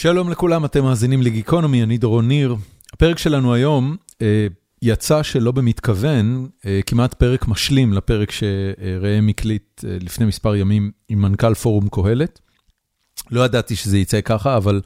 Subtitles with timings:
[0.00, 2.56] שלום לכולם, אתם מאזינים לגיקונומי, אני דורון ניר.
[2.92, 3.96] הפרק שלנו היום
[4.82, 6.48] יצא שלא במתכוון,
[6.86, 12.40] כמעט פרק משלים לפרק שראם הקליט לפני מספר ימים עם מנכ"ל פורום קהלת.
[13.30, 14.80] לא ידעתי שזה יצא ככה, אבל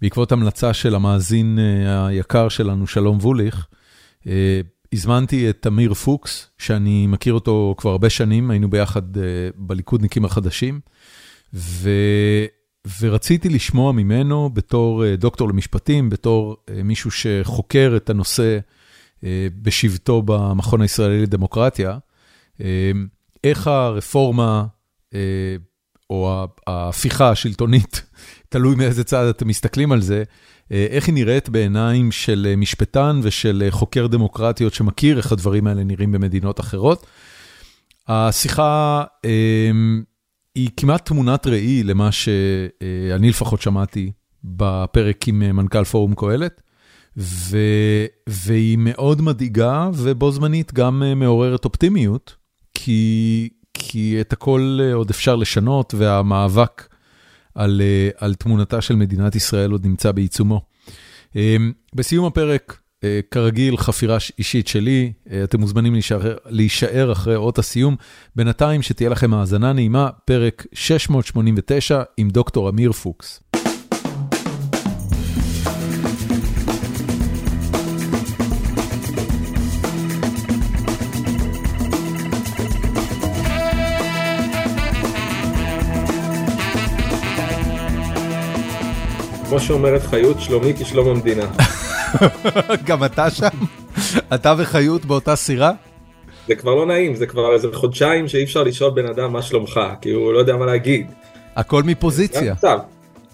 [0.00, 3.66] בעקבות המלצה של המאזין היקר שלנו, שלום ווליך,
[4.92, 9.02] הזמנתי את תמיר פוקס, שאני מכיר אותו כבר הרבה שנים, היינו ביחד
[9.56, 10.80] בליכודניקים החדשים,
[13.00, 18.58] ורציתי לשמוע ממנו בתור דוקטור למשפטים, בתור מישהו שחוקר את הנושא
[19.62, 21.98] בשבטו במכון הישראלי לדמוקרטיה,
[23.44, 24.64] איך הרפורמה
[26.10, 28.02] או ההפיכה השלטונית,
[28.48, 30.22] תלוי מאיזה צד אתם מסתכלים על זה,
[30.70, 36.60] איך היא נראית בעיניים של משפטן ושל חוקר דמוקרטיות שמכיר איך הדברים האלה נראים במדינות
[36.60, 37.06] אחרות.
[38.08, 39.04] השיחה
[40.60, 44.12] היא כמעט תמונת ראי למה שאני לפחות שמעתי
[44.44, 46.62] בפרק עם מנכ"ל פורום קהלת,
[48.26, 52.36] והיא מאוד מדאיגה ובו זמנית גם מעוררת אופטימיות,
[52.74, 56.88] כי את הכל עוד אפשר לשנות והמאבק
[57.54, 60.62] על תמונתה של מדינת ישראל עוד נמצא בעיצומו.
[61.94, 62.80] בסיום הפרק,
[63.30, 65.12] כרגיל, חפירה אישית שלי,
[65.44, 65.94] אתם מוזמנים
[66.46, 67.96] להישאר אחרי אות הסיום.
[68.36, 73.40] בינתיים שתהיה לכם האזנה נעימה, פרק 689 עם דוקטור אמיר פוקס.
[89.48, 91.46] כמו שאומרת חיות, שלומי כשלום המדינה.
[92.86, 93.48] גם אתה שם?
[94.34, 95.72] אתה וחיות באותה סירה?
[96.48, 99.80] זה כבר לא נעים, זה כבר איזה חודשיים שאי אפשר לשאול בן אדם מה שלומך,
[100.00, 101.06] כי הוא לא יודע מה להגיד.
[101.56, 102.40] הכל מפוזיציה.
[102.40, 102.78] זה המצב,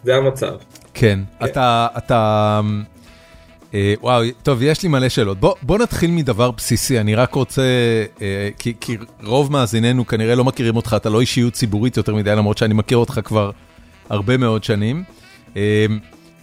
[0.05, 0.55] זה המצב.
[0.95, 2.61] כן, אתה, אתה,
[4.01, 5.39] וואו, טוב, יש לי מלא שאלות.
[5.63, 7.63] בוא נתחיל מדבר בסיסי, אני רק רוצה,
[8.61, 12.75] כי רוב מאזיננו כנראה לא מכירים אותך, אתה לא אישיות ציבורית יותר מדי, למרות שאני
[12.75, 13.51] מכיר אותך כבר
[14.09, 15.05] הרבה מאוד שנים.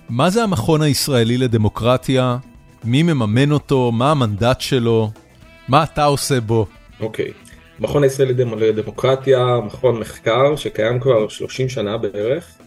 [0.10, 2.38] מה זה המכון הישראלי לדמוקרטיה?
[2.84, 3.92] מי מממן אותו?
[3.92, 5.10] מה המנדט שלו?
[5.68, 6.66] מה אתה עושה בו?
[7.00, 7.54] אוקיי, okay.
[7.80, 12.58] מכון הישראלי לדמוקרטיה, מכון מחקר שקיים כבר 30 שנה בערך.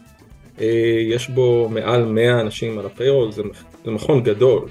[1.11, 3.43] יש בו מעל 100 אנשים על הפיירול, זה,
[3.85, 4.69] זה מכון גדול,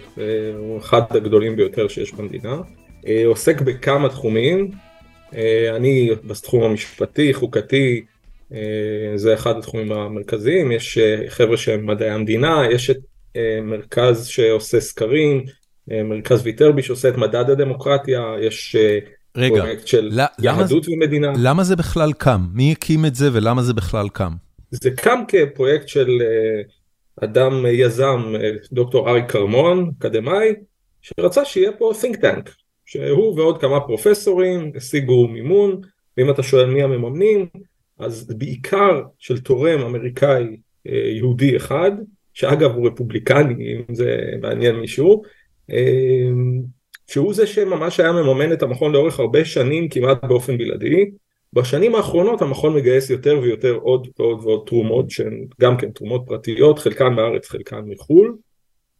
[0.58, 2.56] הוא אחד הגדולים ביותר שיש במדינה.
[3.26, 4.72] עוסק בכמה תחומים,
[5.76, 8.06] אני בתחום המשפטי, חוקתי,
[9.16, 10.98] זה אחד התחומים המרכזיים, יש
[11.28, 12.98] חבר'ה שהם מדעי המדינה, יש את
[13.64, 15.44] מרכז שעושה סקרים,
[15.88, 18.76] מרכז ויטרבי שעושה את מדד הדמוקרטיה, יש
[19.38, 21.34] רגע, פרויקט של יהדות ומדינה.
[21.38, 22.42] למה זה בכלל קם?
[22.54, 24.32] מי הקים את זה ולמה זה בכלל קם?
[24.72, 26.22] זה קם כפרויקט של
[27.24, 28.34] אדם יזם,
[28.72, 30.54] דוקטור אריק כרמון, אקדמאי,
[31.02, 32.50] שרצה שיהיה פה think tank,
[32.86, 35.82] שהוא ועוד כמה פרופסורים השיגו מימון,
[36.18, 37.46] ואם אתה שואל מי המממנים,
[38.00, 41.92] אז בעיקר של תורם אמריקאי יהודי אחד,
[42.34, 45.22] שאגב הוא רפובליקני, אם זה מעניין מישהו,
[47.08, 51.12] שהוא זה שממש היה מממן את המכון לאורך הרבה שנים כמעט באופן בלעדי.
[51.54, 56.80] בשנים האחרונות המכון מגייס יותר ויותר עוד ועוד ועוד תרומות שהן גם כן תרומות פרטיות,
[56.80, 58.36] חלקן בארץ, חלקן מחו"ל,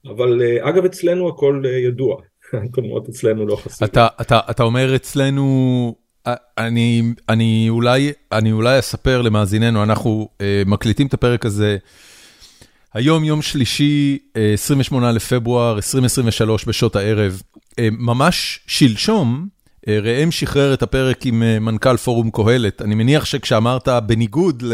[0.08, 2.16] אבל אגב אצלנו הכל ידוע,
[2.64, 3.90] התרומות אצלנו לא חסרות.
[3.90, 6.05] אתה, אתה, אתה אומר אצלנו...
[6.58, 11.78] אני, אני אולי, אני אולי אספר למאזיננו, אנחנו uh, מקליטים את הפרק הזה
[12.94, 17.42] היום, יום שלישי, uh, 28 לפברואר 2023 בשעות הערב.
[17.72, 19.48] Uh, ממש שלשום,
[19.78, 22.82] uh, ראם שחרר את הפרק עם מנכ"ל פורום קהלת.
[22.82, 24.74] אני מניח שכשאמרת בניגוד ל...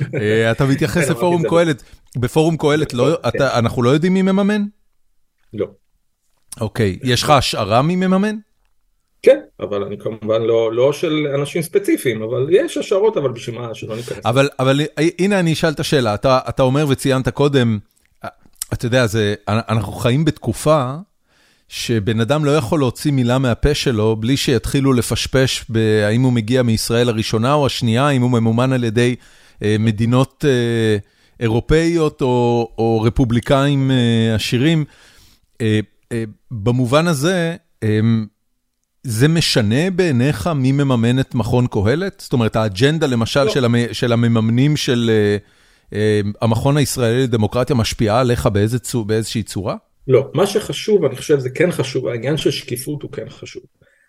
[0.52, 1.82] אתה מתייחס לפורום קהלת.
[2.16, 4.64] בפורום קהלת, לא, אתה, אנחנו לא יודעים מי מממן?
[5.54, 5.66] לא.
[6.60, 8.36] אוקיי, יש לך השערה מי מממן?
[9.22, 13.74] כן, אבל אני כמובן לא, לא של אנשים ספציפיים, אבל יש השערות, אבל בשביל מה
[13.74, 14.26] שלא ניכנס.
[14.58, 14.80] אבל,
[15.18, 17.78] הנה אני אשאל את השאלה, אתה, אתה אומר וציינת קודם,
[18.72, 19.06] אתה יודע,
[19.48, 20.94] אנחנו חיים בתקופה
[21.68, 27.08] שבן אדם לא יכול להוציא מילה מהפה שלו בלי שיתחילו לפשפש בהאם הוא מגיע מישראל
[27.08, 29.16] הראשונה או השנייה, אם הוא ממומן על ידי
[29.62, 30.96] אה, מדינות אה,
[31.40, 34.84] אירופאיות או, רפובליקאים אה, עשירים.
[36.50, 37.56] במובן הזה,
[39.02, 42.20] זה משנה בעיניך מי מממן את מכון קהלת?
[42.20, 43.50] זאת אומרת, האג'נדה למשל לא.
[43.50, 45.96] של, המ, של המממנים של uh, uh,
[46.40, 49.76] המכון הישראלי לדמוקרטיה משפיעה עליך באיזה באיזושהי צורה?
[50.08, 53.62] לא, מה שחשוב, אני חושב זה כן חשוב, העניין של שקיפות הוא כן חשוב.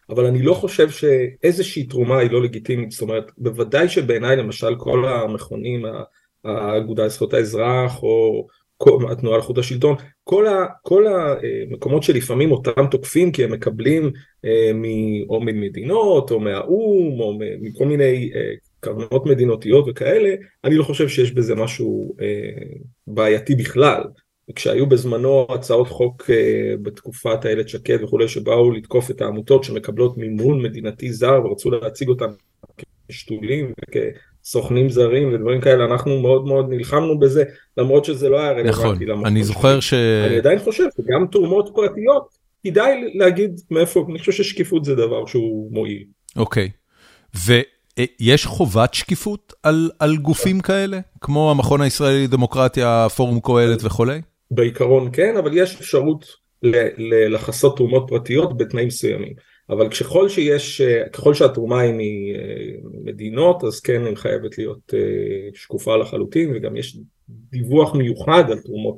[0.10, 5.06] אבל אני לא חושב שאיזושהי תרומה היא לא לגיטימית, זאת אומרת, בוודאי שבעיניי למשל כל
[5.08, 5.86] המכונים
[6.46, 8.48] האגודה לזכויות האזרח או
[9.12, 14.12] התנועה לאיכות השלטון, כל, ה, כל המקומות שלפעמים אותם תוקפים כי הם מקבלים
[14.46, 14.84] אה, מ,
[15.30, 21.32] או ממדינות או מהאו"ם או מכל מיני אה, קרנות מדינותיות וכאלה, אני לא חושב שיש
[21.32, 22.64] בזה משהו אה,
[23.08, 24.02] בעייתי בכלל.
[24.56, 30.62] כשהיו בזמנו הצעות חוק אה, בתקופת איילת שקד וכולי שבאו לתקוף את העמותות שמקבלות מימון
[30.62, 32.30] מדינתי זר ורצו להציג אותן
[33.08, 33.74] כשתולים
[34.42, 37.44] וכסוכנים זרים ודברים כאלה אנחנו מאוד מאוד נלחמנו בזה
[37.78, 39.06] למרות שזה לא היה רלוונטי.
[39.06, 39.94] נכון, אני זוכר ש...
[40.28, 42.28] אני עדיין חושב שגם תרומות פרטיות
[42.64, 46.04] כדאי להגיד מאיפה, אני חושב ששקיפות זה דבר שהוא מועיל.
[46.36, 46.70] אוקיי,
[47.46, 54.22] ויש חובת שקיפות על, על גופים כאלה כמו המכון הישראלי לדמוקרטיה, פורום קהלת וכולי?
[54.52, 56.26] בעיקרון כן, אבל יש אפשרות
[57.30, 59.34] לחסות תרומות פרטיות בתנאים מסוימים.
[59.72, 60.82] אבל ככל שיש,
[61.14, 62.36] ככל שהתרומה היא
[62.84, 66.98] ממדינות, אז כן היא חייבת להיות אה, שקופה לחלוטין, וגם יש
[67.30, 68.98] דיווח מיוחד על תרומות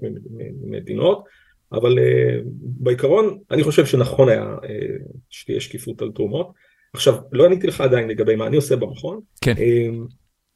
[0.63, 1.23] ממדינות,
[1.71, 4.95] אבל אה, בעיקרון אני חושב שנכון היה אה,
[5.29, 6.51] שתהיה שקיפות על תרומות.
[6.93, 9.19] עכשיו, לא עניתי לך עדיין לגבי מה אני עושה במכון.
[9.41, 9.53] כן.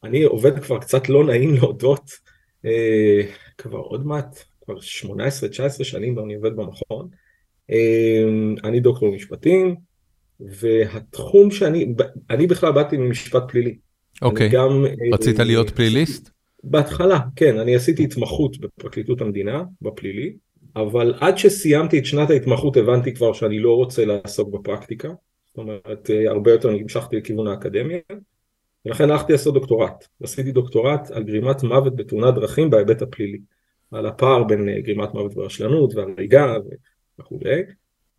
[0.04, 2.12] אני עובד כבר קצת לא נעים להודות,
[3.58, 7.10] כבר עוד מעט כבר 18-19 שנים אני עובד במכון.
[8.64, 9.76] אני דוקטור משפטים,
[10.40, 11.94] והתחום שאני,
[12.30, 13.78] אני בכלל באתי ממשפט פלילי.
[14.22, 16.30] אוקיי, גם, רצית להיות פליליסט?
[16.64, 20.34] בהתחלה, כן, אני עשיתי התמחות בפרקליטות המדינה, בפלילי,
[20.76, 25.08] אבל עד שסיימתי את שנת ההתמחות הבנתי כבר שאני לא רוצה לעסוק בפרקטיקה,
[25.48, 28.00] זאת אומרת, הרבה יותר המשכתי לכיוון האקדמיה,
[28.86, 30.08] ולכן הלכתי לעשות דוקטורט.
[30.24, 33.40] עשיתי דוקטורט על גרימת מוות בתאונת דרכים בהיבט הפלילי.
[33.92, 36.56] על הפער בין אה, גרימת מוות ברשלנות והריגה
[37.20, 37.62] וכולי.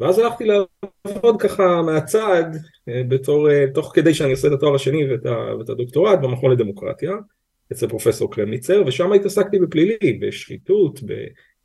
[0.01, 2.45] ואז הלכתי לעבוד ככה מהצד,
[2.89, 6.51] אה, בתור, אה, תוך כדי שאני עושה את התואר השני ואת, ה, ואת הדוקטורט במכון
[6.51, 7.13] לדמוקרטיה,
[7.73, 11.01] אצל פרופסור קרמניצר, ושם התעסקתי בפלילי, בשחיתות,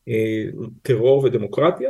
[0.08, 1.90] בטרור ודמוקרטיה,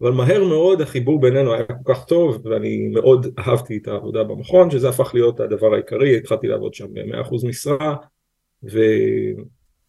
[0.00, 4.70] אבל מהר מאוד החיבור בינינו היה כל כך טוב, ואני מאוד אהבתי את העבודה במכון,
[4.70, 7.96] שזה הפך להיות הדבר העיקרי, התחלתי לעבוד שם ב-100% משרה,
[8.72, 8.80] ו...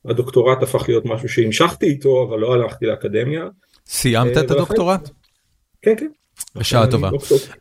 [0.05, 3.47] הדוקטורט הפך להיות משהו שהמשכתי איתו, אבל לא הלכתי לאקדמיה.
[3.87, 5.09] סיימת את הדוקטורט?
[5.81, 6.07] כן, כן.
[6.55, 7.09] בשעה טובה.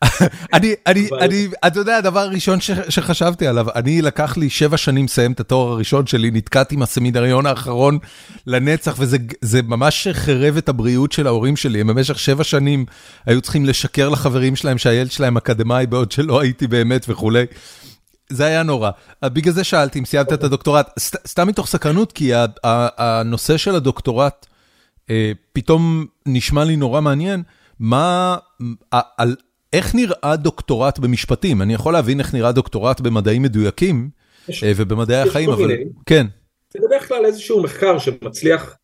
[0.55, 5.32] אני, אני, אני, אתה יודע, הדבר הראשון שחשבתי עליו, אני לקח לי שבע שנים לסיים
[5.32, 7.99] את התואר הראשון שלי, נתקעתי עם הסמידריון האחרון
[8.47, 12.87] לנצח, וזה ממש חרב את הבריאות של ההורים שלי, הם במשך שבע שנים
[13.26, 17.44] היו צריכים לשקר לחברים שלהם שהילד שלהם אקדמאי, בעוד שלא הייתי באמת וכולי.
[18.29, 18.91] זה היה נורא.
[19.25, 20.88] בגלל זה שאלתי אם סיימת את הדוקטורט,
[21.26, 22.32] סתם מתוך סקרנות, כי
[22.65, 24.47] הנושא של הדוקטורט
[25.11, 27.43] אה, פתאום נשמע לי נורא מעניין,
[27.81, 28.37] מה,
[29.17, 29.37] על
[29.73, 31.63] איך נראה דוקטורט במשפטים?
[31.63, 34.11] אני יכול להבין איך נראה דוקטורט במדעים מדויקים
[34.51, 35.71] אה, ובמדעי החיים, אבל
[36.07, 36.27] כן.
[36.73, 38.77] זה בדרך כלל איזשהו מחקר שמצליח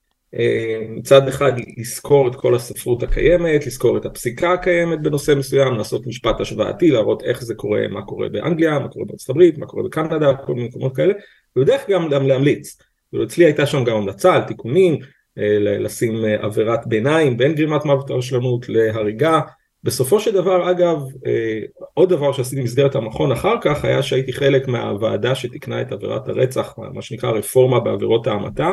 [0.89, 6.41] מצד אחד לזכור את כל הספרות הקיימת, לזכור את הפסיקה הקיימת בנושא מסוים, לעשות משפט
[6.41, 10.35] השוואתי, להראות איך זה קורה, מה קורה באנגליה, מה קורה בארצות הברית, מה קורה בקנדה,
[10.47, 11.15] כל מיני מקומות כאלה,
[11.57, 12.79] ובדרך כלל גם להמליץ.
[13.25, 18.11] אצלי הייתה שם גם המלצה על תיקונים, אה, לשים אה, עבירת ביניים בין גרימת מוות
[18.11, 19.41] הרשלנות להריגה.
[19.85, 21.61] בסופו של דבר, אגב, אה,
[21.95, 26.75] עוד דבר שעשיתי במסגרת המכון אחר כך, היה שהייתי חלק מהוועדה שתיקנה את עבירת הרצח,
[26.93, 28.71] מה שנקרא רפורמה בעבירות ההמתה.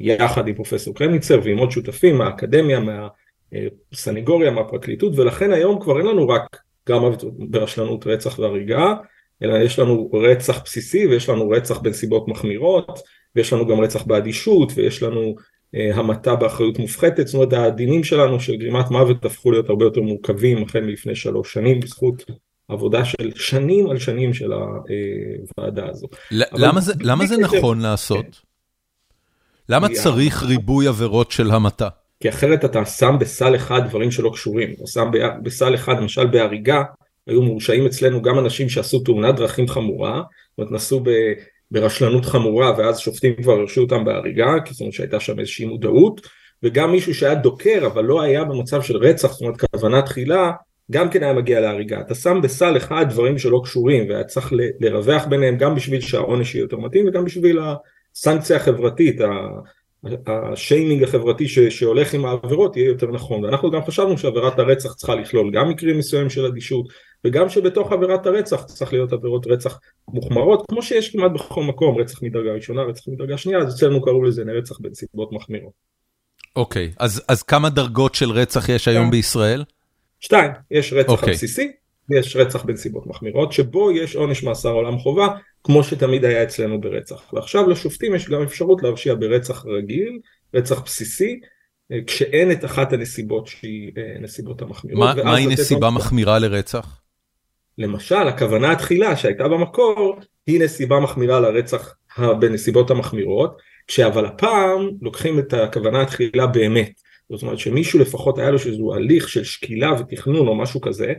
[0.00, 2.80] יחד עם פרופסור קרמיצר ועם עוד שותפים מהאקדמיה,
[3.92, 6.56] מהסניגוריה, מהפרקליטות, ולכן היום כבר אין לנו רק
[6.88, 7.02] גם
[7.38, 8.94] ברשלנות רצח והריגה,
[9.42, 13.00] אלא יש לנו רצח בסיסי ויש לנו רצח בנסיבות מחמירות,
[13.36, 15.34] ויש לנו גם רצח באדישות, ויש לנו אה,
[15.94, 20.62] המתה באחריות מופחתת, זאת אומרת הדינים שלנו של גרימת מוות הפכו להיות הרבה יותר מורכבים
[20.62, 22.24] החל מלפני שלוש שנים בזכות
[22.68, 26.06] עבודה של שנים על שנים של הוועדה הזו.
[26.30, 28.24] למה זה, למה זה נכון לעשות?
[28.24, 29.74] כן.
[29.74, 31.88] למה צריך ריבוי עבירות של המתה?
[32.20, 35.10] כי אחרת אתה שם בסל אחד דברים שלא קשורים, אתה שם
[35.42, 36.82] בסל אחד למשל בהריגה,
[37.26, 41.00] היו מורשעים אצלנו גם אנשים שעשו תאונת דרכים חמורה, זאת אומרת נסעו
[41.70, 46.20] ברשלנות חמורה ואז שופטים כבר הרשו אותם בהריגה, כי זאת אומרת שהייתה שם איזושהי מודעות,
[46.62, 50.52] וגם מישהו שהיה דוקר אבל לא היה במצב של רצח, זאת אומרת כוונה תחילה,
[50.90, 52.00] גם כן היה מגיע להריגה.
[52.00, 56.62] אתה שם בסל אחד דברים שלא קשורים והיה צריך לרווח ביניהם גם בשביל שהעונש יהיה
[56.62, 57.58] יותר מתאים וגם בשביל
[58.14, 59.20] הסנקציה החברתית,
[60.26, 63.44] השיימינג החברתי ש, שהולך עם העבירות יהיה יותר נכון.
[63.44, 66.86] ואנחנו גם חשבנו שעבירת הרצח צריכה לכלול גם מקרים מסוימים של אדישות,
[67.26, 72.22] וגם שבתוך עבירת הרצח צריך להיות עבירות רצח מוחמרות, כמו שיש כמעט בכל מקום, רצח
[72.22, 75.72] מדרגה ראשונה, רצח מדרגה שנייה, אז אצלנו קראו לזה רצח בנסיבות מחמירות.
[76.56, 79.64] אוקיי, אז, אז כמה דרגות של רצח יש היום בישראל?
[80.20, 81.12] שתיים, יש רצח okay.
[81.12, 81.30] אוקיי.
[81.30, 81.72] הבסיסי,
[82.10, 85.28] יש רצח בנסיבות מחמירות, שבו יש עונש מאסר עולם חובה,
[85.64, 87.32] כמו שתמיד היה אצלנו ברצח.
[87.32, 90.18] ועכשיו לשופטים יש גם אפשרות להרשיע ברצח רגיל,
[90.54, 91.40] רצח בסיסי,
[91.92, 95.16] אה, כשאין את אחת הנסיבות שהיא אה, נסיבות המחמירות.
[95.24, 97.03] מהי נסיבה מחמירה לרצח?
[97.78, 100.16] למשל, הכוונה התחילה שהייתה במקור,
[100.46, 107.00] היא נסיבה מחמירה לרצח בנסיבות המחמירות, כשאבל הפעם לוקחים את הכוונה התחילה באמת.
[107.30, 111.12] זאת אומרת שמישהו לפחות היה לו איזשהו הליך של שקילה ותכנון או משהו כזה,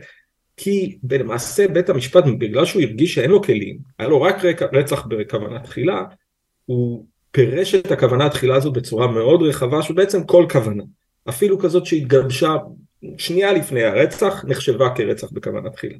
[0.56, 4.36] כי למעשה בית המשפט בגלל שהוא הרגיש שאין לו כלים, היה לו רק
[4.72, 6.02] רצח בכוונה תחילה,
[6.66, 10.82] הוא פירש את הכוונה התחילה הזאת בצורה מאוד רחבה, שבעצם כל כוונה,
[11.28, 12.56] אפילו כזאת שהתגבשה
[13.18, 15.96] שנייה לפני הרצח, נחשבה כרצח בכוונה תחילה.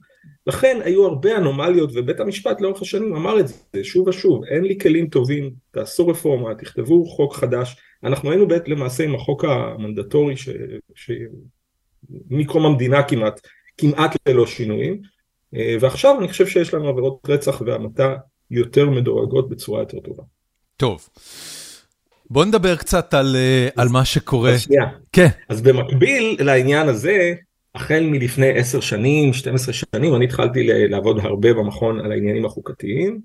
[0.47, 4.79] לכן היו הרבה אנומליות ובית המשפט לאורך השנים אמר את זה שוב ושוב, אין לי
[4.79, 10.49] כלים טובים, תעשו רפורמה, תכתבו חוק חדש, אנחנו היינו בית למעשה עם החוק המנדטורי ש...
[10.95, 11.11] ש...
[12.65, 13.41] המדינה כמעט,
[13.79, 15.01] כמעט ללא שינויים,
[15.55, 18.15] אה, ועכשיו אני חושב שיש לנו עבירות רצח והמתה
[18.51, 20.23] יותר מדורגות בצורה יותר טובה.
[20.77, 21.09] טוב.
[22.31, 24.55] בוא נדבר קצת על, אה, על מה שקורה.
[25.13, 25.27] כן.
[25.49, 27.35] אז במקביל לעניין הזה,
[27.75, 33.21] החל מלפני 10 שנים, 12 שנים, אני התחלתי לעבוד הרבה במכון על העניינים החוקתיים,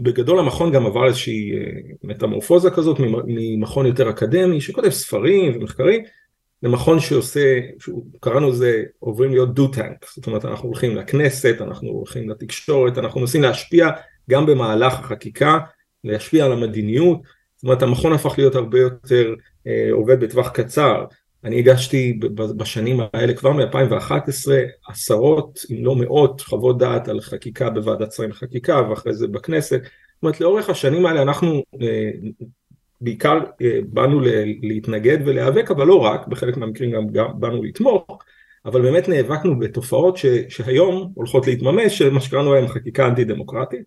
[0.00, 1.60] שבגדול המכון גם עבר איזושהי אה,
[2.04, 6.02] מטמורפוזה כזאת ממכון יותר אקדמי, שכותב ספרים ומחקרים,
[6.62, 7.60] למכון שעושה,
[8.20, 13.20] קראנו לזה עוברים להיות דו טנק, זאת אומרת אנחנו הולכים לכנסת, אנחנו הולכים לתקשורת, אנחנו
[13.20, 13.88] מנסים להשפיע
[14.30, 15.58] גם במהלך החקיקה,
[16.06, 17.20] להשפיע על המדיניות,
[17.56, 19.34] זאת אומרת המכון הפך להיות הרבה יותר
[19.66, 21.04] אה, עובד בטווח קצר,
[21.44, 24.50] אני הגשתי בשנים האלה כבר מ-2011
[24.88, 30.22] עשרות אם לא מאות חוות דעת על חקיקה בוועדת שרים לחקיקה ואחרי זה בכנסת, זאת
[30.22, 32.10] אומרת לאורך השנים האלה אנחנו אה,
[33.00, 34.20] בעיקר אה, באנו
[34.62, 38.06] להתנגד ולהיאבק אבל לא רק, בחלק מהמקרים גם, גם באנו לתמוך,
[38.64, 43.82] אבל באמת נאבקנו בתופעות ש, שהיום הולכות להתממש, מה שקראנו להם חקיקה אנטי דמוקרטית,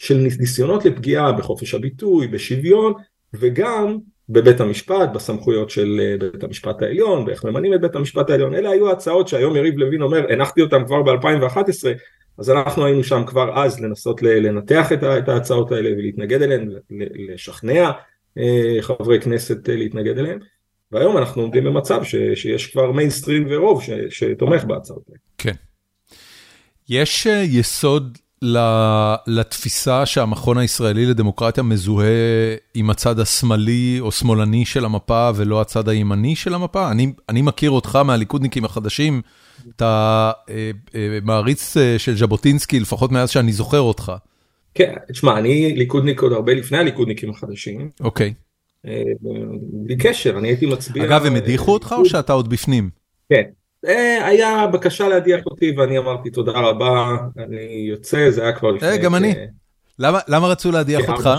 [0.00, 2.92] של ניסיונות לפגיעה בחופש הביטוי, בשוויון
[3.34, 8.54] וגם בבית המשפט, בסמכויות של אה, בית המשפט העליון, ואיך ממנים את בית המשפט העליון,
[8.54, 11.86] אלה היו הצעות שהיום יריב לוין אומר, הנחתי אותן כבר ב-2011,
[12.38, 17.90] אז אנחנו היינו שם כבר אז לנסות לנתח את ההצעות האלה ולהתנגד אליהן, לשכנע
[18.38, 20.38] אה, חברי כנסת אה, להתנגד אליהן,
[20.92, 25.18] והיום אנחנו עומדים במצב ש, שיש כבר מיינסטרים ורוב ש, שתומך בהצעות האלה.
[25.38, 25.54] כן.
[26.88, 28.18] יש יסוד
[29.26, 32.06] לתפיסה שהמכון הישראלי לדמוקרטיה מזוהה
[32.74, 36.90] עם הצד השמאלי או שמאלני של המפה ולא הצד הימני של המפה?
[36.90, 39.22] אני, אני מכיר אותך מהליכודניקים החדשים,
[39.76, 44.12] אתה אה, אה, מעריץ אה, של ז'בוטינסקי לפחות מאז שאני זוכר אותך.
[44.74, 47.90] כן, תשמע, אני ליכודניק עוד הרבה לפני הליכודניקים החדשים.
[48.00, 48.34] אוקיי.
[48.86, 49.02] אה,
[49.72, 51.04] בלי קשר, אני הייתי מצביע...
[51.04, 52.90] אגב, הם הדיחו אותך או שאתה עוד בפנים?
[53.28, 53.50] כן, אה,
[54.24, 58.88] היה בקשה להדיח אותי ואני אמרתי תודה רבה, אני יוצא, זה היה כבר לפני...
[58.88, 59.34] אה, גם אני.
[59.98, 61.30] למה רצו להדיח אותך?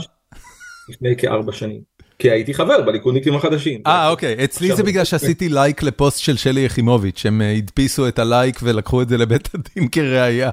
[0.89, 1.81] לפני כארבע שנים.
[2.19, 3.81] כי הייתי חבר בליכודניקים החדשים.
[3.87, 8.19] אה אוקיי, אצלי זה בגלל שעשיתי לייק לפוסט של שלי יחימוביץ', הם אה, הדפיסו את
[8.19, 10.49] הלייק ולקחו את זה לבית הדין כראיה.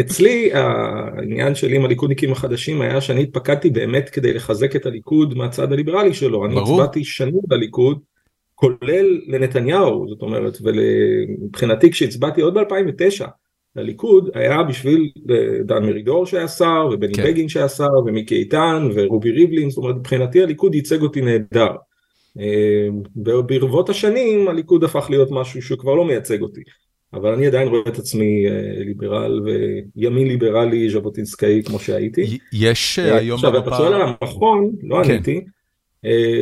[0.00, 5.72] אצלי העניין שלי עם הליכודניקים החדשים היה שאני התפקדתי באמת כדי לחזק את הליכוד מהצד
[5.72, 6.46] הליברלי שלו.
[6.46, 7.98] אני הצבעתי שנים בליכוד
[8.60, 13.26] כולל לנתניהו, זאת אומרת, ומבחינתי כשהצבעתי עוד ב-2009
[13.76, 17.24] לליכוד, היה בשביל אה, דן מרידור שהיה שר, ובני כן.
[17.24, 21.70] בגין שהיה שר, ומיקי איתן, ורובי ריבלין, זאת אומרת, מבחינתי הליכוד ייצג אותי נהדר.
[22.40, 22.88] אה,
[23.46, 26.60] ברבות השנים הליכוד הפך להיות משהו שהוא כבר לא מייצג אותי.
[27.14, 32.38] אבל אני עדיין רואה את עצמי אה, ליברל וימין ליברלי ז'בוטינסקאי כמו שהייתי.
[32.52, 33.34] יש היום.
[33.34, 35.10] עכשיו אתה שואל על המכון, לא כן.
[35.10, 35.36] עניתי.
[35.36, 35.59] אה,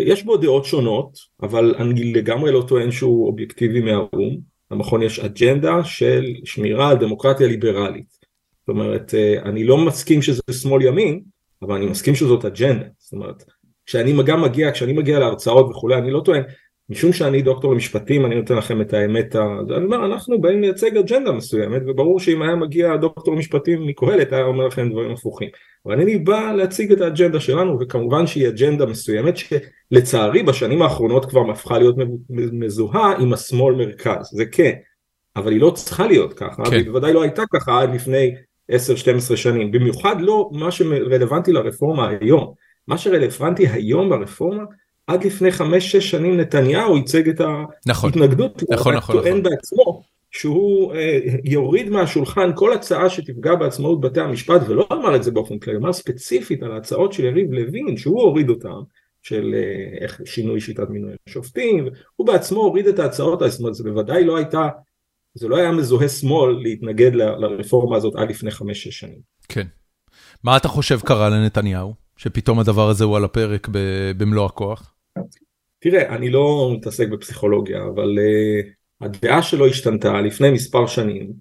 [0.06, 4.38] יש בו דעות שונות, אבל אני לגמרי לא טוען שהוא אובייקטיבי מהאו"ם.
[4.70, 8.18] למכון יש אג'נדה של שמירה על דמוקרטיה ליברלית.
[8.60, 11.22] זאת אומרת, אה, אני לא מסכים שזה שמאל ימין,
[11.62, 12.84] אבל אני מסכים שזאת אג'נדה.
[12.98, 13.44] זאת אומרת,
[13.86, 16.42] כשאני גם מגיע, כשאני מגיע להרצאות וכולי, אני לא טוען,
[16.90, 21.32] משום שאני דוקטור למשפטים, אני נותן לכם את האמת, אני אומר, אנחנו באים לייצג אג'נדה
[21.32, 25.48] מסוימת, וברור שאם היה מגיע דוקטור למשפטים מקהלת, היה אומר לכם דברים הפוכים.
[25.86, 31.50] אבל אני בא להציג את האג'נדה שלנו, וכמובן שהיא אג'נדה מסוימת, שלצערי בשנים האחרונות כבר
[31.50, 31.96] הפכה להיות
[32.52, 34.72] מזוהה עם השמאל מרכז, זה כן,
[35.36, 36.84] אבל היא לא צריכה להיות ככה, כן.
[36.84, 38.34] בוודאי לא הייתה ככה עד לפני
[38.72, 42.52] 10-12 שנים, במיוחד לא מה שרלוונטי לרפורמה היום.
[42.88, 44.62] מה שרלוונטי היום ברפורמה
[45.08, 47.40] עד לפני חמש שש שנים נתניהו ייצג את
[47.86, 48.10] נכון.
[48.10, 49.50] ההתנגדות, נכון, נכון, הוא טוען נכון.
[49.50, 55.30] בעצמו שהוא אה, יוריד מהשולחן כל הצעה שתפגע בעצמאות בתי המשפט ולא אמר את זה
[55.30, 58.80] באופן כללי, אמר ספציפית על ההצעות של יריב לוין שהוא הוריד אותן
[59.22, 59.54] של
[60.00, 64.36] איך שינוי שיטת מינוי השופטים, הוא בעצמו הוריד את ההצעות, זאת אומרת זה בוודאי לא
[64.36, 64.68] הייתה,
[65.34, 69.18] זה לא היה מזוהה שמאל להתנגד לרפורמה הזאת עד לפני חמש-שש שנים.
[69.48, 69.66] כן.
[70.44, 73.68] מה אתה חושב קרה לנתניהו, שפתאום הדבר הזה הוא על הפרק
[74.16, 74.94] במלוא הכוח?
[75.78, 78.66] תראה, אני לא מתעסק בפסיכולוגיה, אבל uh,
[79.00, 81.32] הדעה שלו השתנתה לפני מספר שנים,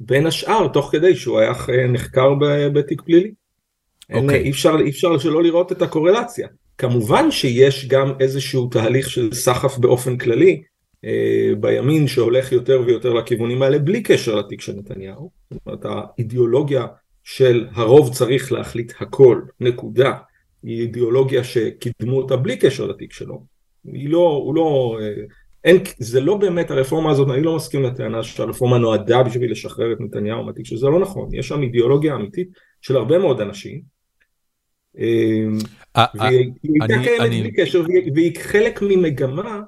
[0.00, 1.52] בין השאר תוך כדי שהוא היה
[1.88, 2.34] נחקר
[2.72, 3.28] בתיק פלילי.
[3.28, 4.14] Okay.
[4.14, 4.40] אין, אוקיי.
[4.40, 6.48] אי, אפשר, אי אפשר שלא לראות את הקורלציה.
[6.78, 10.62] כמובן שיש גם איזשהו תהליך של סחף באופן כללי
[11.04, 15.30] אה, בימין שהולך יותר ויותר לכיוונים האלה בלי קשר לתיק של נתניהו.
[15.50, 16.86] זאת אומרת האידיאולוגיה
[17.24, 20.12] של הרוב צריך להחליט הכל, נקודה,
[20.62, 23.42] היא אידיאולוגיה שקידמו אותה בלי קשר לתיק שלו.
[23.84, 24.98] היא לא, הוא לא,
[25.64, 30.00] אין, זה לא באמת הרפורמה הזאת, אני לא מסכים לטענה שהרפורמה נועדה בשביל לשחרר את
[30.00, 32.48] נתניהו מהתיק, שזה לא נכון, יש שם אידיאולוגיה אמיתית
[32.80, 33.80] של הרבה מאוד אנשים.
[34.98, 35.44] אה,
[35.96, 37.82] אה, והיא הייתה קיימת בלי קשר,
[38.14, 39.60] והיא חלק ממגמה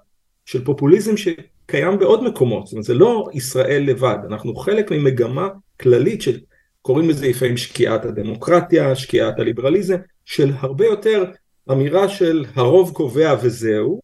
[0.44, 5.49] של פופוליזם שקיים בעוד מקומות, זאת אומרת זה לא ישראל לבד, אנחנו חלק ממגמה
[5.80, 6.40] כללית של
[6.82, 11.25] קוראים לזה לפעמים שקיעת הדמוקרטיה, שקיעת הליברליזם, של הרבה יותר
[11.71, 14.00] אמירה של הרוב קובע וזהו,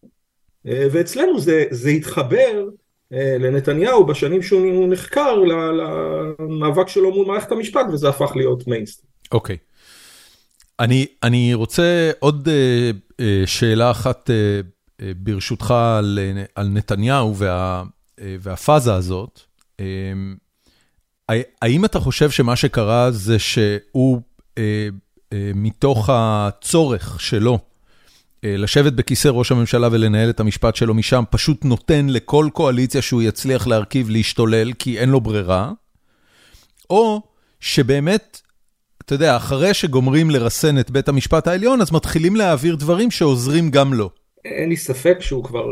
[0.67, 2.65] אה, ואצלנו זה, זה התחבר
[3.13, 5.35] אה, לנתניהו בשנים שהוא נחקר
[6.39, 9.09] למאבק שלו מול מערכת המשפט וזה הפך להיות מיינסטרים.
[9.31, 9.55] אוקיי.
[9.55, 9.67] Okay.
[10.79, 16.19] אני, אני רוצה עוד uh, uh, שאלה אחת uh, uh, ברשותך על,
[16.55, 19.41] על נתניהו וה, uh, והפאזה הזאת.
[19.81, 19.83] Uh,
[21.61, 24.21] האם אתה חושב שמה שקרה זה שהוא,
[24.57, 24.87] אה,
[25.33, 27.59] מתוך הצורך שלו
[28.43, 33.21] אה, לשבת בכיסא ראש הממשלה ולנהל את המשפט שלו משם, פשוט נותן לכל קואליציה שהוא
[33.21, 35.71] יצליח להרכיב להשתולל כי אין לו ברירה,
[36.89, 37.21] או
[37.59, 38.41] שבאמת,
[39.05, 43.93] אתה יודע, אחרי שגומרים לרסן את בית המשפט העליון, אז מתחילים להעביר דברים שעוזרים גם
[43.93, 44.09] לו.
[44.45, 45.65] אין לי ספק שהוא כבר,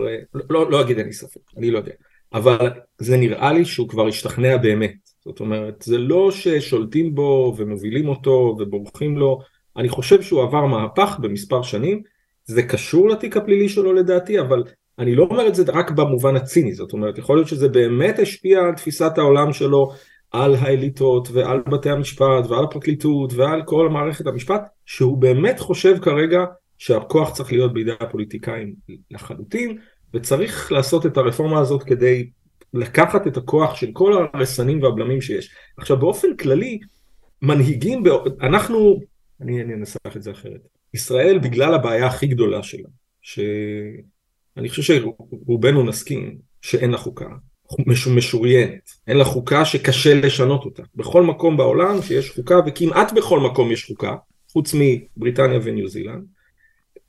[0.49, 1.91] לא, לא אגיד אין לי ספק, אני לא יודע,
[2.33, 2.69] אבל
[2.99, 5.04] זה נראה לי שהוא כבר השתכנע באמת.
[5.25, 9.39] זאת אומרת, זה לא ששולטים בו ומובילים אותו ובורחים לו,
[9.77, 12.01] אני חושב שהוא עבר מהפך במספר שנים,
[12.45, 14.63] זה קשור לתיק הפלילי שלו לדעתי, אבל
[14.99, 18.59] אני לא אומר את זה רק במובן הציני, זאת אומרת, יכול להיות שזה באמת השפיע
[18.59, 19.91] על תפיסת העולם שלו,
[20.31, 26.45] על האליטות ועל בתי המשפט ועל הפרקליטות ועל כל מערכת המשפט, שהוא באמת חושב כרגע
[26.77, 28.73] שהכוח צריך להיות בידי הפוליטיקאים
[29.11, 29.77] לחלוטין,
[30.13, 32.29] וצריך לעשות את הרפורמה הזאת כדי
[32.75, 35.55] לקחת את הכוח של כל הרסנים והבלמים שיש.
[35.77, 36.79] עכשיו באופן כללי,
[37.41, 38.03] מנהיגים,
[38.41, 38.99] אנחנו,
[39.41, 42.89] אני, אני אנסח את זה אחרת, ישראל בגלל הבעיה הכי גדולה שלה,
[43.21, 47.29] שאני חושב שרובנו נסכים שאין לה חוקה,
[47.87, 50.83] מש, משוריינת, אין לה חוקה שקשה לשנות אותה.
[50.95, 54.15] בכל מקום בעולם שיש חוקה, וכמעט בכל מקום יש חוקה,
[54.51, 56.25] חוץ מבריטניה וניו זילנד,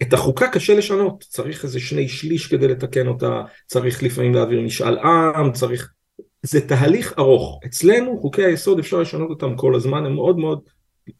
[0.03, 4.99] את החוקה קשה לשנות, צריך איזה שני שליש כדי לתקן אותה, צריך לפעמים להעביר משאל
[4.99, 5.93] עם, צריך...
[6.43, 7.61] זה תהליך ארוך.
[7.67, 10.61] אצלנו חוקי היסוד אפשר לשנות אותם כל הזמן, הם מאוד מאוד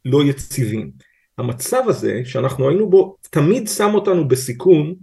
[0.05, 0.91] לא יציבים.
[1.39, 4.95] המצב הזה שאנחנו היינו בו תמיד שם אותנו בסיכון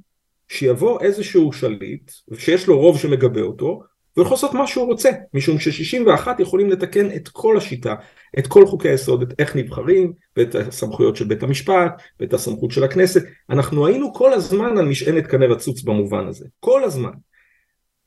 [0.48, 3.82] שיבוא איזשהו שליט שיש לו רוב שמגבה אותו
[4.16, 7.96] והוא יכול לעשות מה שהוא רוצה, משום ש-61 יכולים לתקן את כל השיטה,
[8.40, 12.84] את כל חוקי היסוד, את איך נבחרים, ואת הסמכויות של בית המשפט, ואת הסמכות של
[12.84, 13.24] הכנסת.
[13.50, 17.12] אנחנו היינו כל הזמן על משענת קנה רצוץ במובן הזה, כל הזמן.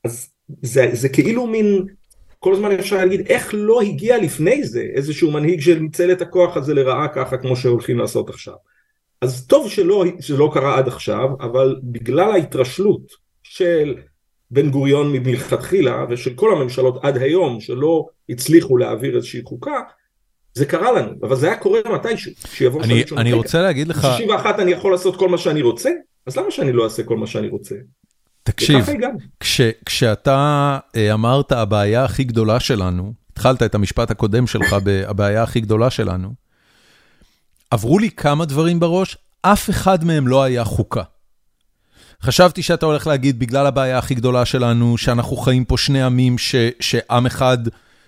[0.03, 0.29] אז
[0.61, 1.85] זה, זה כאילו מין,
[2.39, 6.73] כל הזמן אפשר להגיד איך לא הגיע לפני זה איזשהו מנהיג שניצל את הכוח הזה
[6.73, 8.55] לרעה ככה כמו שהולכים לעשות עכשיו.
[9.21, 13.11] אז טוב שלא, שלא קרה עד עכשיו, אבל בגלל ההתרשלות
[13.43, 13.95] של
[14.51, 19.79] בן גוריון מלכתחילה ושל כל הממשלות עד היום שלא הצליחו להעביר איזושהי חוקה
[20.57, 24.59] זה קרה לנו אבל זה היה קורה מתישהו שיבוא אני, אני רוצה להגיד לך 61
[24.59, 25.89] אני יכול לעשות כל מה שאני רוצה
[26.25, 27.75] אז למה שאני לא אעשה כל מה שאני רוצה.
[28.43, 28.85] תקשיב
[29.39, 35.59] כש, כשאתה אה, אמרת הבעיה הכי גדולה שלנו התחלת את המשפט הקודם שלך בבעיה הכי
[35.59, 36.33] גדולה שלנו
[37.71, 41.03] עברו לי כמה דברים בראש אף אחד מהם לא היה חוקה.
[42.21, 46.55] חשבתי שאתה הולך להגיד, בגלל הבעיה הכי גדולה שלנו, שאנחנו חיים פה שני עמים, ש,
[46.79, 47.57] שעם אחד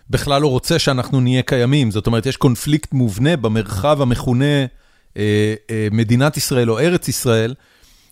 [0.09, 1.91] בכלל לא רוצה שאנחנו נהיה קיימים.
[1.91, 4.65] זאת אומרת, יש קונפליקט מובנה במרחב המכונה
[5.17, 7.53] אה, אה, מדינת ישראל או ארץ ישראל,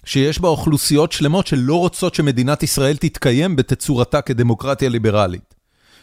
[0.05, 5.53] שיש בה אוכלוסיות שלמות שלא רוצות שמדינת ישראל תתקיים בתצורתה כדמוקרטיה ליברלית.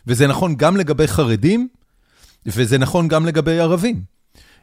[0.07, 1.69] וזה נכון גם לגבי חרדים,
[2.47, 4.03] וזה נכון גם לגבי ערבים.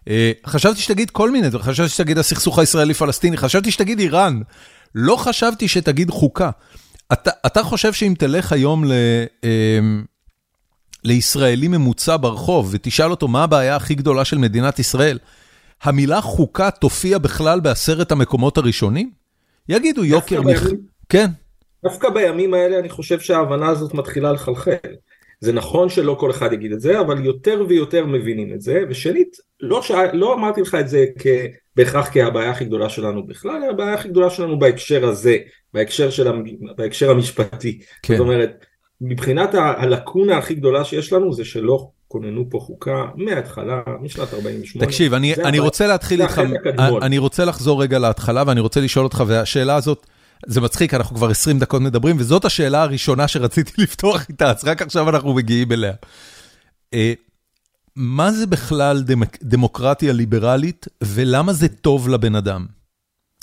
[0.08, 4.42] אה, חשבתי שתגיד כל מיני דברים, חשבתי שתגיד הסכסוך הישראלי-פלסטיני, חשבתי שתגיד איראן.
[4.96, 6.50] לא חשבתי שתגיד חוקה.
[7.14, 8.92] אתה, אתה חושב שאם תלך היום ל,
[11.04, 15.20] לישראלי ממוצע ברחוב ותשאל אותו מה הבעיה הכי גדולה של מדינת ישראל,
[15.84, 19.12] המילה חוקה תופיע בכלל בעשרת המקומות הראשונים?
[19.70, 20.70] יגידו יוקר מחיה,
[21.10, 21.28] כן.
[21.84, 24.76] דווקא בימים האלה אני חושב שההבנה הזאת מתחילה לחלחל.
[25.40, 29.38] זה נכון שלא כל אחד יגיד את זה, אבל יותר ויותר מבינים את זה, ושנית,
[29.60, 29.92] לא, ש...
[30.14, 31.28] לא אמרתי לך את זה כ...
[31.76, 35.38] בהכרח כהבעיה הכי גדולה שלנו בכלל, הבעיה הכי גדולה שלנו בהקשר הזה,
[35.74, 36.32] בהקשר, של...
[36.78, 37.80] בהקשר המשפטי.
[38.04, 38.18] כן.
[38.18, 38.66] זאת אומרת,
[39.02, 44.86] מבחינת הלקונה הכי גדולה שיש לנו זה שלא כוננו פה חוקה מההתחלה, משנת 48.
[44.86, 46.42] תקשיב, אני, אני רוצה להתחיל איתך,
[47.02, 50.08] אני רוצה לחזור רגע להתחלה ואני רוצה לשאול אותך, והשאלה הזאת,
[50.48, 54.82] זה מצחיק, אנחנו כבר 20 דקות מדברים, וזאת השאלה הראשונה שרציתי לפתוח איתה, אז רק
[54.82, 55.94] עכשיו אנחנו מגיעים אליה.
[56.94, 57.14] אה,
[57.96, 59.04] מה זה בכלל
[59.44, 62.66] דמוקרטיה ליברלית, ולמה זה טוב לבן אדם?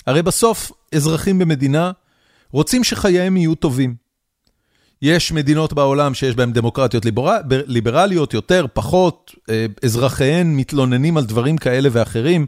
[0.07, 1.91] הרי בסוף, אזרחים במדינה
[2.51, 4.08] רוצים שחייהם יהיו טובים.
[5.01, 7.05] יש מדינות בעולם שיש בהן דמוקרטיות
[7.49, 12.45] ליברליות, יותר, פחות, אה, אזרחיהן מתלוננים על דברים כאלה ואחרים,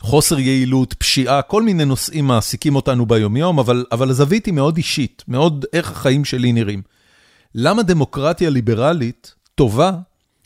[0.00, 5.24] חוסר יעילות, פשיעה, כל מיני נושאים מעסיקים אותנו ביומיום, אבל, אבל הזווית היא מאוד אישית,
[5.28, 6.82] מאוד איך החיים שלי נראים.
[7.54, 9.92] למה דמוקרטיה ליברלית טובה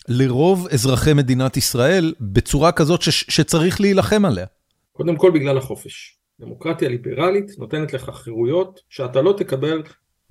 [0.09, 4.47] לרוב אזרחי מדינת ישראל בצורה כזאת ש, שצריך להילחם עליה?
[4.93, 6.17] קודם כל בגלל החופש.
[6.41, 9.83] דמוקרטיה ליברלית נותנת לך חירויות שאתה לא תקבל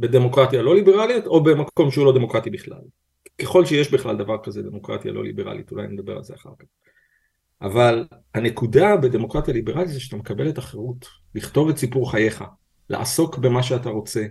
[0.01, 2.81] בדמוקרטיה לא ליברלית או במקום שהוא לא דמוקרטי בכלל.
[3.41, 6.65] ככל שיש בכלל דבר כזה דמוקרטיה לא ליברלית, אולי נדבר על זה אחר כך.
[7.61, 12.43] אבל הנקודה בדמוקרטיה ליברלית זה שאתה מקבל את החירות לכתוב את סיפור חייך,
[12.89, 14.25] לעסוק במה שאתה רוצה,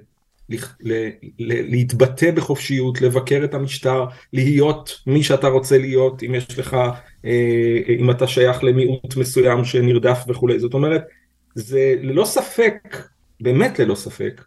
[1.39, 6.77] להתבטא בחופשיות, לבקר את המשטר, להיות מי שאתה רוצה להיות, אם יש לך,
[7.25, 10.59] אה, אם אתה שייך למיעוט מסוים שנרדף וכולי.
[10.59, 11.03] זאת אומרת,
[11.55, 12.97] זה ללא ספק,
[13.41, 14.45] באמת ללא ספק,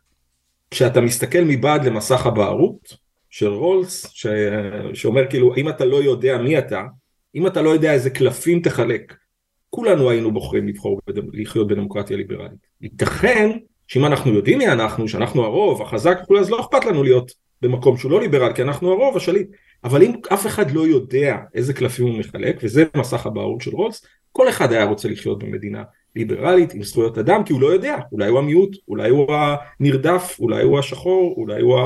[0.73, 2.97] כשאתה מסתכל מבעד למסך הבערות
[3.29, 4.27] של רולס, ש...
[4.93, 6.83] שאומר כאילו אם אתה לא יודע מי אתה,
[7.35, 9.15] אם אתה לא יודע איזה קלפים תחלק,
[9.69, 11.27] כולנו היינו בוחרים לבחור בדמ...
[11.33, 12.67] לחיות בדמוקרטיה ליברלית.
[12.81, 13.49] ייתכן
[13.87, 17.31] שאם אנחנו יודעים מי אנחנו, שאנחנו הרוב, החזק וכולי, אז לא אכפת לנו להיות
[17.61, 19.47] במקום שהוא לא ליברל, כי אנחנו הרוב, השליט.
[19.83, 24.05] אבל אם אף אחד לא יודע איזה קלפים הוא מחלק, וזה מסך הבערות של רולס,
[24.31, 25.83] כל אחד היה רוצה לחיות במדינה
[26.15, 29.27] ליברלית עם זכויות אדם כי הוא לא יודע, אולי הוא המיעוט, אולי הוא
[29.79, 31.77] הנרדף, אולי הוא השחור, אולי הוא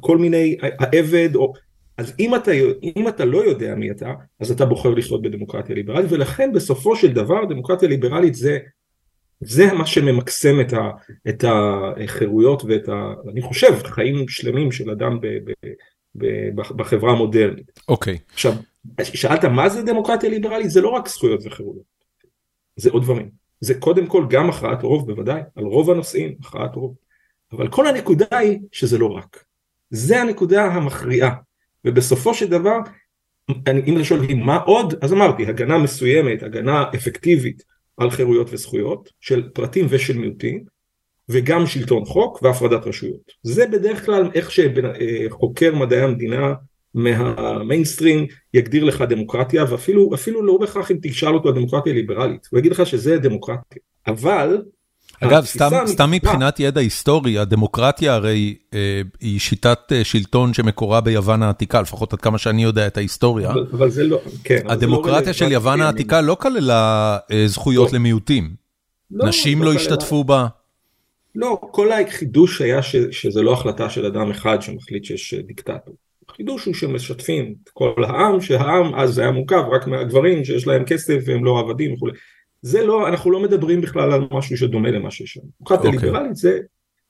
[0.00, 1.52] כל מיני, העבד, או...
[1.98, 2.50] אז אם אתה,
[2.96, 7.12] אם אתה לא יודע מי אתה, אז אתה בוחר לחיות בדמוקרטיה ליברלית, ולכן בסופו של
[7.12, 8.58] דבר דמוקרטיה ליברלית זה,
[9.40, 10.90] זה מה שממקסם את, ה,
[11.28, 13.12] את החירויות ואת ה...
[13.32, 15.52] אני חושב, חיים שלמים של אדם ב, ב,
[16.14, 17.80] ב, ב, בחברה המודרנית.
[17.88, 18.14] אוקיי.
[18.14, 18.32] Okay.
[18.32, 18.52] עכשיו,
[19.02, 20.70] שאלת מה זה דמוקרטיה ליברלית?
[20.70, 22.01] זה לא רק זכויות וחירויות.
[22.76, 23.30] זה עוד דברים.
[23.60, 26.94] זה קודם כל גם הכרעת רוב בוודאי, על רוב הנושאים הכרעת רוב.
[27.52, 29.44] אבל כל הנקודה היא שזה לא רק.
[29.90, 31.34] זה הנקודה המכריעה.
[31.84, 32.78] ובסופו של דבר,
[33.66, 37.62] אני, אם אתה שואל אותי מה עוד, אז אמרתי, הגנה מסוימת, הגנה אפקטיבית
[37.96, 40.64] על חירויות וזכויות של פרטים ושל מיעוטים,
[41.28, 43.32] וגם שלטון חוק והפרדת רשויות.
[43.42, 46.54] זה בדרך כלל איך שחוקר מדעי המדינה
[46.94, 52.58] מהמיינסטרים יגדיר לך דמוקרטיה ואפילו אפילו לא בהכרח אם תשאל אותו על דמוקרטיה ליברלית הוא
[52.58, 54.62] יגיד לך שזה דמוקרטיה אבל
[55.20, 61.42] אגב סתם סתם מבחינת ידע היסטורי הדמוקרטיה הרי אה, היא שיטת אה, שלטון שמקורה ביוון
[61.42, 63.50] העתיקה לפחות עד כמה שאני יודע את ההיסטוריה.
[63.50, 67.92] אבל, אבל זה לא, כן, הדמוקרטיה זה לא של יוון העתיקה לא כללה אה, זכויות
[67.92, 67.98] לא.
[67.98, 68.54] למיעוטים.
[69.10, 70.46] לא, נשים לא, לא השתתפו בה.
[71.34, 75.94] לא, כל החידוש היה ש, שזה לא החלטה של אדם אחד שמחליט שיש אה, דיקטטור.
[76.32, 81.18] החידוש הוא שמשתפים את כל העם, שהעם אז היה מורכב רק מהגברים שיש להם כסף
[81.26, 82.12] והם לא עבדים וכולי.
[82.62, 85.40] זה לא, אנחנו לא מדברים בכלל על משהו שדומה למה שיש שם.
[85.58, 85.94] דמוקרטיה okay.
[85.94, 86.08] אוקיי.
[86.08, 86.58] ליברלית זה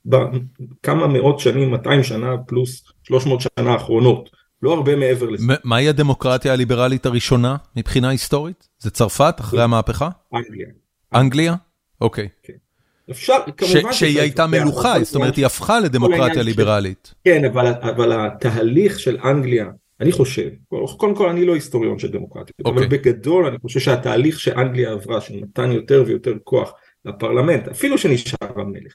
[0.06, 4.30] בכמה מאות שנים, 200 שנה פלוס 300 שנה האחרונות,
[4.62, 5.52] לא הרבה מעבר לזה.
[5.64, 8.68] מהי הדמוקרטיה הליברלית הראשונה מבחינה היסטורית?
[8.78, 10.08] זה צרפת אחרי המהפכה?
[10.34, 10.66] אנגליה.
[11.14, 11.54] אנגליה?
[12.00, 12.24] אוקיי.
[12.24, 12.46] Okay.
[12.46, 12.52] כן.
[13.10, 13.92] אפשר, כמובן...
[13.92, 17.14] שהיא הייתה מלוכה, זאת אומרת היא הפכה לדמוקרטיה ליברלית.
[17.24, 17.44] כן,
[17.80, 19.66] אבל התהליך של אנגליה,
[20.00, 20.48] אני חושב,
[20.96, 22.88] קודם כל אני לא היסטוריון של דמוקרטיה, אבל אוקיי.
[22.88, 26.72] בגדול אני חושב שהתהליך שאנגליה עברה, שנתן יותר ויותר כוח
[27.04, 28.94] לפרלמנט, אפילו שנשאר המלך,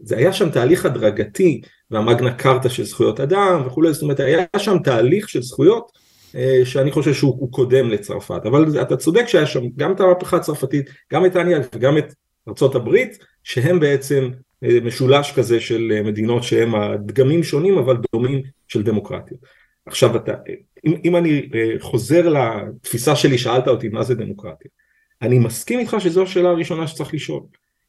[0.00, 1.60] זה היה שם תהליך הדרגתי,
[1.90, 5.92] והמגנה קרטה של זכויות אדם וכולי, זאת אומרת היה שם תהליך של זכויות
[6.34, 10.90] אה, שאני חושב שהוא קודם לצרפת, אבל אתה צודק שהיה שם גם את המהפכה הצרפתית,
[11.12, 12.14] גם את אנגליה וגם את
[12.48, 12.96] ארה"ב
[13.44, 14.30] שהם בעצם
[14.64, 19.36] אה, משולש כזה של אה, מדינות שהם הדגמים שונים אבל דומים של דמוקרטיה.
[19.86, 20.32] עכשיו אתה,
[20.86, 24.70] אם, אם אני אה, חוזר לתפיסה שלי, שאלת אותי מה זה דמוקרטיה.
[25.22, 27.40] אני מסכים איתך שזו השאלה הראשונה שצריך לשאול.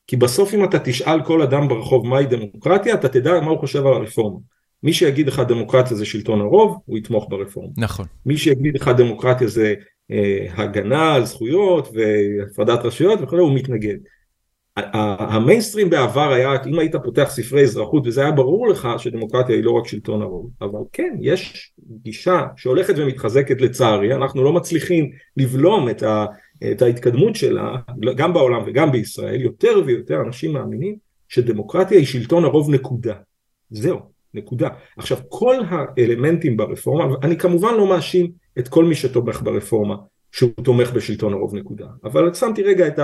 [0.07, 3.85] כי בסוף אם אתה תשאל כל אדם ברחוב מהי דמוקרטיה, אתה תדע מה הוא חושב
[3.85, 4.39] על הרפורמה.
[4.83, 7.71] מי שיגיד לך דמוקרטיה זה שלטון הרוב, הוא יתמוך ברפורמה.
[7.77, 8.05] נכון.
[8.25, 9.73] מי שיגיד לך דמוקרטיה זה
[10.11, 13.97] אה, הגנה על זכויות והפרדת רשויות וכו', הוא מתנגד.
[14.77, 19.71] המיינסטרים בעבר היה, אם היית פותח ספרי אזרחות וזה היה ברור לך שדמוקרטיה היא לא
[19.71, 21.71] רק שלטון הרוב, אבל כן, יש
[22.03, 26.25] גישה שהולכת ומתחזקת לצערי, אנחנו לא מצליחים לבלום את, ה,
[26.71, 27.75] את ההתקדמות שלה,
[28.15, 30.95] גם בעולם וגם בישראל, יותר ויותר אנשים מאמינים
[31.27, 33.13] שדמוקרטיה היא שלטון הרוב נקודה.
[33.69, 33.99] זהו,
[34.33, 34.69] נקודה.
[34.97, 39.95] עכשיו, כל האלמנטים ברפורמה, אני כמובן לא מאשים את כל מי שתומך ברפורמה,
[40.31, 42.99] שהוא תומך בשלטון הרוב נקודה, אבל שמתי רגע את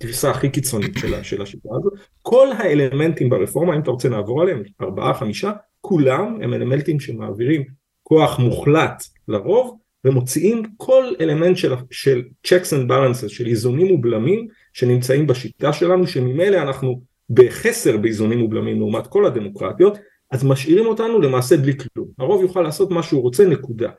[0.00, 5.14] הגרסה הכי קיצונית של, השיטה הזאת, כל האלמנטים ברפורמה, אם אתה רוצה נעבור עליהם, ארבעה,
[5.14, 7.64] חמישה, כולם הם אלמנטים שמעבירים
[8.02, 15.26] כוח מוחלט לרוב, ומוציאים כל אלמנט של, של checks and balances, של איזונים ובלמים שנמצאים
[15.26, 19.98] בשיטה שלנו, שממילא אנחנו בחסר באיזונים ובלמים לעומת כל הדמוקרטיות,
[20.30, 22.08] אז משאירים אותנו למעשה בלי כלום.
[22.18, 23.90] הרוב יוכל לעשות מה שהוא רוצה, נקודה.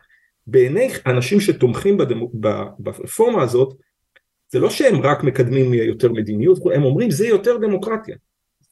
[0.48, 2.32] בעיני אנשים שתומכים בדמו,
[2.80, 3.74] ברפורמה הזאת,
[4.52, 8.16] זה לא שהם רק מקדמים יותר מדיניות, הם אומרים זה יותר דמוקרטיה.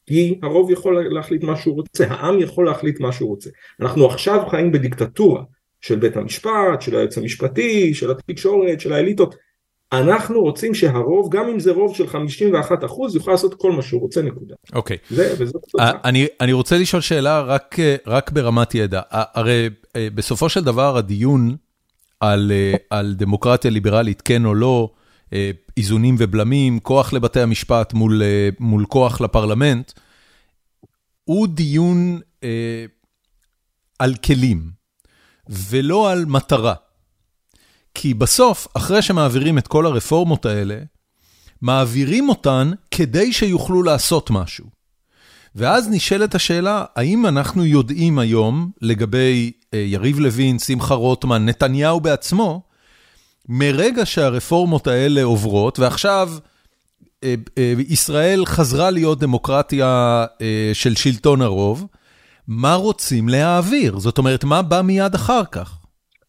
[0.05, 3.49] כי הרוב יכול להחליט מה שהוא רוצה, העם יכול להחליט מה שהוא רוצה.
[3.81, 5.43] אנחנו עכשיו חיים בדיקטטורה
[5.81, 9.35] של בית המשפט, של היועץ המשפטי, של התקשורת, של האליטות.
[9.91, 14.01] אנחנו רוצים שהרוב, גם אם זה רוב של 51 אחוז, יוכל לעשות כל מה שהוא
[14.01, 14.55] רוצה, נקודה.
[14.73, 14.97] אוקיי.
[15.11, 15.79] Okay.
[15.79, 17.75] אה, אני, אני רוצה לשאול שאלה רק,
[18.07, 19.01] רק ברמת ידע.
[19.11, 21.55] הרי אה, בסופו של דבר הדיון
[22.19, 24.89] על, אה, על דמוקרטיה ליברלית, כן או לא,
[25.77, 28.21] איזונים ובלמים, כוח לבתי המשפט מול,
[28.59, 29.91] מול כוח לפרלמנט,
[31.23, 32.85] הוא דיון אה,
[33.99, 34.71] על כלים,
[35.49, 36.73] ולא על מטרה.
[37.93, 40.79] כי בסוף, אחרי שמעבירים את כל הרפורמות האלה,
[41.61, 44.65] מעבירים אותן כדי שיוכלו לעשות משהו.
[45.55, 52.61] ואז נשאלת השאלה, האם אנחנו יודעים היום, לגבי אה, יריב לוין, שמחה רוטמן, נתניהו בעצמו,
[53.49, 56.29] מרגע שהרפורמות האלה עוברות, ועכשיו
[57.23, 61.85] אה, אה, ישראל חזרה להיות דמוקרטיה אה, של שלטון הרוב,
[62.47, 63.99] מה רוצים להעביר?
[63.99, 65.77] זאת אומרת, מה בא מיד אחר כך?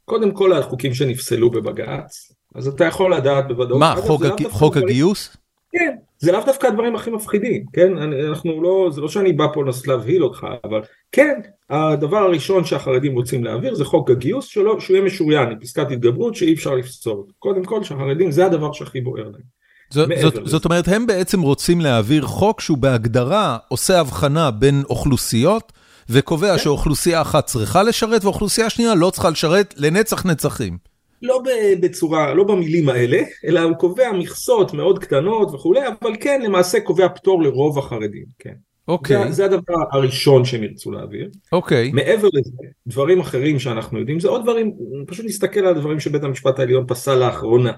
[0.05, 3.81] קודם כל החוקים שנפסלו בבג"ץ, אז אתה יכול לדעת בוודאות.
[3.81, 4.49] מה, חוק, הג...
[4.49, 5.37] חוק הגיוס?
[5.73, 7.99] כן, זה לאו דווקא הדברים הכי מפחידים, כן?
[8.29, 10.81] אנחנו לא, זה לא שאני בא פה לנסות להבהיל אותך, אבל
[11.13, 15.91] כן, הדבר הראשון שהחרדים רוצים להעביר זה חוק הגיוס שלו, שהוא יהיה משוריין עם פסקת
[15.91, 17.23] התגברות שאי אפשר לפסול.
[17.39, 19.61] קודם כל שהחרדים זה הדבר שהכי בוער להם.
[19.91, 25.73] זאת, זאת, זאת אומרת, הם בעצם רוצים להעביר חוק שהוא בהגדרה עושה הבחנה בין אוכלוסיות,
[26.11, 26.59] וקובע כן.
[26.59, 30.89] שאוכלוסייה אחת צריכה לשרת ואוכלוסייה שנייה לא צריכה לשרת לנצח נצחים.
[31.23, 31.43] לא
[31.81, 37.09] בצורה, לא במילים האלה, אלא הוא קובע מכסות מאוד קטנות וכולי, אבל כן, למעשה קובע
[37.09, 38.55] פטור לרוב החרדים, כן.
[38.89, 39.25] אוקיי.
[39.27, 41.31] זה, זה הדבר הראשון שהם ירצו להעביר.
[41.53, 41.91] אוקיי.
[41.93, 42.51] מעבר לזה,
[42.87, 44.73] דברים אחרים שאנחנו יודעים, זה עוד דברים,
[45.07, 47.73] פשוט נסתכל על הדברים שבית המשפט העליון פסל לאחרונה.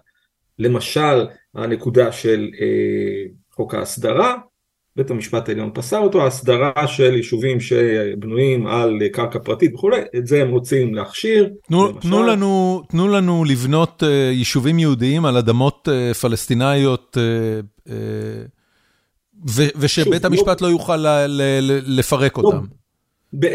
[0.58, 4.36] למשל, הנקודה של אה, חוק ההסדרה,
[4.96, 10.42] בית המשפט העליון פסל אותו, ההסדרה של יישובים שבנויים על קרקע פרטית וכולי, את זה
[10.42, 11.50] הם רוצים להכשיר.
[11.66, 17.90] תנו, תנו, לנו, תנו לנו לבנות uh, יישובים יהודיים על אדמות uh, פלסטינאיות, uh, uh,
[19.50, 22.64] ו, ושבית שוב, המשפט לא, לא יוכל ל, ל, ל, לפרק לא, אותם.
[23.38, 23.46] ב,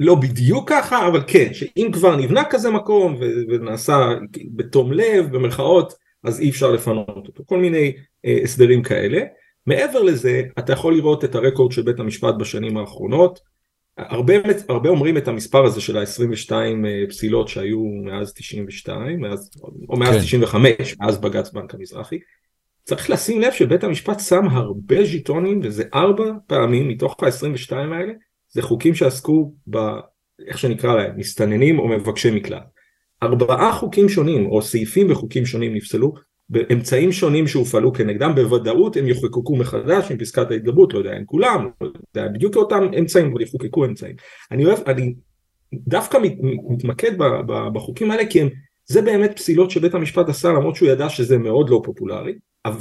[0.00, 3.16] לא בדיוק ככה, אבל כן, שאם כבר נבנה כזה מקום
[3.48, 4.08] ונעשה
[4.56, 5.92] בתום לב, במרכאות,
[6.24, 7.92] אז אי אפשר לפנות אותו, כל מיני
[8.24, 9.20] אה, הסדרים כאלה.
[9.68, 13.40] מעבר לזה, אתה יכול לראות את הרקורד של בית המשפט בשנים האחרונות.
[13.98, 14.34] הרבה,
[14.68, 19.50] הרבה אומרים את המספר הזה של ה-22 אה, פסילות שהיו מאז 92, מאז,
[19.88, 20.20] או מאז כן.
[20.20, 22.18] 95, מאז בג"ץ בנק המזרחי.
[22.84, 28.12] צריך לשים לב שבית המשפט שם הרבה ז'יטונים, וזה ארבע פעמים מתוך ה-22 האלה,
[28.48, 29.78] זה חוקים שעסקו ב...
[30.46, 32.62] איך שנקרא להם, מסתננים או מבקשי מקלט.
[33.22, 36.14] ארבעה חוקים שונים או סעיפים בחוקים שונים נפסלו
[36.50, 41.68] באמצעים שונים שהופעלו כנגדם בוודאות הם יחוקקו מחדש עם פסקת ההתגברות לא יודע אם כולם
[41.80, 44.16] לא יודע בדיוק אותם אמצעים אבל יחוקקו אמצעים.
[44.50, 45.14] אני אוהב אני
[45.74, 46.32] דווקא מת,
[46.68, 47.12] מתמקד
[47.46, 48.48] בחוקים האלה כי הם
[48.86, 52.32] זה באמת פסילות שבית המשפט עשה למרות שהוא ידע שזה מאוד לא פופולרי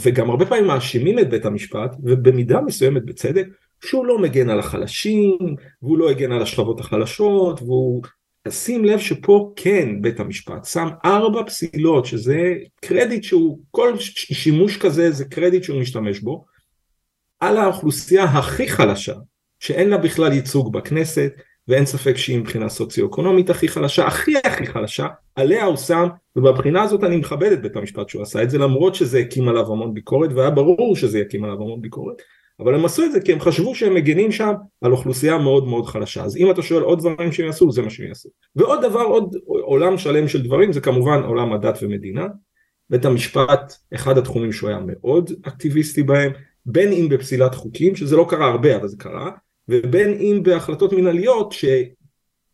[0.02, 3.46] וגם הרבה פעמים מאשימים את בית המשפט ובמידה מסוימת בצדק
[3.86, 5.38] שהוא לא מגן על החלשים
[5.82, 8.04] והוא לא הגן על השכבות החלשות והוא
[8.52, 15.12] שים לב שפה כן בית המשפט שם ארבע פסילות שזה קרדיט שהוא כל שימוש כזה
[15.12, 16.46] זה קרדיט שהוא משתמש בו
[17.40, 19.14] על האוכלוסייה הכי חלשה
[19.60, 21.34] שאין לה בכלל ייצוג בכנסת
[21.68, 27.04] ואין ספק שהיא מבחינה סוציו-אקונומית הכי חלשה הכי הכי חלשה עליה הוא שם ובבחינה הזאת
[27.04, 30.30] אני מכבד את בית המשפט שהוא עשה את זה למרות שזה הקים עליו המון ביקורת
[30.34, 32.22] והיה ברור שזה יקים עליו המון ביקורת
[32.60, 35.86] אבל הם עשו את זה כי הם חשבו שהם מגנים שם על אוכלוסייה מאוד מאוד
[35.86, 36.24] חלשה.
[36.24, 38.30] אז אם אתה שואל עוד דברים שהם יעשו זה מה שהם יעשו.
[38.56, 42.28] ועוד דבר עוד עולם שלם של דברים זה כמובן עולם הדת ומדינה.
[42.90, 46.32] בית המשפט אחד התחומים שהוא היה מאוד אקטיביסטי בהם
[46.66, 49.32] בין אם בפסילת חוקים, שזה לא קרה הרבה אבל זה קרה,
[49.70, 51.66] ובין אם בהחלטות מנהליות ש...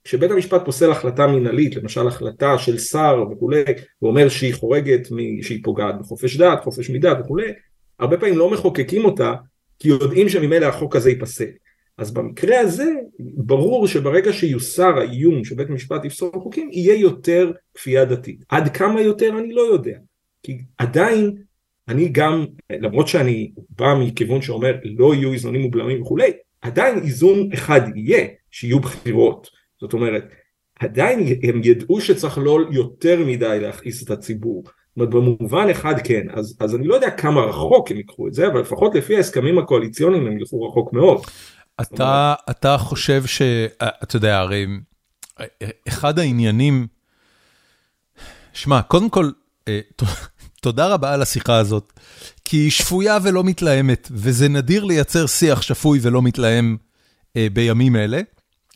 [0.04, 3.64] כשבית המשפט פוסל החלטה מנהלית, למשל החלטה של שר וכולי,
[4.02, 5.08] ואומר שהיא חורגת,
[5.42, 7.52] שהיא פוגעת בחופש דת, חופש מדת וכולי,
[8.00, 9.34] הרבה פעמים לא מחוקקים אותה,
[9.80, 11.50] כי יודעים שממילא החוק הזה ייפסל.
[11.98, 18.44] אז במקרה הזה, ברור שברגע שיוסר האיום שבית המשפט יפסול חוקים, יהיה יותר כפייה דתית.
[18.50, 19.98] עד כמה יותר אני לא יודע.
[20.44, 21.36] כי עדיין,
[21.88, 26.32] אני גם, למרות שאני בא מכיוון שאומר לא יהיו איזונים ובלמים וכולי,
[26.62, 29.50] עדיין איזון אחד יהיה, שיהיו בחירות.
[29.82, 30.24] זאת אומרת,
[30.80, 34.64] עדיין הם ידעו שצריך לא יותר מדי להכעיס את הציבור.
[34.98, 38.48] אומרת, במובן אחד כן, אז, אז אני לא יודע כמה רחוק הם ייקחו את זה,
[38.48, 41.22] אבל לפחות לפי ההסכמים הקואליציוניים הם ילכו רחוק מאוד.
[41.82, 43.42] אתה, אתה חושב ש...
[44.04, 44.68] אתה יודע, הרי
[45.88, 46.88] אחד העניינים...
[48.54, 49.30] שמע, קודם כל,
[49.68, 49.80] אה,
[50.62, 51.94] תודה רבה על השיחה הזאת,
[52.46, 56.78] כי היא שפויה ולא מתלהמת, וזה נדיר לייצר שיח שפוי ולא מתלהם
[57.38, 58.22] אה, בימים אלה.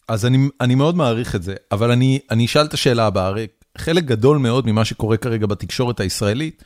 [0.08, 3.48] אז אני, אני מאוד מעריך את זה, אבל אני, אני אשאל את השאלה הבאה, הרי
[3.78, 6.64] חלק גדול מאוד ממה שקורה כרגע בתקשורת הישראלית,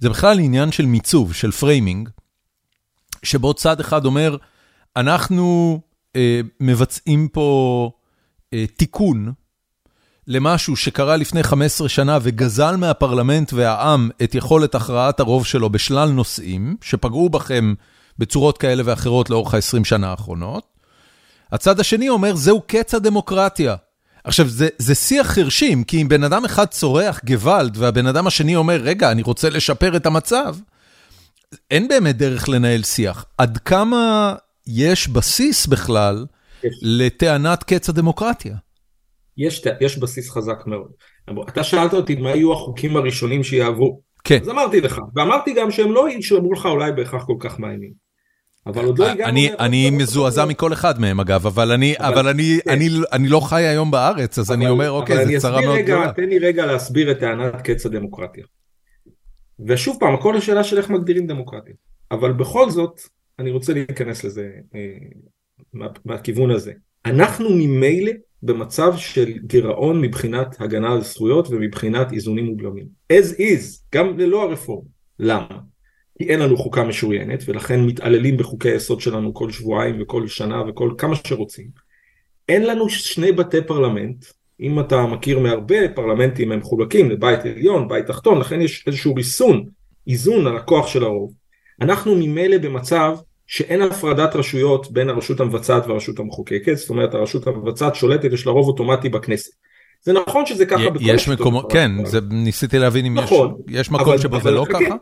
[0.00, 2.08] זה בכלל עניין של מיצוב, של framing,
[3.22, 4.36] שבו צד אחד אומר,
[4.96, 5.80] אנחנו
[6.16, 7.90] אה, מבצעים פה
[8.52, 9.32] אה, תיקון
[10.26, 16.76] למשהו שקרה לפני 15 שנה וגזל מהפרלמנט והעם את יכולת הכרעת הרוב שלו בשלל נושאים,
[16.82, 17.74] שפגעו בכם
[18.18, 20.66] בצורות כאלה ואחרות לאורך ה-20 שנה האחרונות.
[21.52, 23.76] הצד השני אומר, זהו קץ הדמוקרטיה.
[24.24, 28.56] עכשיו, זה, זה שיח חרשים, כי אם בן אדם אחד צורח גוואלד והבן אדם השני
[28.56, 30.56] אומר, רגע, אני רוצה לשפר את המצב,
[31.70, 33.24] אין באמת דרך לנהל שיח.
[33.38, 34.34] עד כמה
[34.66, 36.26] יש בסיס בכלל
[36.64, 36.80] יש.
[36.82, 38.56] לטענת קץ הדמוקרטיה?
[39.36, 40.90] יש, יש בסיס חזק מאוד.
[41.48, 44.00] אתה שאלת אותי מה יהיו החוקים הראשונים שיעברו.
[44.24, 44.38] כן.
[44.42, 48.03] אז אמרתי לך, ואמרתי גם שהם לא ישמעו לך אולי בהכרח כל כך מעניינים.
[48.66, 49.30] אבל עוד לא הגענו...
[49.30, 52.70] אני, אני מזועזע מכל אחד מהם אגב, אבל אני, אבל, אבל אני, כן.
[52.70, 56.12] אני, אני לא חי היום בארץ, אז אבל, אני אומר, אוקיי, זו צרה מאוד גדולה.
[56.12, 58.44] תן לי רגע להסביר את טענת קץ הדמוקרטיה.
[59.66, 61.74] ושוב פעם, הכל השאלה של איך מגדירים דמוקרטיה.
[62.10, 63.00] אבל בכל זאת,
[63.38, 64.80] אני רוצה להיכנס לזה אה,
[65.72, 66.72] מה, מהכיוון הזה.
[67.06, 72.86] אנחנו ממילא במצב של גירעון מבחינת הגנה על זכויות ומבחינת איזונים ובלמים.
[73.12, 74.88] as is, גם ללא הרפורמה.
[75.18, 75.58] למה?
[76.18, 80.90] כי אין לנו חוקה משוריינת ולכן מתעללים בחוקי היסוד שלנו כל שבועיים וכל שנה וכל
[80.98, 81.66] כמה שרוצים.
[82.48, 84.24] אין לנו שני בתי פרלמנט,
[84.60, 89.64] אם אתה מכיר מהרבה פרלמנטים הם מחולקים לבית עליון, בית תחתון, לכן יש איזשהו ריסון,
[90.06, 91.32] איזון על הכוח של הרוב.
[91.80, 97.94] אנחנו ממילא במצב שאין הפרדת רשויות בין הרשות המבצעת והרשות המחוקקת, זאת אומרת הרשות המבצעת
[97.94, 99.52] שולטת, יש לה רוב אוטומטי בכנסת.
[100.02, 103.90] זה נכון שזה ככה בכל יש מקומות, כן, זה, ניסיתי להבין אם נכון, יש, יש
[103.90, 104.94] מקום שבו זה לא ככה?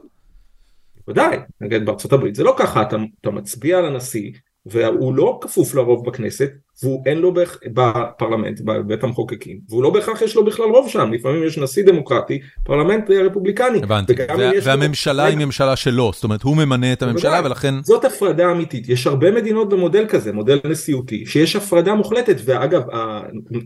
[1.08, 4.30] ודאי, נגיד בארצות הברית זה לא ככה, אתה, אתה מצביע על הנשיא
[4.66, 6.50] והוא לא כפוף לרוב בכנסת,
[6.82, 7.58] והוא אין לו בכ...
[7.66, 12.40] בפרלמנט, בבית המחוקקים, והוא לא בהכרח יש לו בכלל רוב שם, לפעמים יש נשיא דמוקרטי,
[12.64, 13.78] פרלמנט רפובליקני.
[13.82, 14.50] הבנתי, וה...
[14.62, 17.46] והממשלה היא ממשלה שלו, זאת אומרת הוא ממנה את הממשלה בוודאי.
[17.46, 17.74] ולכן...
[17.82, 22.82] זאת הפרדה אמיתית, יש הרבה מדינות במודל כזה, מודל נשיאותי, שיש הפרדה מוחלטת, ואגב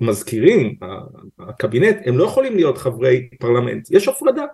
[0.00, 0.74] המזכירים,
[1.38, 4.44] הקבינט, הם לא יכולים להיות חברי פרלמנט, יש הפרדה.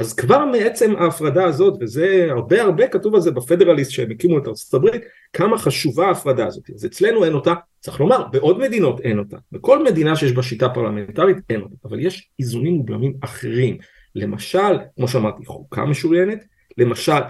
[0.00, 4.46] אז כבר מעצם ההפרדה הזאת, וזה הרבה הרבה כתוב על זה בפדרליסט שהם הקימו את
[4.72, 6.70] הברית, כמה חשובה ההפרדה הזאת.
[6.74, 9.36] אז אצלנו אין אותה, צריך לומר, בעוד מדינות אין אותה.
[9.52, 13.78] בכל מדינה שיש בה שיטה פרלמנטרית אין אותה, אבל יש איזונים ובלמים אחרים.
[14.14, 16.44] למשל, כמו שאמרתי, חוקה משוריינת,
[16.78, 17.20] למשל,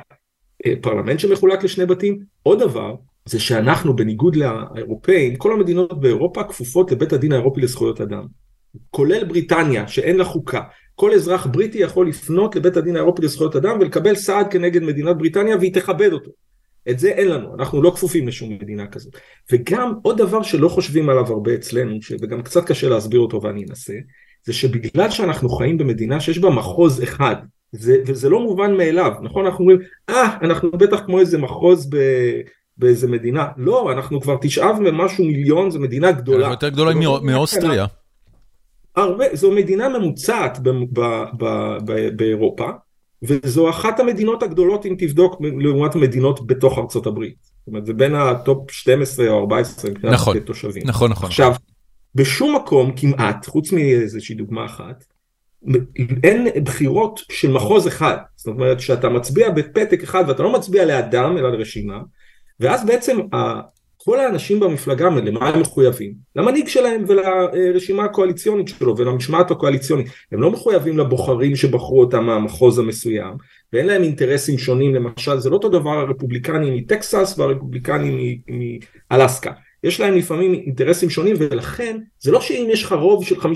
[0.67, 6.93] אה, פרלמנט שמחולק לשני בתים, עוד דבר, זה שאנחנו בניגוד לאירופאים, כל המדינות באירופה כפופות
[6.93, 8.27] לבית הדין האירופי לזכויות אדם.
[8.91, 10.61] כולל בריטניה שאין לה חוקה,
[11.01, 15.57] כל אזרח בריטי יכול לפנות לבית הדין האירופי לזכויות אדם ולקבל סעד כנגד מדינת בריטניה
[15.57, 16.31] והיא תכבד אותו.
[16.91, 19.17] את זה אין לנו, אנחנו לא כפופים לשום מדינה כזאת.
[19.53, 23.93] וגם עוד דבר שלא חושבים עליו הרבה אצלנו, וגם קצת קשה להסביר אותו ואני אנסה,
[24.45, 27.37] זה שבגלל שאנחנו חיים במדינה שיש בה מחוז אחד,
[27.73, 29.47] זה, וזה לא מובן מאליו, נכון?
[29.47, 31.97] אנחנו אומרים, אה, ah, אנחנו בטח כמו איזה מחוז ב...
[32.77, 36.49] באיזה מדינה, לא, אנחנו כבר תשעה ומשהו מיליון, זו מדינה גדולה.
[36.49, 37.87] יותר גדולה מאוסטריה.
[39.03, 40.59] הרבה, זו מדינה ממוצעת
[42.17, 42.71] באירופה,
[43.23, 47.35] וזו אחת המדינות הגדולות אם תבדוק לעומת מדינות בתוך ארצות הברית.
[47.43, 50.83] זאת אומרת זה בין הטופ 12 או 14 מבחינת נכון, תושבים.
[50.87, 51.27] נכון, נכון.
[51.27, 51.55] עכשיו,
[52.15, 55.05] בשום מקום כמעט, חוץ מאיזושהי דוגמה אחת,
[56.23, 58.17] אין בחירות של מחוז אחד.
[58.37, 62.01] זאת אומרת שאתה מצביע בפתק אחד ואתה לא מצביע לאדם אלא לרשימה,
[62.61, 63.19] ואז בעצם
[64.05, 66.15] כל האנשים במפלגה, למה הם מחויבים?
[66.37, 70.07] למנהיג שלהם ולרשימה הקואליציונית שלו ולמשמעת הקואליציונית.
[70.33, 73.35] הם לא מחויבים לבוחרים שבחרו אותם מהמחוז המסוים,
[73.73, 78.39] ואין להם אינטרסים שונים, למשל, זה לא אותו דבר הרפובליקנים מטקסס והרפובליקנים
[79.11, 79.53] מאלסקה.
[79.85, 83.47] יש להם לפעמים אינטרסים שונים ולכן זה לא שאם יש לך רוב של 51%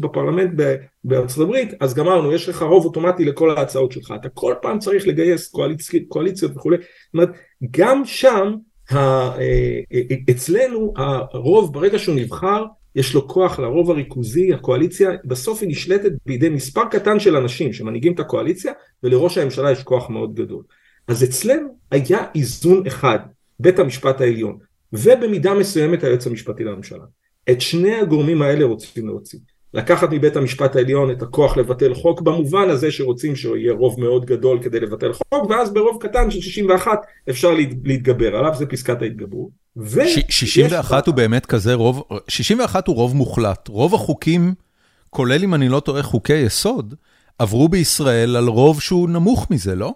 [0.00, 0.50] בפרלמנט
[1.04, 5.06] בארצות הברית אז גמרנו יש לך רוב אוטומטי לכל ההצעות שלך אתה כל פעם צריך
[5.06, 5.90] לגייס קואליצ...
[6.08, 7.30] קואליציות וכולי זאת אומרת
[7.70, 8.54] גם שם
[10.30, 12.64] אצלנו הרוב ברגע שהוא נבחר
[12.94, 18.12] יש לו כוח לרוב הריכוזי הקואליציה בסוף היא נשלטת בידי מספר קטן של אנשים שמנהיגים
[18.12, 18.72] את הקואליציה
[19.02, 20.62] ולראש הממשלה יש כוח מאוד גדול
[21.08, 23.18] אז אצלנו היה איזון אחד
[23.60, 24.58] בית המשפט העליון
[24.92, 27.04] ובמידה מסוימת היועץ המשפטי לממשלה.
[27.50, 29.38] את שני הגורמים האלה רוצים להוציא.
[29.74, 34.62] לקחת מבית המשפט העליון את הכוח לבטל חוק במובן הזה שרוצים שיהיה רוב מאוד גדול
[34.62, 37.00] כדי לבטל חוק ואז ברוב קטן של 61
[37.30, 37.50] אפשר
[37.84, 39.50] להתגבר עליו זה פסקת ההתגברות.
[39.76, 44.54] ו- 61 הוא באמת כזה רוב 61 הוא רוב מוחלט רוב החוקים
[45.10, 46.94] כולל אם אני לא טועה חוקי יסוד
[47.38, 49.94] עברו בישראל על רוב שהוא נמוך מזה לא?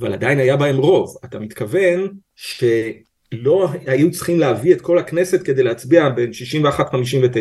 [0.00, 2.64] אבל עדיין היה בהם רוב אתה מתכוון ש...
[3.32, 6.30] לא היו צריכים להביא את כל הכנסת כדי להצביע בין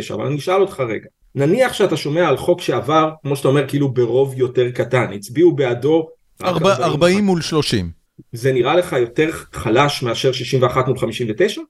[0.09, 3.67] 61-59, אבל אני אשאל אותך רגע, נניח שאתה שומע על חוק שעבר, כמו שאתה אומר,
[3.67, 6.07] כאילו ברוב יותר קטן, הצביעו בעדו...
[6.43, 7.89] 40, 40 מול 30.
[8.31, 11.61] זה נראה לך יותר חלש מאשר 61 מול 59?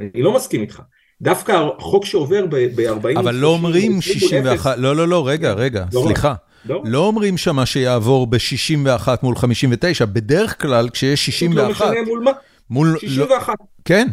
[0.00, 0.80] אני לא מסכים איתך.
[1.22, 3.18] דווקא החוק שעובר ב-40...
[3.18, 6.34] אבל לא אומרים 61, לא, לא, לא, רגע, רגע, לא סליחה.
[6.64, 6.82] לא.
[6.84, 11.80] לא אומרים שמה שיעבור ב-61 מול 59, בדרך כלל כשיש 61...
[11.80, 12.30] לא משנה מול מה.
[12.70, 12.98] מול...
[12.98, 13.48] 61.
[13.60, 13.66] לא...
[13.84, 14.06] כן.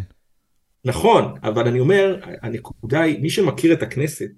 [0.86, 4.30] נכון, אבל אני אומר, הנקודה היא, מי שמכיר את הכנסת,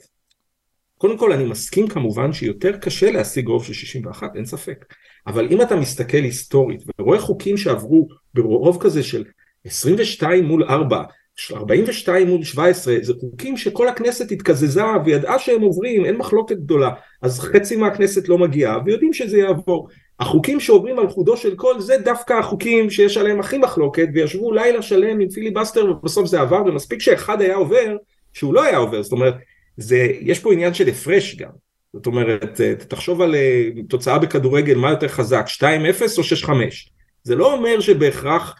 [0.97, 4.85] קודם כל אני מסכים כמובן שיותר קשה להשיג רוב של 61, אין ספק.
[5.27, 9.23] אבל אם אתה מסתכל היסטורית ורואה חוקים שעברו ברוב כזה של
[9.65, 11.03] 22 מול 4,
[11.51, 16.89] 42 מול 17, זה חוקים שכל הכנסת התקזזה וידעה שהם עוברים, אין מחלוקת גדולה,
[17.21, 19.87] אז חצי מהכנסת לא מגיעה ויודעים שזה יעבור.
[20.19, 24.81] החוקים שעוברים על חודו של כל זה דווקא החוקים שיש עליהם הכי מחלוקת וישבו לילה
[24.81, 27.95] שלם עם פיליבסטר ובסוף זה עבר ומספיק שאחד היה עובר
[28.33, 29.03] שהוא לא היה עובר.
[29.03, 29.33] זאת אומרת
[29.77, 31.49] זה יש פה עניין של הפרש גם.
[31.93, 35.63] זאת אומרת תחשוב על אה, תוצאה בכדורגל מה יותר חזק 2-0
[36.17, 36.51] או 6-5
[37.23, 38.55] זה לא אומר שבהכרח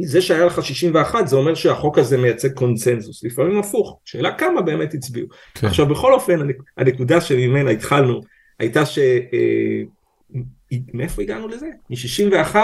[0.00, 3.24] זה שהיה לך 61 זה אומר שהחוק הזה מייצג קונצנזוס.
[3.24, 3.98] לפעמים הפוך.
[4.04, 5.26] שאלה כמה באמת הצביעו.
[5.54, 5.66] כן.
[5.66, 6.38] עכשיו בכל אופן
[6.76, 8.20] הנקודה שממנה התחלנו
[8.58, 8.98] הייתה ש...
[10.34, 11.68] אה, מאיפה הגענו לזה?
[11.90, 12.56] מ-61,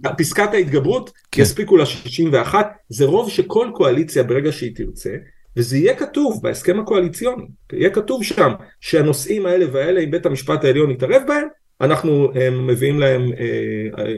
[0.00, 1.42] בפסקת אה, ההתגברות כן.
[1.42, 2.54] יספיקו ל-61,
[2.88, 5.16] זה רוב שכל קואליציה ברגע שהיא תרצה,
[5.56, 10.90] וזה יהיה כתוב בהסכם הקואליציוני, יהיה כתוב שם שהנושאים האלה והאלה, אם בית המשפט העליון
[10.90, 11.48] יתערב בהם,
[11.80, 14.14] אנחנו מביאים להם אה, אה,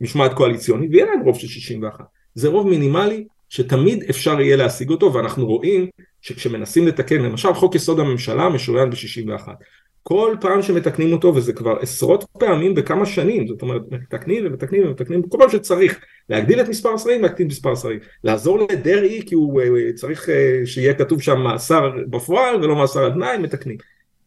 [0.00, 2.04] משמעת קואליציונית, ויהיה להם רוב של 61.
[2.34, 5.86] זה רוב מינימלי שתמיד אפשר יהיה להשיג אותו, ואנחנו רואים
[6.20, 9.48] שכשמנסים לתקן, למשל חוק יסוד הממשלה משוריין ב-61.
[10.02, 15.22] כל פעם שמתקנים אותו וזה כבר עשרות פעמים בכמה שנים זאת אומרת מתקנים ומתקנים ומתקנים
[15.22, 17.98] כל פעם שצריך להגדיל את מספר השרים להקטין את מספר השרים.
[18.24, 20.32] לעזור לדרעי כי הוא uh, צריך uh,
[20.66, 23.76] שיהיה כתוב שם מאסר בפועל ולא מאסר על תנאי מתקנים.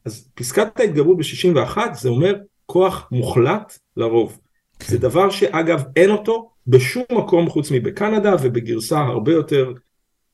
[0.05, 4.39] אז פסקת ההתגברות ב-61 זה אומר כוח מוחלט לרוב.
[4.79, 4.85] כן.
[4.87, 9.73] זה דבר שאגב אין אותו בשום מקום חוץ מבקנדה ובגרסה הרבה יותר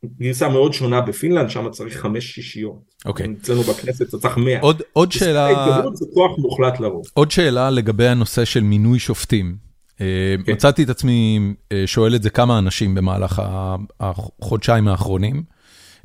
[0.06, 2.80] גרסה מאוד שונה בפינלנד, שם צריך חמש שישיות.
[3.06, 3.28] אוקיי.
[3.41, 4.60] אצלנו בכנסת צריך מאה.
[4.62, 5.82] עוד, עוד שאלה...
[5.93, 7.06] זה כוח מוחלט לרוב.
[7.14, 9.56] עוד שאלה לגבי הנושא של מינוי שופטים.
[10.02, 10.06] אה,
[10.45, 10.52] כן.
[10.52, 11.39] מצאתי את עצמי
[11.72, 13.41] אה, שואל את זה כמה אנשים במהלך
[14.00, 15.43] החודשיים האחרונים.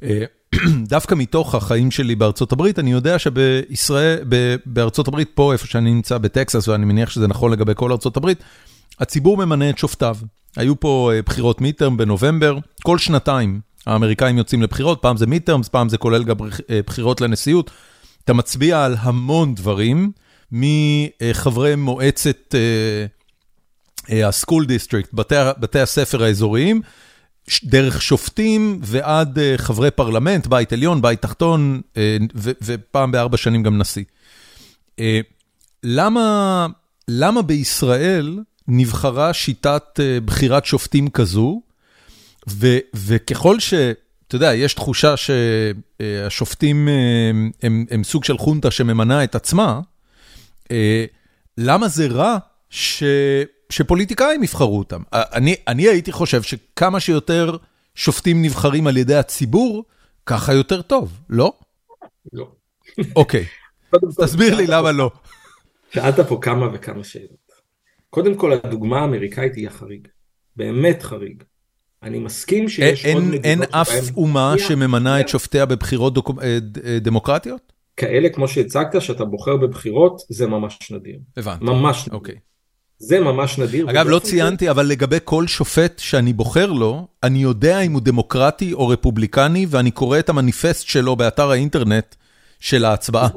[0.03, 0.25] אה,
[0.89, 4.19] דווקא מתוך החיים שלי בארצות הברית, אני יודע שבישראל,
[4.67, 8.39] בארצות הברית, פה איפה שאני נמצא בטקסס, ואני מניח שזה נכון לגבי כל ארצות הברית,
[9.01, 10.17] הציבור ממנה את שופטיו.
[10.57, 15.99] היו פה בחירות midterm בנובמבר, כל שנתיים האמריקאים יוצאים לבחירות, פעם זה midterms, פעם זה
[15.99, 16.37] כולל גם
[16.71, 17.71] אה, בחירות לנשיאות.
[18.25, 20.13] אתה מצביע על המון דברים,
[20.53, 22.55] מחברי מועצת
[24.09, 26.83] ה school uh, district, uh, בתי, בתי הספר האזוריים,
[27.65, 31.81] דרך שופטים ועד חברי פרלמנט, בית עליון, בית תחתון,
[32.35, 34.05] ו, ופעם בארבע שנים גם נשיא.
[35.83, 36.67] למה,
[37.09, 41.61] למה בישראל נבחרה שיטת בחירת שופטים כזו?
[42.49, 43.75] ו, וככל ש...
[44.29, 49.81] אתה יודע, יש תחושה שהשופטים הם, הם, הם סוג של חונטה שממנה את עצמה,
[50.71, 51.05] אה,
[51.59, 52.37] למה זה רע
[52.71, 53.03] ש,
[53.71, 55.03] שפוליטיקאים יבחרו אותם?
[55.13, 57.57] אני, אני הייתי חושב שכמה שיותר
[57.95, 59.85] שופטים נבחרים על ידי הציבור,
[60.27, 61.53] ככה יותר טוב, לא?
[62.33, 62.53] לא.
[63.17, 63.45] אוקיי,
[64.23, 65.11] תסביר לי למה לא.
[65.95, 67.53] שאלת פה כמה וכמה שאלות.
[68.11, 70.09] קודם כל, הדוגמה האמריקאית היא החריג.
[70.57, 71.43] באמת חריג.
[72.05, 76.31] אני מסכים שיש אין, עוד מדינות אין אף אומה שממנה את שופטיה בבחירות דוק...
[76.43, 77.73] אה, אה, דמוקרטיות?
[77.97, 81.19] כאלה כמו שהצגת, שאתה בוחר בבחירות, זה ממש נדיר.
[81.37, 81.65] הבנתי.
[81.65, 82.15] ממש נדיר.
[82.15, 82.35] אוקיי.
[82.99, 83.91] זה ממש נדיר.
[83.91, 88.73] אגב, לא ציינתי, אבל לגבי כל שופט שאני בוחר לו, אני יודע אם הוא דמוקרטי
[88.73, 92.15] או רפובליקני, ואני קורא את המניפסט שלו באתר האינטרנט
[92.61, 93.29] של ההצבעה.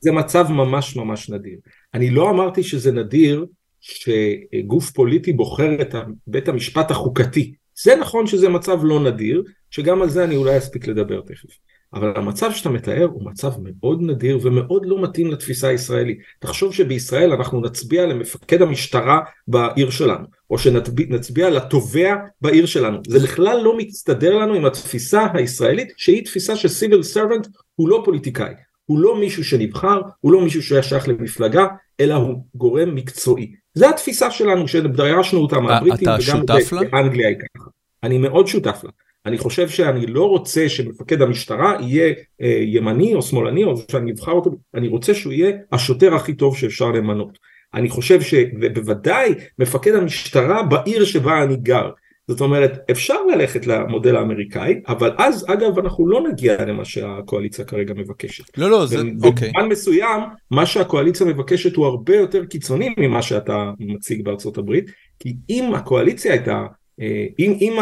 [0.00, 1.58] זה מצב ממש ממש נדיר.
[1.94, 3.46] אני לא אמרתי שזה נדיר
[3.80, 5.94] שגוף פוליטי בוחר את
[6.26, 7.52] בית המשפט החוקתי.
[7.82, 11.48] זה נכון שזה מצב לא נדיר, שגם על זה אני אולי אספיק לדבר תכף.
[11.94, 16.18] אבל המצב שאתה מתאר הוא מצב מאוד נדיר ומאוד לא מתאים לתפיסה הישראלית.
[16.38, 22.98] תחשוב שבישראל אנחנו נצביע למפקד המשטרה בעיר שלנו, או שנצביע לתובע בעיר שלנו.
[23.08, 28.52] זה בכלל לא מסתדר לנו עם התפיסה הישראלית, שהיא תפיסה שסיביל סרבנט הוא לא פוליטיקאי.
[28.84, 31.66] הוא לא מישהו שנבחר, הוא לא מישהו שהיה שייך למפלגה,
[32.00, 33.52] אלא הוא גורם מקצועי.
[33.78, 36.42] זו התפיסה שלנו שדרשנו אותה מהבריטים, וגם
[36.90, 37.64] באנגליה היא ככה.
[38.02, 38.90] אני מאוד שותף לה.
[39.26, 44.32] אני חושב שאני לא רוצה שמפקד המשטרה יהיה אה, ימני או שמאלני או שאני אבחר
[44.32, 47.38] אותו, אני רוצה שהוא יהיה השוטר הכי טוב שאפשר למנות.
[47.74, 51.90] אני חושב שבוודאי מפקד המשטרה בעיר שבה אני גר.
[52.28, 57.94] זאת אומרת, אפשר ללכת למודל האמריקאי, אבל אז אגב אנחנו לא נגיע למה שהקואליציה כרגע
[57.94, 58.58] מבקשת.
[58.58, 59.50] לא, לא, זה, אוקיי.
[59.54, 60.20] במובן מסוים,
[60.50, 66.32] מה שהקואליציה מבקשת הוא הרבה יותר קיצוני ממה שאתה מציג בארצות הברית, כי אם הקואליציה
[66.32, 66.66] הייתה
[67.00, 67.76] אה, אם, אם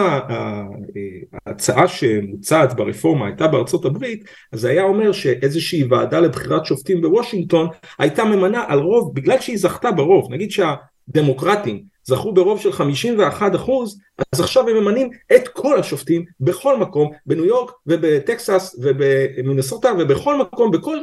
[1.47, 7.68] ההצעה שמוצעת ברפורמה הייתה בארצות הברית, אז היה אומר שאיזושהי ועדה לבחירת שופטים בוושינגטון
[7.99, 13.99] הייתה ממנה על רוב, בגלל שהיא זכתה ברוב, נגיד שהדמוקרטים זכו ברוב של 51 אחוז,
[14.33, 20.71] אז עכשיו הם ממנים את כל השופטים בכל מקום, בניו יורק ובטקסס ובמינסוטה ובכל מקום,
[20.71, 20.97] בכל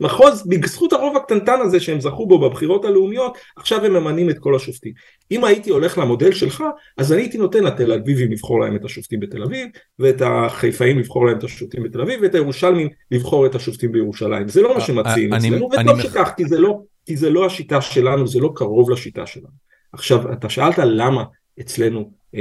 [0.00, 4.56] מחוז, בזכות הרוב הקטנטן הזה שהם זכו בו בבחירות הלאומיות, עכשיו הם ממנים את כל
[4.56, 4.92] השופטים.
[5.30, 6.64] אם הייתי הולך למודל שלך,
[6.98, 9.68] אז אני הייתי נותן לתל אביבים לבחור להם את השופטים בתל אביב,
[9.98, 14.48] ואת החיפאים לבחור להם את השופטים בתל אביב, ואת הירושלמים לבחור את השופטים בירושלים.
[14.48, 18.26] זה לא מה שמציעים אצלנו, וטוב שכך, כי זה לא, כי זה לא השיטה שלנו,
[18.26, 19.71] זה לא קרוב לשיטה שלנו.
[19.92, 21.24] עכשיו, אתה שאלת למה
[21.60, 22.40] אצלנו אה,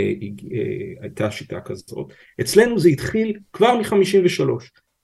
[0.52, 0.58] אה,
[1.02, 2.14] הייתה שיטה כזאת.
[2.42, 4.44] אצלנו זה התחיל כבר מ-53,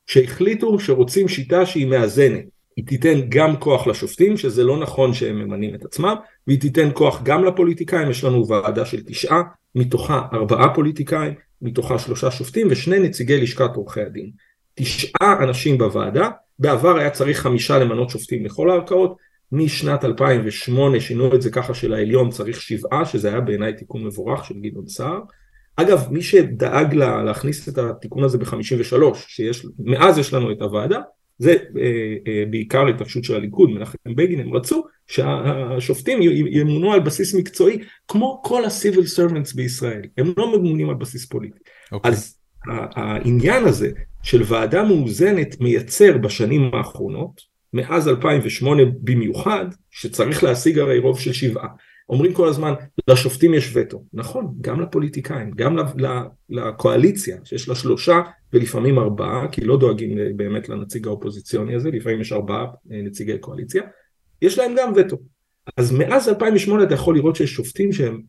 [0.08, 2.46] שהחליטו שרוצים שיטה שהיא מאזנת.
[2.76, 6.16] היא תיתן גם כוח לשופטים, שזה לא נכון שהם ממנים את עצמם,
[6.48, 9.42] והיא תיתן כוח גם לפוליטיקאים, יש לנו ועדה של תשעה,
[9.76, 14.32] מתוכה ארבעה פוליטיקאים, מתוכה שלושה שופטים ושני נציגי לשכת עורכי הדין.
[14.74, 16.30] תשעה אנשים בוועדה,
[16.60, 19.18] בעבר היה צריך חמישה למנות שופטים לכל הערכאות,
[19.52, 24.56] משנת 2008 שינו את זה ככה שלעליון צריך שבעה, שזה היה בעיניי תיקון מבורך של
[24.62, 25.20] גדעון סער.
[25.76, 28.96] אגב, מי שדאג לה, להכניס את התיקון הזה ב-53,
[29.80, 31.00] מאז יש לנו את הוועדה,
[31.40, 36.20] זה אה, אה, בעיקר התעקשות של הליכוד, מנחם בגין, הם רצו שהשופטים
[36.52, 41.60] ימונו על בסיס מקצועי, כמו כל ה-civil servants בישראל, הם לא ממונים על בסיס פוליטי.
[41.60, 41.92] Okay.
[41.92, 42.12] אוקיי.
[42.12, 42.38] אז
[42.68, 43.92] העניין הזה
[44.24, 47.42] של ועדה מאוזנת מייצר בשנים האחרונות,
[47.74, 51.68] מאז 2008 במיוחד, שצריך להשיג הרי רוב של שבעה.
[52.10, 52.74] אומרים כל הזמן,
[53.08, 54.04] לשופטים יש וטו.
[54.14, 55.78] נכון, גם לפוליטיקאים, גם
[56.50, 58.22] לקואליציה, שיש לה שלושה
[58.54, 63.84] ולפעמים ארבעה, כי לא דואגים באמת לנציג האופוזיציוני הזה, לפעמים יש ארבעה אה, נציגי קואליציה,
[64.42, 65.18] יש להם גם וטו.
[65.78, 68.22] אז מאז 2008 אתה יכול לראות שיש שופטים שהם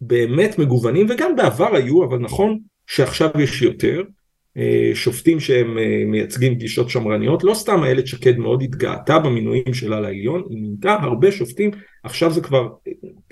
[0.00, 4.04] באמת מגוונים, וגם בעבר היו, אבל נכון שעכשיו יש יותר, אה,
[4.94, 10.42] שופטים שהם אה, מייצגים גישות שמרניות, לא סתם איילת שקד מאוד התגאתה במינויים שלה לעליון,
[10.50, 11.70] היא מינתה הרבה שופטים,
[12.02, 12.68] עכשיו זה כבר,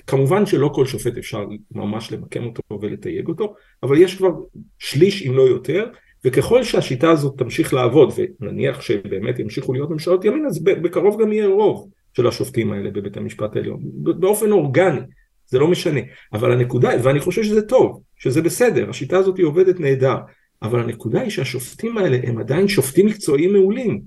[0.07, 4.31] כמובן שלא כל שופט אפשר ממש למקם אותו ולתייג אותו, אבל יש כבר
[4.79, 5.87] שליש אם לא יותר,
[6.25, 11.47] וככל שהשיטה הזאת תמשיך לעבוד, ונניח שבאמת ימשיכו להיות ממשלות ימין, אז בקרוב גם יהיה
[11.47, 15.01] רוב של השופטים האלה בבית המשפט העליון, באופן אורגני,
[15.47, 16.01] זה לא משנה,
[16.33, 20.17] אבל הנקודה, ואני חושב שזה טוב, שזה בסדר, השיטה הזאת היא עובדת נהדר,
[20.65, 24.03] אבל הנקודה היא שהשופטים האלה הם עדיין שופטים מקצועיים מעולים,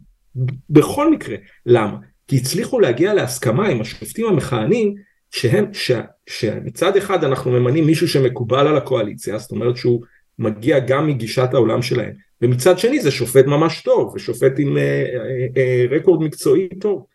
[0.70, 1.36] בכל מקרה.
[1.66, 1.98] למה?
[2.28, 4.96] כי הצליחו להגיע להסכמה עם השופטים המכהנים,
[5.32, 5.92] שהם, ש,
[6.30, 10.02] שמצד אחד אנחנו ממנים מישהו שמקובל על הקואליציה, זאת אומרת שהוא
[10.40, 15.48] מגיע גם מגישת העולם שלהם, ומצד שני זה שופט ממש טוב, ושופט עם אה, אה,
[15.58, 17.06] אה, רקורד מקצועי טוב.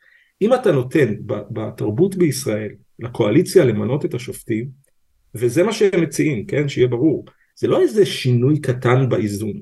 [0.42, 4.68] אם אתה נותן בתרבות בישראל לקואליציה למנות את השופטים,
[5.34, 7.24] וזה מה שהם מציעים, כן, שיהיה ברור,
[7.62, 9.52] זה לא איזה שינוי קטן באיזון,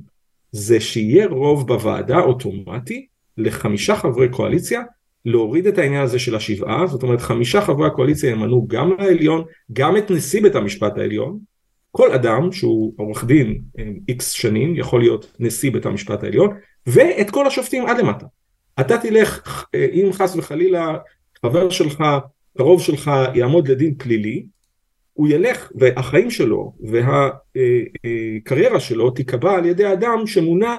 [0.53, 3.07] זה שיהיה רוב בוועדה אוטומטי
[3.39, 4.83] לחמישה חברי קואליציה
[5.25, 9.97] להוריד את העניין הזה של השבעה, זאת אומרת חמישה חברי הקואליציה ימנו גם לעליון, גם
[9.97, 11.39] את נשיא בית המשפט העליון,
[11.91, 13.61] כל אדם שהוא עורך דין
[14.09, 16.49] איקס שנים יכול להיות נשיא בית המשפט העליון,
[16.87, 18.27] ואת כל השופטים עד למטה.
[18.81, 20.97] אתה תלך, אם חס וחלילה
[21.43, 22.05] חבר שלך,
[22.59, 24.47] קרוב שלך יעמוד לדין פלילי,
[25.21, 30.77] הוא ילך והחיים שלו והקריירה שלו תיקבע על ידי אדם שמונה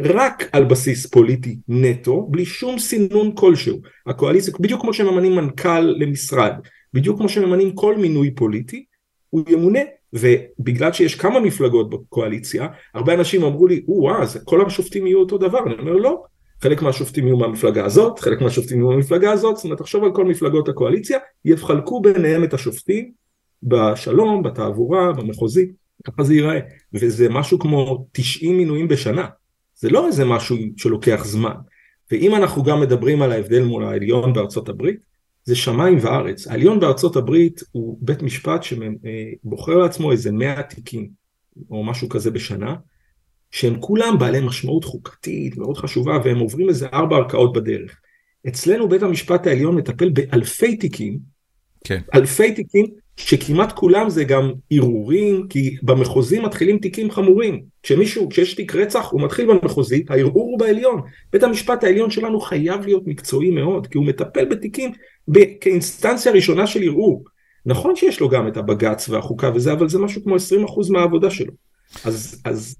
[0.00, 3.78] רק על בסיס פוליטי נטו, בלי שום סינון כלשהו.
[4.06, 6.52] הקואליציה, בדיוק כמו שממנים מנכ"ל למשרד,
[6.94, 8.84] בדיוק כמו שממנים כל מינוי פוליטי,
[9.30, 9.80] הוא ימונה,
[10.12, 15.38] ובגלל שיש כמה מפלגות בקואליציה, הרבה אנשים אמרו לי, או-אה, אז כל השופטים יהיו אותו
[15.38, 16.22] דבר, אני אומר לא,
[16.62, 20.24] חלק מהשופטים יהיו מהמפלגה הזאת, חלק מהשופטים יהיו מהמפלגה הזאת, זאת אומרת תחשוב על כל
[20.24, 23.21] מפלגות הקואליציה, יחלקו ביניהם את השופטים
[23.62, 25.72] בשלום, בתעבורה, במחוזי,
[26.04, 26.58] ככה זה ייראה,
[26.94, 29.26] וזה משהו כמו 90 מינויים בשנה,
[29.74, 31.54] זה לא איזה משהו שלוקח זמן,
[32.10, 34.96] ואם אנחנו גם מדברים על ההבדל מול העליון בארצות הברית,
[35.44, 41.08] זה שמיים וארץ, העליון בארצות הברית הוא בית משפט שבוחר לעצמו איזה 100 תיקים
[41.70, 42.76] או משהו כזה בשנה,
[43.50, 48.00] שהם כולם בעלי משמעות חוקתית מאוד חשובה והם עוברים איזה ארבע ערכאות בדרך.
[48.48, 51.18] אצלנו בית המשפט העליון מטפל באלפי תיקים,
[51.84, 52.00] כן.
[52.14, 52.86] אלפי תיקים
[53.16, 57.62] שכמעט כולם זה גם ערעורים, כי במחוזי מתחילים תיקים חמורים.
[57.82, 61.00] כשמישהו, כשיש תיק רצח, הוא מתחיל במחוזי, הערעור הוא בעליון.
[61.32, 64.92] בית המשפט העליון שלנו חייב להיות מקצועי מאוד, כי הוא מטפל בתיקים
[65.60, 67.24] כאינסטנציה ראשונה של ערעור.
[67.66, 71.52] נכון שיש לו גם את הבג"ץ והחוקה וזה, אבל זה משהו כמו 20% מהעבודה שלו.
[72.04, 72.76] אז, אז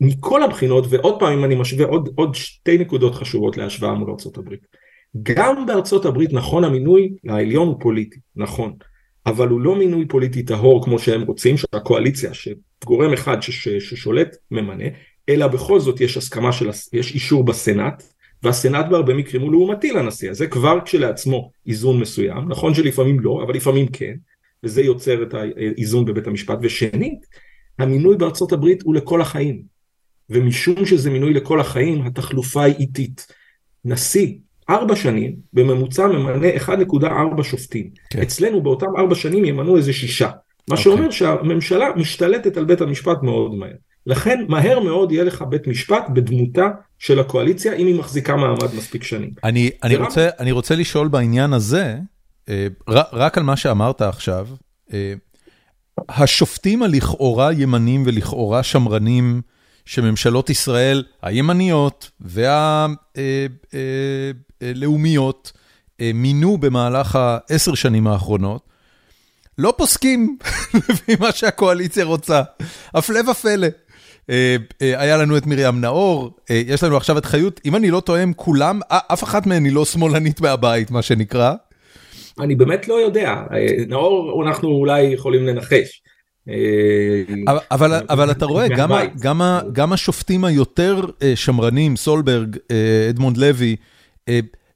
[0.00, 4.54] מכל הבחינות, ועוד פעם אם אני משווה עוד, עוד שתי נקודות חשובות להשוואה מול ארה"ב.
[5.22, 8.72] גם בארצות הברית נכון המינוי לעליון הוא פוליטי, נכון.
[9.26, 14.84] אבל הוא לא מינוי פוליטי טהור כמו שהם רוצים, שהקואליציה, שגורם אחד שש, ששולט ממנה,
[15.28, 18.02] אלא בכל זאת יש הסכמה של, יש אישור בסנאט,
[18.42, 23.42] והסנאט בהרבה מקרים הוא לעומתי לנשיא, אז זה כבר כשלעצמו איזון מסוים, נכון שלפעמים לא,
[23.46, 24.14] אבל לפעמים כן,
[24.64, 27.26] וזה יוצר את האיזון בבית המשפט, ושנית,
[27.78, 29.62] המינוי בארצות הברית הוא לכל החיים,
[30.30, 33.26] ומשום שזה מינוי לכל החיים, התחלופה היא איטית.
[33.84, 34.34] נשיא
[34.70, 37.90] ארבע שנים בממוצע ממנה 1.4 שופטים.
[38.10, 38.22] כן.
[38.22, 40.26] אצלנו באותם ארבע שנים ימנו איזה שישה.
[40.26, 40.70] מה okay.
[40.70, 40.82] אוקיי.
[40.82, 43.72] שאומר שהממשלה משתלטת על בית המשפט מאוד מהר.
[44.06, 49.02] לכן מהר מאוד יהיה לך בית משפט בדמותה של הקואליציה אם היא מחזיקה מעמד מספיק
[49.02, 49.30] שנים.
[49.44, 51.96] אני, אני, רוצה, אני רוצה לשאול בעניין הזה,
[52.48, 54.46] אה, רק על מה שאמרת עכשיו,
[54.92, 55.14] אה,
[56.08, 59.40] השופטים הלכאורה ימנים ולכאורה שמרנים
[59.84, 62.10] שממשלות ישראל הימניות
[64.60, 65.52] והלאומיות
[66.00, 68.68] אה, מינו במהלך העשר שנים האחרונות,
[69.58, 70.36] לא פוסקים
[70.88, 72.42] לפי מה שהקואליציה רוצה,
[72.94, 73.66] הפלא ופלא.
[74.30, 78.00] אה, אה, היה לנו את מרים נאור, יש לנו עכשיו את חיות, אם אני לא
[78.00, 81.54] טועה, כולם, אף אחת מהן היא לא שמאלנית מהבית, מה שנקרא.
[82.40, 83.34] אני באמת לא יודע,
[83.88, 86.02] נאור אנחנו אולי יכולים לנחש.
[87.70, 88.66] אבל אבל אתה רואה,
[89.72, 92.56] גם השופטים היותר שמרנים, סולברג,
[93.10, 93.76] אדמונד לוי,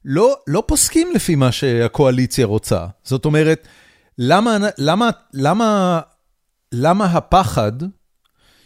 [0.05, 2.85] לא לא פוסקים לפי מה שהקואליציה רוצה.
[3.03, 3.67] זאת אומרת,
[4.17, 5.99] למה למה למה
[6.71, 7.71] למה הפחד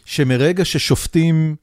[0.04, 1.56] שמרגע ששופטים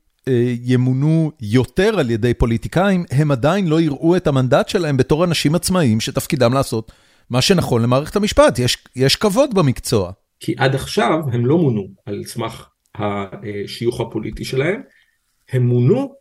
[0.64, 6.00] ימונו יותר על ידי פוליטיקאים, הם עדיין לא יראו את המנדט שלהם בתור אנשים עצמאיים
[6.00, 6.92] שתפקידם לעשות
[7.30, 10.12] מה שנכון למערכת המשפט, יש יש כבוד במקצוע.
[10.40, 14.82] כי עד עכשיו הם לא מונו על סמך השיוך הפוליטי שלהם,
[15.52, 16.14] הם מונו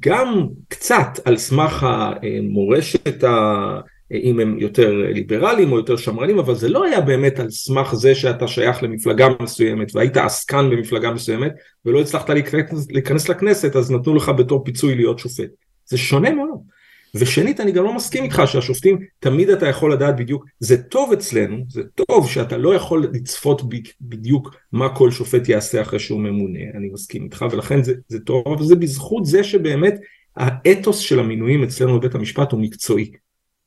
[0.00, 3.24] גם קצת על סמך המורשת,
[4.12, 8.14] אם הם יותר ליברליים או יותר שמרנים, אבל זה לא היה באמת על סמך זה
[8.14, 11.52] שאתה שייך למפלגה מסוימת והיית עסקן במפלגה מסוימת
[11.84, 15.50] ולא הצלחת להיכנס, להיכנס לכנסת אז נתנו לך בתור פיצוי להיות שופט.
[15.86, 16.75] זה שונה מאוד.
[17.14, 21.64] ושנית אני גם לא מסכים איתך שהשופטים תמיד אתה יכול לדעת בדיוק זה טוב אצלנו
[21.68, 23.62] זה טוב שאתה לא יכול לצפות
[24.00, 28.44] בדיוק מה כל שופט יעשה אחרי שהוא ממונה אני מסכים איתך ולכן זה, זה טוב
[28.46, 30.00] אבל זה בזכות זה שבאמת
[30.36, 33.10] האתוס של המינויים אצלנו בבית המשפט הוא מקצועי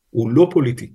[0.09, 0.91] הוא לא פוליטי.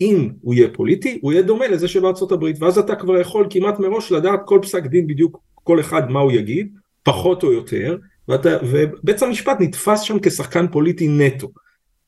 [0.00, 3.78] אם הוא יהיה פוליטי הוא יהיה דומה לזה שבארצות הברית ואז אתה כבר יכול כמעט
[3.78, 7.96] מראש לדעת כל פסק דין בדיוק כל אחד מה הוא יגיד פחות או יותר
[8.28, 11.48] ואתה, ובית המשפט נתפס שם כשחקן פוליטי נטו.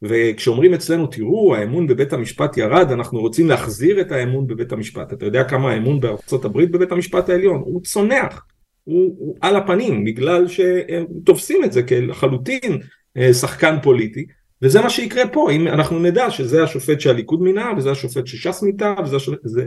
[0.02, 5.12] וכשאומרים אצלנו תראו האמון בבית המשפט ירד אנחנו רוצים להחזיר את האמון בבית המשפט.
[5.12, 7.60] אתה יודע כמה האמון בארצות הברית בבית המשפט העליון?
[7.64, 8.46] הוא צונח.
[8.84, 12.78] הוא, הוא על הפנים בגלל שתופסים את זה כלחלוטין
[13.16, 14.26] אה, שחקן פוליטי.
[14.62, 15.50] וזה מה שיקרה פה.
[15.50, 19.64] אם אנחנו נדע שזה השופט שהליכוד מינה וזה השופט שש"ס מינה וזה השופט, זה,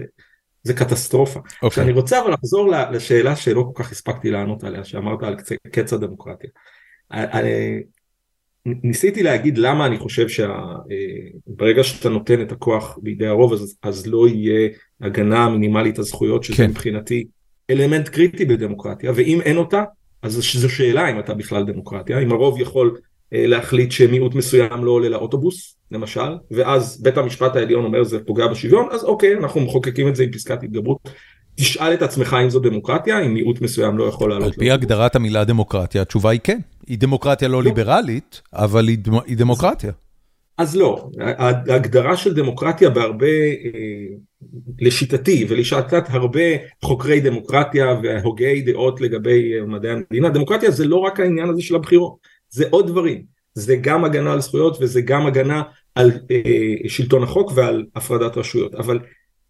[0.64, 1.40] זה קטסטרופה.
[1.40, 1.58] Okay.
[1.64, 1.84] אוקיי.
[1.84, 5.36] אני רוצה אבל לחזור לשאלה שלא כל כך הספקתי לענות עליה, שאמרת על
[5.72, 6.50] קץ הדמוקרטיה.
[7.12, 7.84] אני,
[8.66, 14.08] ניסיתי להגיד למה אני חושב שברגע אה, שאתה נותן את הכוח בידי הרוב אז, אז
[14.08, 14.70] לא יהיה
[15.02, 16.70] הגנה מינימלית הזכויות שזה כן.
[16.70, 17.28] מבחינתי
[17.70, 19.84] אלמנט קריטי בדמוקרטיה ואם אין אותה
[20.22, 22.98] אז זו שאלה אם אתה בכלל דמוקרטיה אם הרוב יכול
[23.34, 28.88] להחליט שמיעוט מסוים לא עולה לאוטובוס למשל ואז בית המשפט העליון אומר זה פוגע בשוויון
[28.92, 31.10] אז אוקיי אנחנו מחוקקים את זה עם פסקת התגברות
[31.56, 34.46] תשאל את עצמך אם זו דמוקרטיה, אם מיעוט מסוים לא יכול לעלות.
[34.46, 36.60] על פי הגדרת המילה דמוקרטיה, התשובה היא כן.
[36.88, 37.64] היא דמוקרטיה לא, לא.
[37.64, 39.92] ליברלית, אבל היא, היא דמוקרטיה.
[40.58, 43.72] אז לא, ההגדרה של דמוקרטיה בהרבה, אה,
[44.82, 46.42] לשיטתי ולשעתת הרבה
[46.84, 51.76] חוקרי דמוקרטיה והוגי דעות לגבי אה, מדעי המדינה, דמוקרטיה זה לא רק העניין הזה של
[51.76, 52.16] הבחירות,
[52.54, 53.24] זה עוד דברים,
[53.54, 55.64] זה גם הגנה על זכויות וזה גם הגנה
[55.96, 59.00] על אה, שלטון החוק ועל הפרדת רשויות, אבל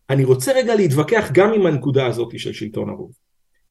[0.10, 3.12] אני רוצה רגע להתווכח גם עם הנקודה הזאת של שלטון הרוב.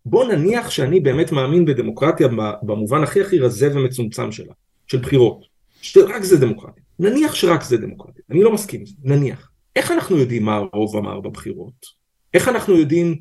[0.07, 2.29] בוא נניח שאני באמת מאמין בדמוקרטיה
[2.63, 4.53] במובן הכי הכי רזה ומצומצם שלה,
[4.87, 5.45] של בחירות,
[5.83, 6.83] שרק זה דמוקרטיה.
[6.99, 9.51] נניח שרק זה דמוקרטיה, אני לא מסכים נניח.
[9.77, 11.87] איך אנחנו יודעים מה הרוב אמר בבחירות?
[12.35, 13.19] איך אנחנו יודעים,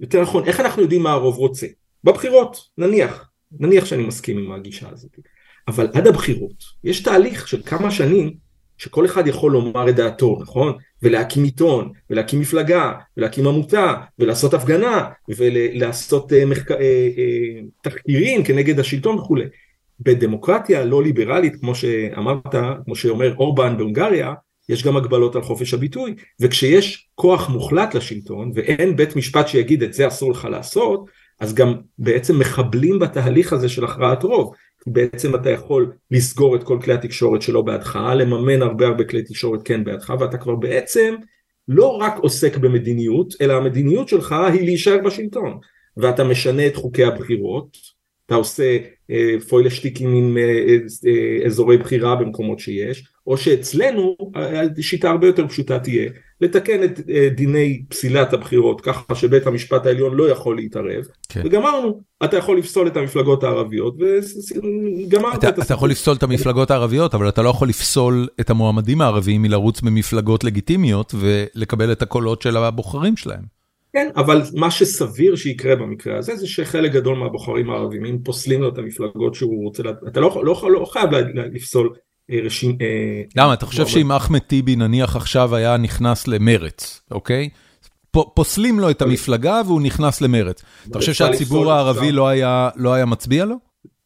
[0.00, 1.66] יותר נכון, איך אנחנו יודעים מה הרוב רוצה?
[2.04, 5.16] בבחירות, נניח, נניח שאני מסכים עם הגישה הזאת.
[5.68, 8.34] אבל עד הבחירות, יש תהליך של כמה שנים
[8.78, 10.72] שכל אחד יכול לומר את דעתו, נכון?
[11.02, 16.70] ולהקים עיתון, ולהקים מפלגה, ולהקים עמותה, ולעשות הפגנה, ולעשות uh, מחק...
[16.70, 16.78] uh, uh,
[17.82, 19.44] תחקירים כנגד השלטון וכולי.
[20.00, 22.54] בדמוקרטיה לא ליברלית, כמו שאמרת,
[22.84, 24.34] כמו שאומר אורבן בהונגריה,
[24.68, 29.92] יש גם הגבלות על חופש הביטוי, וכשיש כוח מוחלט לשלטון, ואין בית משפט שיגיד את
[29.92, 31.06] זה אסור לך לעשות,
[31.40, 34.52] אז גם בעצם מחבלים בתהליך הזה של הכרעת רוב.
[34.86, 39.60] בעצם אתה יכול לסגור את כל כלי התקשורת שלא בעדך, לממן הרבה הרבה כלי תקשורת
[39.64, 41.14] כן בעדך, ואתה כבר בעצם
[41.68, 45.58] לא רק עוסק במדיניות, אלא המדיניות שלך היא להישאר בשלטון.
[45.96, 47.76] ואתה משנה את חוקי הבחירות,
[48.26, 48.78] אתה עושה
[49.10, 50.76] אה, פוילשטיקים עם אה,
[51.06, 54.16] אה, אזורי בחירה במקומות שיש, או שאצלנו
[54.78, 56.10] השיטה הרבה יותר פשוטה תהיה
[56.42, 57.00] לתקן את
[57.36, 61.42] דיני פסילת הבחירות ככה שבית המשפט העליון לא יכול להתערב, כן.
[61.44, 65.64] וגמרנו, אתה יכול לפסול את המפלגות הערביות וגמרת אתה, את הסיפור.
[65.64, 69.80] אתה יכול לפסול את המפלגות הערביות, אבל אתה לא יכול לפסול את המועמדים הערביים מלרוץ
[69.80, 73.62] במפלגות לגיטימיות ולקבל את הקולות של הבוחרים שלהם.
[73.92, 78.68] כן, אבל מה שסביר שיקרה במקרה הזה זה שחלק גדול מהבוחרים הערבים, אם פוסלים לו
[78.68, 81.10] את המפלגות שהוא רוצה, אתה לא, לא, לא חייב
[81.52, 81.92] לפסול אה.
[81.94, 82.11] אה,
[83.36, 83.54] למה?
[83.54, 87.48] אתה חושב שאם אחמד טיבי נניח עכשיו היה נכנס למרץ, אוקיי?
[88.34, 90.62] פוסלים לו את המפלגה והוא נכנס למרץ.
[90.88, 93.56] אתה חושב שהציבור הערבי לא היה לא היה מצביע לו?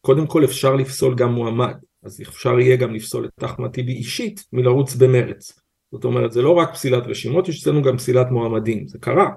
[0.01, 1.73] קודם כל אפשר לפסול גם מועמד,
[2.03, 5.59] אז אפשר יהיה גם לפסול את אחמד טיבי אישית מלרוץ במרץ.
[5.91, 9.29] זאת אומרת, זה לא רק פסילת רשימות, יש אצלנו גם פסילת מועמדים, זה קרה.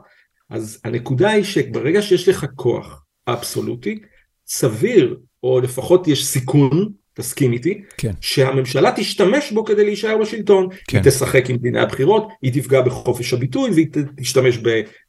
[0.51, 3.99] אז הנקודה היא שברגע שיש לך כוח אבסולוטי,
[4.47, 8.13] סביר, או לפחות יש סיכון, תסכים איתי, כן.
[8.21, 10.69] שהממשלה תשתמש בו כדי להישאר בשלטון.
[10.89, 10.99] כן.
[10.99, 13.87] היא תשחק עם דיני הבחירות, היא תפגע בחופש הביטוי, והיא
[14.17, 14.59] תשתמש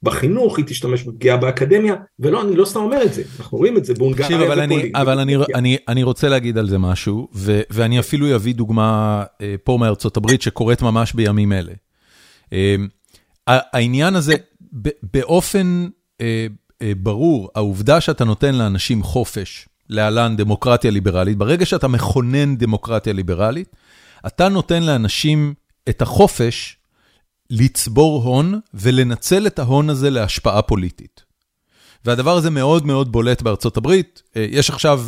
[0.03, 3.85] בחינוך, היא תשתמש בפגיעה באקדמיה, ולא, אני לא סתם אומר את זה, אנחנו רואים את
[3.85, 7.99] זה בהונגריה אבל, אני, אבל אני, אני, אני רוצה להגיד על זה משהו, ו, ואני
[7.99, 11.73] אפילו אביא דוגמה אה, פה מארצות הברית שקורית ממש בימים אלה.
[12.53, 12.75] אה,
[13.47, 14.33] העניין הזה,
[15.13, 15.87] באופן
[16.21, 16.47] אה,
[16.81, 23.75] אה, ברור, העובדה שאתה נותן לאנשים חופש, להלן דמוקרטיה ליברלית, ברגע שאתה מכונן דמוקרטיה ליברלית,
[24.27, 25.53] אתה נותן לאנשים
[25.89, 26.77] את החופש
[27.49, 31.23] לצבור הון ולנצל את ההון הזה להשפעה פוליטית.
[32.05, 34.21] והדבר הזה מאוד מאוד בולט בארצות הברית.
[34.35, 35.03] אה, יש עכשיו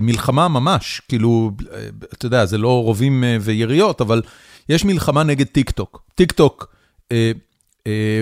[0.00, 1.50] מלחמה ממש, כאילו,
[2.12, 4.22] אתה יודע, זה לא רובים ויריות, אבל
[4.68, 6.02] יש מלחמה נגד טיק טוק.
[6.14, 6.74] טיק טוק
[7.12, 7.32] אה, אה,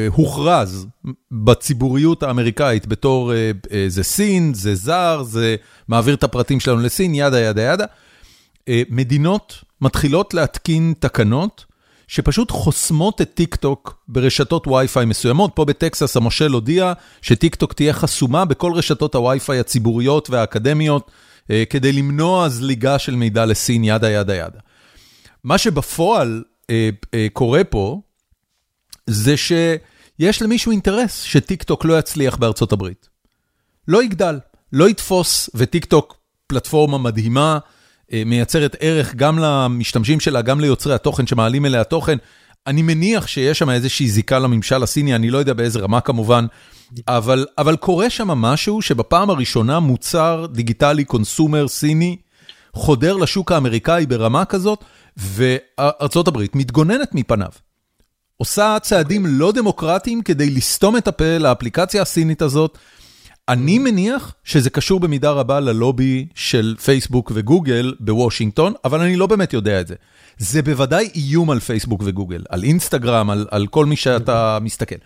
[0.09, 0.87] הוכרז
[1.31, 3.51] בציבוריות האמריקאית בתור אה,
[3.89, 5.57] זה סין, זה זר, זה
[5.89, 7.85] מעביר את הפרטים שלנו לסין, yada yada yada.
[8.91, 11.65] מדינות מתחילות להתקין תקנות
[12.09, 15.51] שפשוט חוסמות את טיק טוק ברשתות וי-פיי מסוימות.
[15.55, 16.93] פה בטקסס המושל הודיע
[17.23, 21.11] שטיק טוק תהיה חסומה בכל רשתות הווי-פיי הציבוריות והאקדמיות
[21.71, 24.59] כדי למנוע זליגה של מידע לסין, yada yada yada.
[25.45, 26.43] מה שבפועל
[27.33, 28.01] קורה פה,
[29.09, 33.09] זה שיש למישהו אינטרס שטיק טוק לא יצליח בארצות הברית.
[33.89, 34.39] לא יגדל,
[34.73, 37.59] לא יתפוס, וטיק טוק פלטפורמה מדהימה,
[38.13, 42.17] אה, מייצרת ערך גם למשתמשים שלה, גם ליוצרי התוכן שמעלים אליה תוכן.
[42.67, 46.47] אני מניח שיש שם איזושהי זיקה לממשל הסיני, אני לא יודע באיזה רמה כמובן,
[47.09, 52.17] אבל, אבל קורה שם משהו שבפעם הראשונה מוצר דיגיטלי קונסומר סיני
[52.75, 54.85] חודר לשוק האמריקאי ברמה כזאת,
[55.17, 57.51] וארצות הברית מתגוננת מפניו.
[58.39, 62.79] עושה צעדים לא דמוקרטיים כדי לסתום את הפה לאפליקציה הסינית הזאת.
[63.49, 69.53] אני מניח שזה קשור במידה רבה ללובי של פייסבוק וגוגל בוושינגטון, אבל אני לא באמת
[69.53, 69.95] יודע את זה.
[70.39, 74.97] זה בוודאי איום על פייסבוק וגוגל, על אינסטגרם, על, על כל מי שאתה מסתכל.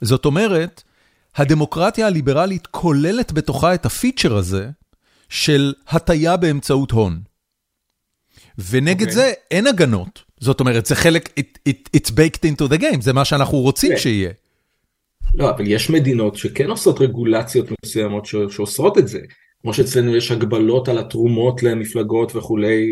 [0.00, 0.82] זאת אומרת,
[1.36, 4.70] הדמוקרטיה הליברלית כוללת בתוכה את הפיצ'ר הזה
[5.28, 7.20] של הטיה באמצעות הון.
[8.58, 9.10] ונגד okay.
[9.10, 9.14] אוקיי.
[9.14, 10.29] זה אין הגנות.
[10.40, 13.90] זאת אומרת, זה חלק, it, it, it's baked into the game, זה מה שאנחנו רוצים
[13.90, 13.98] כן.
[13.98, 14.30] שיהיה.
[15.34, 19.18] לא, אבל יש מדינות שכן עושות רגולציות מסוימות שאוסרות את זה.
[19.62, 22.90] כמו שאצלנו יש הגבלות על התרומות למפלגות וכולי,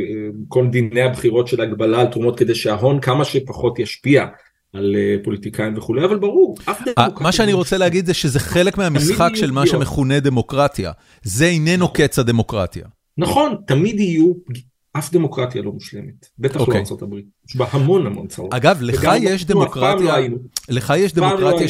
[0.49, 4.27] כל דיני הבחירות של הגבלה על תרומות כדי שההון כמה שפחות ישפיע
[4.73, 7.23] על פוליטיקאים וכולי, אבל ברור, אף דמוקרטיה...
[7.25, 10.93] מה שאני רוצה להגיד זה שזה חלק מהמשחק של מה שמכונה דמוקרטיה.
[11.23, 12.85] זה איננו קץ הדמוקרטיה.
[13.19, 14.33] נכון, תמיד יהיו
[14.93, 16.83] אף דמוקרטיה לא מושלמת, בטח לא אוקיי.
[17.03, 18.55] הברית, יש בה המון המון צרות.
[18.55, 20.15] אגב, לך יש דמוקרטיה,
[20.69, 21.69] לך יש דמוקרטיה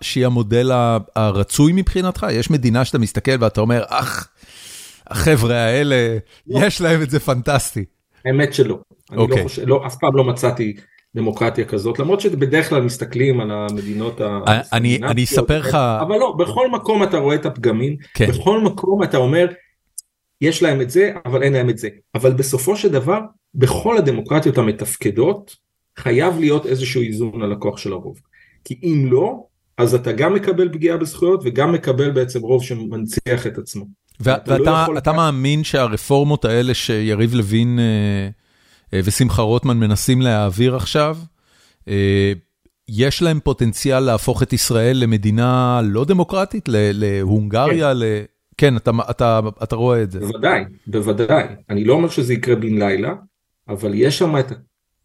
[0.00, 0.70] שהיא המודל
[1.16, 2.26] הרצוי מבחינתך?
[2.32, 4.28] יש מדינה שאתה מסתכל ואתה אומר, אך,
[5.06, 6.60] החבר'ה האלה, לא.
[6.66, 7.84] יש להם את זה פנטסטי.
[8.24, 8.78] האמת שלא.
[9.10, 9.42] אני לא אוקיי.
[9.42, 10.76] חושב, לא, אף פעם לא מצאתי
[11.16, 15.10] דמוקרטיה כזאת, למרות שבדרך כלל מסתכלים על המדינות הסקנדינביות.
[15.10, 15.74] אני אספר לך...
[15.74, 18.26] אבל לא, בכל מקום אתה רואה את הפגמים, כן.
[18.26, 19.46] בכל מקום אתה אומר,
[20.40, 21.88] יש להם את זה, אבל אין להם את זה.
[22.14, 23.20] אבל בסופו של דבר,
[23.54, 25.56] בכל הדמוקרטיות המתפקדות,
[25.98, 28.20] חייב להיות איזשהו איזון על הכוח של הרוב.
[28.64, 29.44] כי אם לא,
[29.78, 33.84] אז אתה גם מקבל פגיעה בזכויות וגם מקבל בעצם רוב שמנציח את עצמו.
[34.20, 38.28] ואתה לא אתה מאמין שהרפורמות האלה שיריב לוין אה,
[38.94, 41.16] אה, ושמחה רוטמן מנסים להעביר עכשיו,
[41.88, 42.32] אה,
[42.88, 46.68] יש להם פוטנציאל להפוך את ישראל למדינה לא דמוקרטית?
[46.68, 47.92] להונגריה?
[47.94, 48.24] כן.
[48.58, 50.20] כן, אתה אתה, אתה רואה את זה.
[50.20, 51.44] בוודאי, בוודאי.
[51.70, 53.14] אני לא אומר שזה יקרה בן לילה,
[53.68, 54.52] אבל יש שם את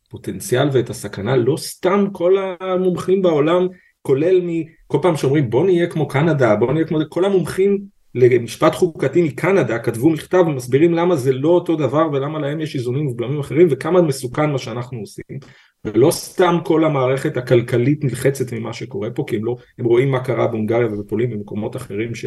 [0.08, 3.68] הפוטנציאל ואת הסכנה, לא סתם כל המומחים בעולם,
[4.02, 7.86] כולל מכל פעם שאומרים בוא נהיה כמו קנדה, בוא נהיה כמו זה, כל המומחים
[8.16, 13.08] למשפט חוקתי מקנדה כתבו מכתב ומסבירים למה זה לא אותו דבר ולמה להם יש איזונים
[13.08, 15.40] ובלמים אחרים וכמה מסוכן מה שאנחנו עושים.
[15.86, 20.24] ולא סתם כל המערכת הכלכלית נלחצת ממה שקורה פה כי הם לא, הם רואים מה
[20.24, 22.26] קרה בהונגריה ובפולין ובמקומות אחרים ש,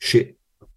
[0.00, 0.16] ש,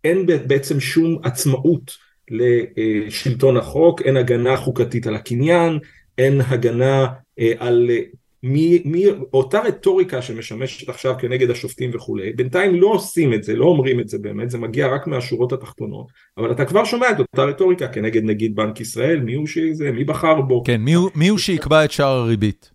[0.03, 1.91] אין בעצם שום עצמאות
[2.31, 5.79] לשלטון החוק, אין הגנה חוקתית על הקניין,
[6.17, 7.07] אין הגנה
[7.39, 7.99] אה, על אה,
[8.43, 13.65] מי, מי, אותה רטוריקה שמשמשת עכשיו כנגד השופטים וכולי, בינתיים לא עושים את זה, לא
[13.65, 17.43] אומרים את זה באמת, זה מגיע רק מהשורות התחתונות, אבל אתה כבר שומע את אותה
[17.43, 20.63] רטוריקה כנגד נגיד בנק ישראל, מי הוא שזה, מי בחר בו.
[20.63, 22.71] כן, מי הוא, מי הוא שיקבע את שער הריבית.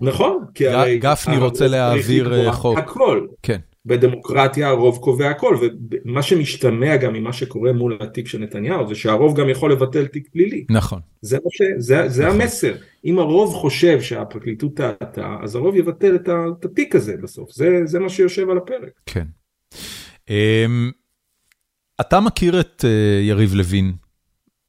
[0.00, 0.98] נכון, כי הרי...
[0.98, 2.78] גפני רוצה להעביר אה, חוק.
[2.78, 3.26] הכל.
[3.42, 3.58] כן.
[3.86, 5.56] בדמוקרטיה הרוב קובע הכל
[6.04, 10.28] ומה שמשתמע גם ממה שקורה מול התיק של נתניהו זה שהרוב גם יכול לבטל תיק
[10.32, 10.64] פלילי.
[10.70, 11.00] נכון.
[11.20, 11.62] זה, ש...
[11.78, 12.40] זה, זה נכון.
[12.40, 12.74] המסר.
[13.04, 18.08] אם הרוב חושב שהפרקליטות טעתה אז הרוב יבטל את התיק הזה בסוף זה, זה מה
[18.08, 18.90] שיושב על הפרק.
[19.06, 19.24] כן.
[20.26, 20.30] Um,
[22.00, 23.92] אתה מכיר את uh, יריב לוין.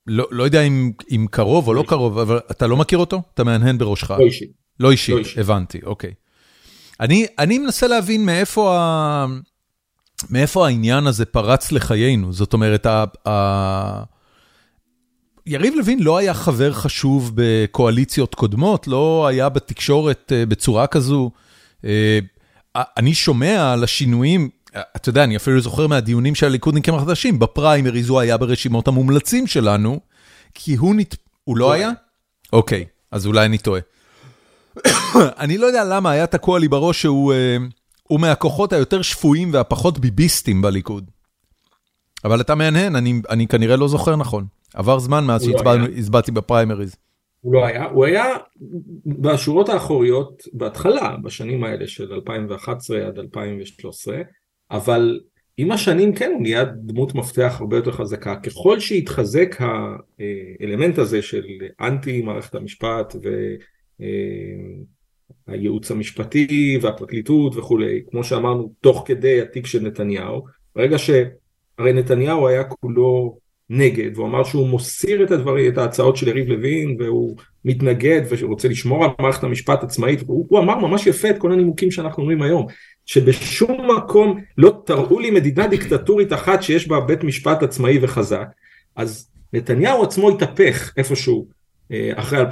[0.08, 3.22] לא, לא יודע אם, אם קרוב או לא, לא קרוב אבל אתה לא מכיר אותו?
[3.34, 4.12] אתה מהנהן בראשך.
[4.12, 4.52] לא אישית.
[4.80, 5.42] לא אישית, לא.
[5.42, 6.14] הבנתי, אוקיי.
[7.00, 9.26] אני אני מנסה להבין מאיפה ה...
[10.30, 13.04] מאיפה העניין הזה פרץ לחיינו, זאת אומרת, ה...
[13.28, 14.04] ה...
[15.46, 21.32] יריב לוין לא היה חבר חשוב בקואליציות קודמות, לא היה בתקשורת אה, בצורה כזו.
[21.86, 22.20] אה,
[22.76, 24.50] אני שומע על השינויים,
[24.96, 30.00] אתה יודע, אני אפילו זוכר מהדיונים של הליכודניקים החדשים, בפריימריז הוא היה ברשימות המומלצים שלנו,
[30.54, 31.16] כי הוא נת...
[31.44, 31.92] הוא לא, לא היה?
[32.54, 33.82] אוקיי, אז אולי אני טועה.
[35.44, 37.34] אני לא יודע למה היה תקוע לי בראש שהוא
[38.14, 41.12] uh, מהכוחות היותר שפויים והפחות ביביסטים בליכוד.
[42.26, 44.46] אבל אתה מהנהן, אני אני כנראה לא זוכר נכון.
[44.74, 46.96] עבר זמן מאז שהצבעתי לא בפריימריז.
[47.42, 48.26] הוא לא היה, הוא היה
[49.06, 54.18] בשורות האחוריות בהתחלה, בשנים האלה של 2011 עד 2013,
[54.72, 55.20] אבל
[55.58, 58.36] עם השנים כן הוא נהיה דמות מפתח הרבה יותר חזקה.
[58.36, 61.44] ככל שהתחזק האלמנט הזה של
[61.82, 63.30] אנטי מערכת המשפט ו...
[64.02, 64.08] אה,
[65.48, 72.64] הייעוץ המשפטי והפרקליטות וכולי, כמו שאמרנו, תוך כדי התיק של נתניהו, ברגע שהרי נתניהו היה
[72.64, 73.38] כולו
[73.70, 77.36] נגד, והוא אמר שהוא מוסיר את הדברים, את ההצעות של יריב לוין, והוא
[77.66, 81.92] מתנגד ורוצה לשמור על מערכת המשפט עצמאית, הוא, הוא אמר ממש יפה את כל הנימוקים
[81.92, 82.66] שאנחנו אומרים היום,
[83.06, 88.48] שבשום מקום לא תראו לי מדינה דיקטטורית אחת שיש בה בית משפט עצמאי וחזק,
[88.96, 91.48] אז נתניהו עצמו התהפך איפשהו
[92.16, 92.46] אחרי 2015-2016,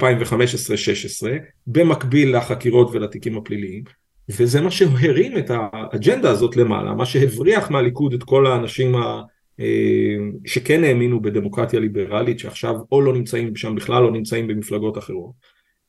[1.66, 3.84] במקביל לחקירות ולתיקים הפליליים,
[4.28, 9.22] וזה מה שהרים את האג'נדה הזאת למעלה, מה שהבריח מהליכוד את כל האנשים ה...
[9.60, 10.16] אה,
[10.46, 15.32] שכן האמינו בדמוקרטיה ליברלית, שעכשיו או לא נמצאים שם בכלל או נמצאים במפלגות אחרות.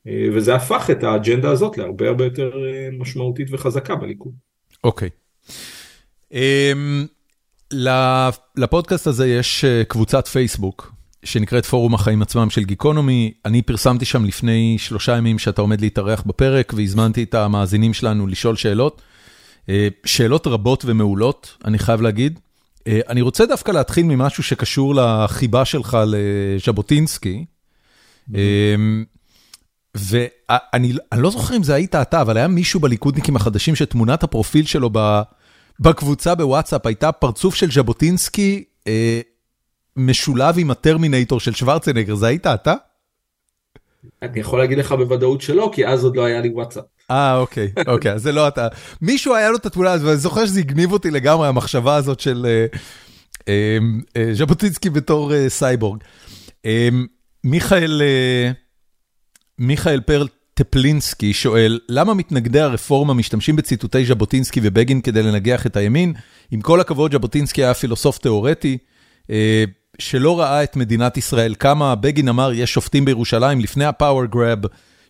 [0.06, 2.50] אה, וזה הפך את האג'נדה הזאת להרבה הרבה יותר
[2.98, 4.32] משמעותית וחזקה בליכוד.
[4.84, 5.08] אוקיי.
[5.08, 6.32] Okay.
[6.32, 6.36] Um,
[8.56, 13.32] לפודקאסט הזה יש קבוצת פייסבוק שנקראת פורום החיים עצמם של גיקונומי.
[13.44, 18.56] אני פרסמתי שם לפני שלושה ימים שאתה עומד להתארח בפרק, והזמנתי את המאזינים שלנו לשאול
[18.56, 19.02] שאלות.
[19.68, 22.38] אה, שאלות רבות ומעולות, אני חייב להגיד.
[22.86, 27.44] אה, אני רוצה דווקא להתחיל ממשהו שקשור לחיבה שלך לז'בוטינסקי.
[28.34, 28.74] אה,
[29.94, 34.90] ואני לא זוכר אם זה היית אתה, אבל היה מישהו בליכודניקים החדשים שתמונת הפרופיל שלו
[35.80, 39.20] בקבוצה בוואטסאפ הייתה פרצוף של ז'בוטינסקי אה,
[39.96, 42.74] משולב עם הטרמינטור של שוורצנגר, זה היית אתה?
[44.22, 46.84] אני יכול להגיד לך בוודאות שלא, כי אז עוד לא היה לי וואטסאפ.
[47.10, 48.68] אה, אוקיי, אוקיי, אז זה לא אתה.
[49.02, 52.46] מישהו היה לו את התמונה הזאת, ואני זוכר שזה הגניב אותי לגמרי, המחשבה הזאת של
[52.48, 52.66] אה,
[53.48, 53.78] אה,
[54.16, 56.00] אה, ז'בוטינסקי בתור סייבורג.
[57.44, 58.02] מיכאל,
[59.58, 66.12] מיכאל פרל טפלינסקי שואל, למה מתנגדי הרפורמה משתמשים בציטוטי ז'בוטינסקי ובגין כדי לנגח את הימין?
[66.50, 68.78] עם כל הכבוד, ז'בוטינסקי היה פילוסוף תיאורטי.
[69.98, 74.58] שלא ראה את מדינת ישראל קמה, בגין אמר, יש שופטים בירושלים לפני ה power grab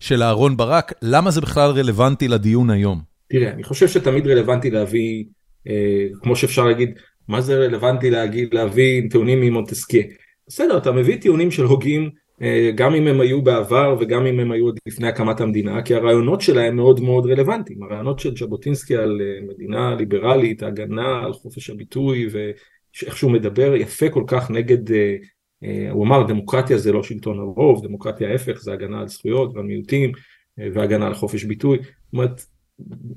[0.00, 3.00] של אהרון ברק, למה זה בכלל רלוונטי לדיון היום?
[3.28, 5.24] תראה, אני חושב שתמיד רלוונטי להביא,
[5.68, 6.90] אה, כמו שאפשר להגיד,
[7.28, 10.02] מה זה רלוונטי להגיד, להביא טיעונים ממונטסקיה.
[10.48, 12.10] בסדר, אתה מביא טיעונים של הוגים,
[12.42, 15.94] אה, גם אם הם היו בעבר וגם אם הם היו עוד לפני הקמת המדינה, כי
[15.94, 17.82] הרעיונות שלהם מאוד מאוד רלוונטיים.
[17.82, 22.50] הרעיונות של ז'בוטינסקי על אה, מדינה ליברלית, הגנה על חופש הביטוי ו...
[22.96, 25.16] שאיך שהוא מדבר יפה כל כך נגד, אה,
[25.64, 29.64] אה, הוא אמר דמוקרטיה זה לא שלטון הרוב, דמוקרטיה ההפך זה הגנה על זכויות ועל
[29.64, 30.12] מיעוטים
[30.60, 31.78] אה, והגנה על חופש ביטוי.
[31.82, 32.42] זאת אומרת,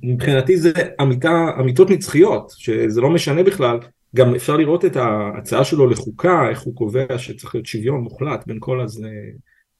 [0.03, 0.71] מבחינתי זה
[1.01, 3.79] אמיתה, אמיתות נצחיות, שזה לא משנה בכלל,
[4.15, 8.57] גם אפשר לראות את ההצעה שלו לחוקה, איך הוא קובע שצריך להיות שוויון מוחלט בין
[8.59, 8.85] כל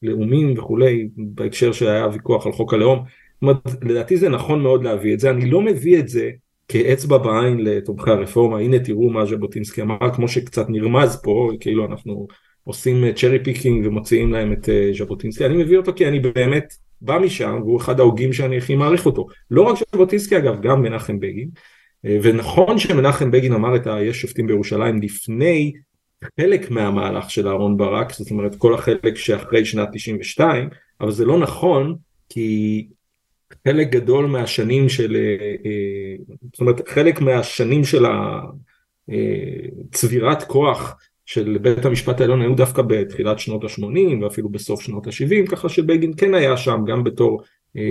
[0.03, 2.99] הלאומים וכולי, בהקשר שהיה ויכוח על חוק הלאום.
[2.99, 6.29] זאת אומרת, לדעתי זה נכון מאוד להביא את זה, אני לא מביא את זה
[6.69, 12.27] כאצבע בעין לתומכי הרפורמה, הנה תראו מה ז'בוטינסקי אמר, כמו שקצת נרמז פה, כאילו אנחנו
[12.63, 17.19] עושים cherry picking ומוציאים להם את אה, ז'בוטינסקי, אני מביא אותו כי אני באמת בא
[17.19, 19.27] משם, והוא אחד ההוגים שאני הכי מעריך אותו.
[19.51, 21.49] לא רק ז'בוטינסקי אגב, גם מנחם בגין,
[22.05, 25.73] אה, ונכון שמנחם בגין אמר את ה-יש שופטים בירושלים לפני
[26.39, 30.69] חלק מהמהלך של אהרן ברק, זאת אומרת כל החלק שאחרי שנת 92,
[31.01, 31.95] אבל זה לא נכון,
[32.29, 32.87] כי
[33.69, 38.05] חלק גדול מהשנים של, אה, אה, זאת אומרת חלק מהשנים של
[39.89, 45.49] הצבירת כוח של בית המשפט העליון היו דווקא בתחילת שנות ה-80 ואפילו בסוף שנות ה-70
[45.49, 47.41] ככה שבגין כן היה שם גם בתור
[47.77, 47.81] אה,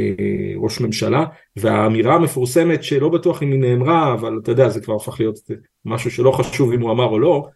[0.57, 1.25] ראש ממשלה.
[1.57, 5.39] והאמירה המפורסמת שלא בטוח אם היא נאמרה אבל אתה יודע זה כבר הפך להיות
[5.85, 7.47] משהו שלא חשוב אם הוא אמר או לא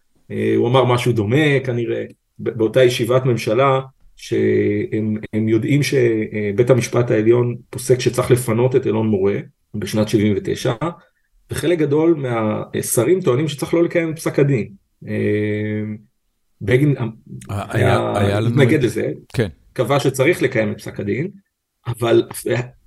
[0.57, 2.03] הוא אמר משהו דומה כנראה
[2.39, 3.79] באותה ישיבת ממשלה
[4.23, 9.37] שהם יודעים שבית המשפט העליון פוסק שצריך לפנות את אלון מורה
[9.75, 10.73] בשנת 79
[11.51, 14.69] וחלק גדול מהשרים טוענים שצריך לא לקיים את פסק הדין.
[16.61, 16.95] בגין
[17.49, 19.47] היה מתנגד לזה, כן.
[19.73, 21.27] קבע שצריך לקיים את פסק הדין,
[21.87, 22.23] אבל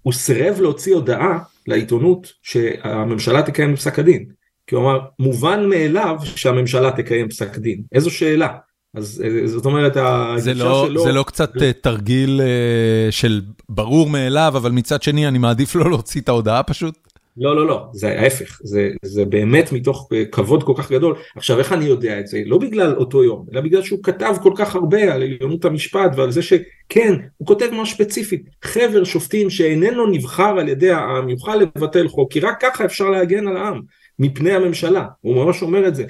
[0.02, 4.26] הוא סירב להוציא הודעה לעיתונות שהממשלה תקיים את פסק הדין.
[4.66, 7.82] כי הוא אמר, מובן מאליו שהממשלה תקיים פסק דין.
[7.92, 8.48] איזו שאלה.
[8.96, 11.02] אז אה, זאת אומרת, הגישה לא, שלו...
[11.02, 11.66] זה לא קצת זה...
[11.66, 16.62] אה, תרגיל uh, של ברור מאליו, אבל מצד שני אני מעדיף לא להוציא את ההודעה
[16.62, 16.94] פשוט?
[17.38, 21.16] לא, לא, לא, זה ההפך, זה, זה באמת מתוך כבוד כל כך גדול.
[21.36, 22.42] עכשיו, איך אני יודע את זה?
[22.46, 26.30] לא בגלל אותו יום, אלא בגלל שהוא כתב כל כך הרבה על עליונות המשפט ועל
[26.30, 32.08] זה שכן, הוא כותב ממש ספציפית, חבר שופטים שאיננו נבחר על ידי העם יוכל לבטל
[32.08, 33.80] חוק, כי רק ככה אפשר להגן על העם
[34.18, 36.04] מפני הממשלה, הוא ממש אומר את זה.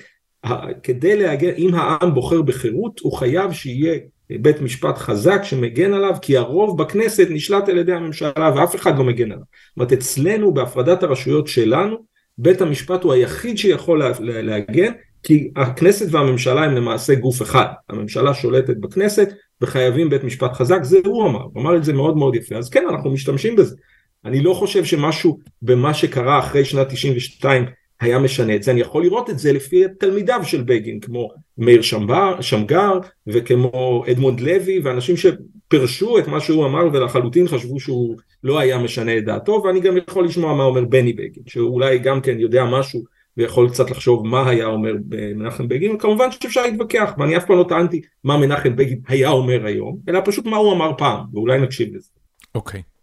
[0.82, 3.98] כדי להגן, אם העם בוחר בחירות, הוא חייב שיהיה
[4.30, 9.04] בית משפט חזק שמגן עליו, כי הרוב בכנסת נשלט על ידי הממשלה ואף אחד לא
[9.04, 9.44] מגן עליו.
[9.68, 11.96] זאת אומרת, אצלנו בהפרדת הרשויות שלנו,
[12.38, 14.92] בית המשפט הוא היחיד שיכול להגן,
[15.22, 17.66] כי הכנסת והממשלה הם למעשה גוף אחד.
[17.88, 19.28] הממשלה שולטת בכנסת
[19.60, 22.56] וחייבים בית משפט חזק, זה הוא אמר, הוא אמר את זה מאוד מאוד יפה.
[22.56, 23.76] אז כן, אנחנו משתמשים בזה.
[24.24, 27.64] אני לא חושב שמשהו במה שקרה אחרי שנת 92
[28.00, 31.82] היה משנה את זה, אני יכול לראות את זה לפי תלמידיו של בגין, כמו מאיר
[31.82, 38.58] שמבר, שמגר וכמו אדמונד לוי, ואנשים שפרשו את מה שהוא אמר ולחלוטין חשבו שהוא לא
[38.58, 42.40] היה משנה את דעתו, ואני גם יכול לשמוע מה אומר בני בגין, שאולי גם כן
[42.40, 43.02] יודע משהו
[43.36, 47.64] ויכול קצת לחשוב מה היה אומר מנחם בגין, וכמובן שאפשר להתווכח, ואני אף פעם לא
[47.68, 51.96] טענתי מה מנחם בגין היה אומר היום, אלא פשוט מה הוא אמר פעם, ואולי נקשיב
[51.96, 52.08] לזה.
[52.54, 52.80] אוקיי.
[52.80, 52.95] Okay.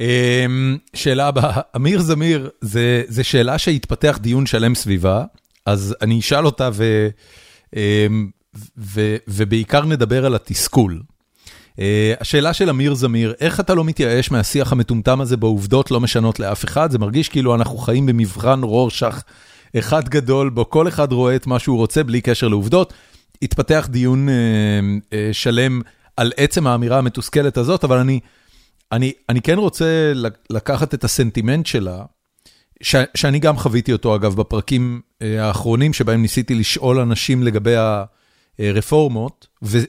[0.00, 2.50] אמ, שאלה הבאה, אמיר זמיר,
[3.08, 5.24] זה שאלה שהתפתח דיון שלם סביבה,
[5.66, 7.08] אז אני אשאל אותה ו,
[7.76, 8.28] אמ,
[8.78, 11.02] ו, ובעיקר נדבר על התסכול.
[11.78, 16.40] אה, השאלה של אמיר זמיר, איך אתה לא מתייאש מהשיח המטומטם הזה בעובדות לא משנות
[16.40, 16.90] לאף אחד?
[16.90, 19.22] זה מרגיש כאילו אנחנו חיים במבחן רורשך
[19.78, 22.92] אחד גדול, בו כל אחד רואה את מה שהוא רוצה בלי קשר לעובדות.
[23.42, 24.34] התפתח דיון אה,
[25.12, 25.80] אה, שלם
[26.16, 28.20] על עצם האמירה המתוסכלת הזאת, אבל אני...
[28.92, 30.12] אני כן רוצה
[30.50, 32.04] לקחת את הסנטימנט שלה,
[33.14, 37.74] שאני גם חוויתי אותו אגב בפרקים אה, האחרונים שבהם ניסיתי לשאול אנשים לגבי
[38.58, 39.46] הרפורמות,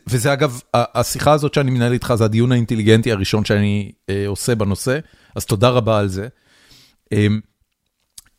[0.07, 3.91] וזה אגב, השיחה הזאת שאני מנהל איתך זה הדיון האינטליגנטי הראשון שאני
[4.27, 4.99] עושה בנושא,
[5.35, 6.27] אז תודה רבה על זה.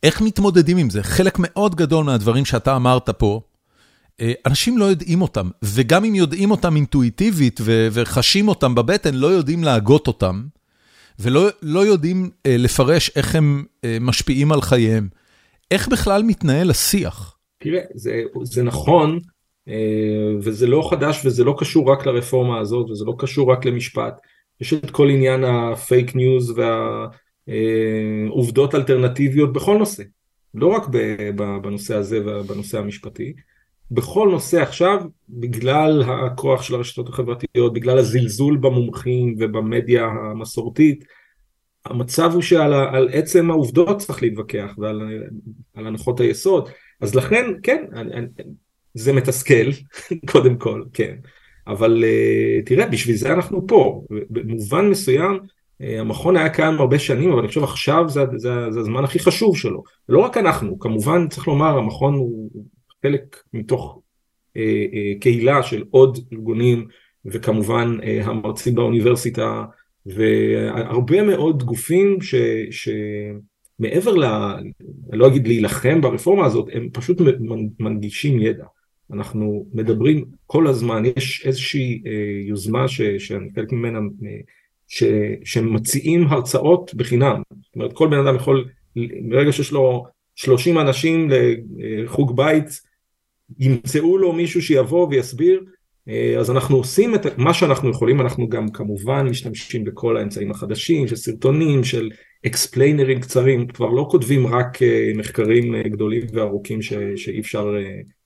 [0.03, 1.03] איך מתמודדים עם זה?
[1.03, 3.41] חלק מאוד גדול מהדברים שאתה אמרת פה,
[4.45, 7.59] אנשים לא יודעים אותם, וגם אם יודעים אותם אינטואיטיבית
[7.93, 10.43] וחשים אותם בבטן, לא יודעים להגות אותם,
[11.19, 13.65] ולא יודעים לפרש איך הם
[14.01, 15.07] משפיעים על חייהם.
[15.71, 17.37] איך בכלל מתנהל השיח?
[17.57, 19.19] תראה, זה, זה נכון,
[20.41, 24.13] וזה לא חדש וזה לא קשור רק לרפורמה הזאת, וזה לא קשור רק למשפט.
[24.61, 26.53] יש את כל עניין הפייק ניוז
[27.47, 30.03] והעובדות אלטרנטיביות בכל נושא,
[30.55, 30.83] לא רק
[31.61, 33.33] בנושא הזה ובנושא המשפטי.
[33.91, 41.05] בכל נושא עכשיו, בגלל הכוח של הרשתות החברתיות, בגלל הזלזול במומחים ובמדיה המסורתית,
[41.85, 45.01] המצב הוא שעל על עצם העובדות צריך להתווכח ועל
[45.73, 46.69] על הנחות היסוד,
[47.01, 47.85] אז לכן, כן,
[48.93, 49.71] זה מתסכל,
[50.31, 51.15] קודם כל, כן,
[51.67, 52.03] אבל
[52.65, 55.39] תראה, בשביל זה אנחנו פה, במובן מסוים,
[55.79, 59.57] המכון היה קיים הרבה שנים, אבל אני חושב עכשיו זה, זה, זה הזמן הכי חשוב
[59.57, 62.49] שלו, לא רק אנחנו, כמובן צריך לומר, המכון הוא
[63.03, 63.99] חלק מתוך
[64.57, 66.87] אה, אה, קהילה של עוד ארגונים
[67.25, 69.65] וכמובן אה, המרצים באוניברסיטה
[70.05, 72.35] והרבה מאוד גופים ש,
[72.71, 74.23] שמעבר ל...
[75.11, 77.17] אני לא אגיד להילחם ברפורמה הזאת, הם פשוט
[77.79, 78.65] מנגישים ידע.
[79.13, 82.11] אנחנו מדברים כל הזמן, יש איזושהי אה,
[82.47, 83.99] יוזמה ש, שאני חלק ממנה,
[84.87, 85.03] ש,
[85.43, 87.41] שמציעים הרצאות בחינם.
[87.61, 88.65] זאת אומרת, כל בן אדם יכול,
[89.29, 91.29] ברגע שיש לו 30 אנשים
[91.77, 92.90] לחוג בית,
[93.59, 95.63] ימצאו לו מישהו שיבוא ויסביר,
[96.09, 101.07] אה, אז אנחנו עושים את מה שאנחנו יכולים, אנחנו גם כמובן משתמשים בכל האמצעים החדשים,
[101.07, 102.09] של סרטונים, של
[102.45, 107.73] אקספליינרים קצרים, כבר לא כותבים רק אה, מחקרים אה, גדולים וארוכים ש, שאי אפשר,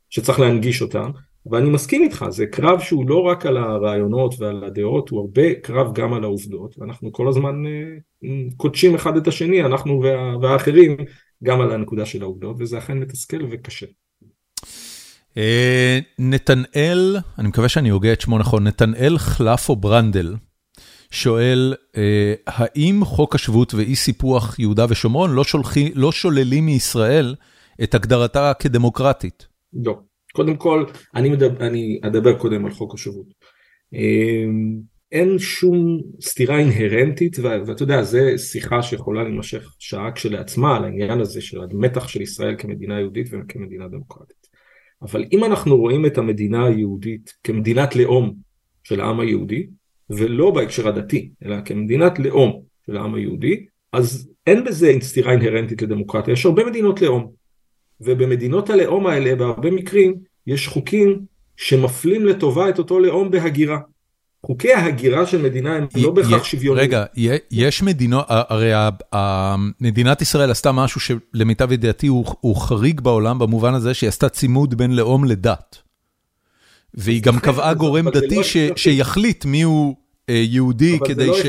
[0.09, 1.11] שצריך להנגיש אותם,
[1.51, 5.93] ואני מסכים איתך, זה קרב שהוא לא רק על הרעיונות ועל הדעות, הוא הרבה קרב
[5.93, 7.63] גם על העובדות, ואנחנו כל הזמן
[8.57, 10.97] קודשים אחד את השני, אנחנו וה, והאחרים,
[11.43, 13.85] גם על הנקודה של העובדות, וזה אכן מתסכל וקשה.
[16.19, 20.35] נתנאל, אני מקווה שאני הוגה את שמו נכון, נתנאל חלפו ברנדל,
[21.11, 21.73] שואל,
[22.47, 27.35] האם חוק השבות ואי סיפוח יהודה ושומרון לא, שולחי, לא שוללים מישראל
[27.83, 29.47] את הגדרתה כדמוקרטית?
[29.73, 29.99] לא.
[30.33, 33.25] קודם כל, אני, מדבר, אני אדבר קודם על חוק השבות.
[35.11, 41.41] אין שום סתירה אינהרנטית, ואתה יודע, זו שיחה שיכולה להימשך שעה כשלעצמה על העניין הזה
[41.41, 44.44] של המתח של ישראל כמדינה יהודית וכמדינה דמוקרטית.
[45.01, 48.33] אבל אם אנחנו רואים את המדינה היהודית כמדינת לאום
[48.83, 49.67] של העם היהודי,
[50.09, 56.31] ולא בהקשר הדתי, אלא כמדינת לאום של העם היהודי, אז אין בזה סתירה אינהרנטית לדמוקרטיה,
[56.31, 57.31] יש הרבה מדינות לאום.
[58.01, 60.15] ובמדינות הלאום האלה, בהרבה מקרים,
[60.47, 61.19] יש חוקים
[61.57, 63.79] שמפלים לטובה את אותו לאום בהגירה.
[64.45, 66.87] חוקי ההגירה של מדינה הם לא בהכרח שוויוניים.
[66.87, 67.05] רגע,
[67.51, 68.71] יש מדינות, הרי
[69.81, 74.95] מדינת ישראל עשתה משהו שלמיטב ידיעתי הוא חריג בעולם במובן הזה שהיא עשתה צימוד בין
[74.95, 75.77] לאום לדת.
[76.93, 78.43] והיא גם קבעה גורם דתי לא
[78.75, 79.95] שיחליט מי הוא
[80.27, 81.45] יהודי כדי ש...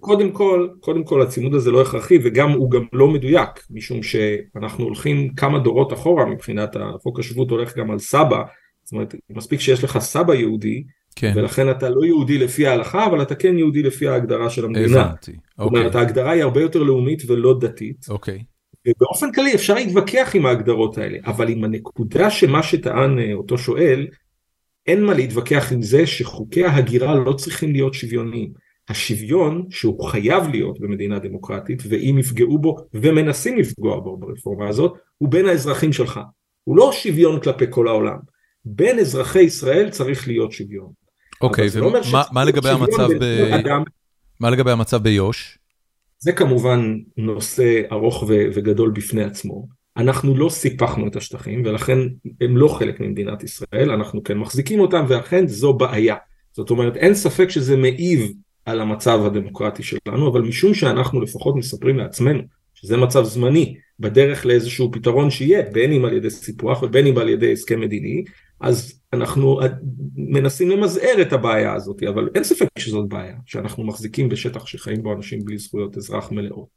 [0.00, 4.84] קודם כל, קודם כל הצימוד הזה לא הכרחי וגם הוא גם לא מדויק, משום שאנחנו
[4.84, 8.42] הולכים כמה דורות אחורה מבחינת החוק השבות הולך גם על סבא,
[8.84, 10.84] זאת אומרת מספיק שיש לך סבא יהודי,
[11.16, 11.32] כן.
[11.36, 15.00] ולכן אתה לא יהודי לפי ההלכה, אבל אתה כן יהודי לפי ההגדרה של המדינה.
[15.00, 15.40] הבנתי, אוקיי.
[15.58, 16.00] זאת אומרת, אוקיי.
[16.00, 18.06] ההגדרה היא הרבה יותר לאומית ולא דתית.
[18.08, 18.42] אוקיי.
[18.88, 24.06] ובאופן כללי אפשר להתווכח עם ההגדרות האלה, אבל עם הנקודה שמה שטען אה, אותו שואל,
[24.86, 28.52] אין מה להתווכח עם זה שחוקי ההגירה לא צריכים להיות שוויוניים.
[28.88, 35.28] השוויון שהוא חייב להיות במדינה דמוקרטית, ואם יפגעו בו ומנסים לפגוע בו ברפורמה הזאת, הוא
[35.28, 36.20] בין האזרחים שלך.
[36.64, 38.16] הוא לא שוויון כלפי כל העולם.
[38.64, 40.92] בין אזרחי ישראל צריך להיות שוויון.
[41.40, 43.46] אוקיי, ומה לגבי המצב ב...
[44.40, 45.58] מה לגבי המצב ביו"ש?
[46.18, 49.68] זה כמובן נושא ארוך וגדול בפני עצמו.
[49.96, 51.98] אנחנו לא סיפחנו את השטחים ולכן
[52.40, 56.16] הם לא חלק ממדינת ישראל, אנחנו כן מחזיקים אותם ואכן זו בעיה.
[56.52, 58.32] זאת אומרת אין ספק שזה מעיב
[58.66, 62.40] על המצב הדמוקרטי שלנו, אבל משום שאנחנו לפחות מספרים לעצמנו
[62.74, 67.28] שזה מצב זמני בדרך לאיזשהו פתרון שיהיה, בין אם על ידי סיפוח ובין אם על
[67.28, 68.24] ידי הסכם מדיני,
[68.60, 69.60] אז אנחנו
[70.16, 75.12] מנסים למזער את הבעיה הזאת, אבל אין ספק שזאת בעיה, שאנחנו מחזיקים בשטח שחיים בו
[75.12, 76.68] אנשים בלי זכויות אזרח מלאות.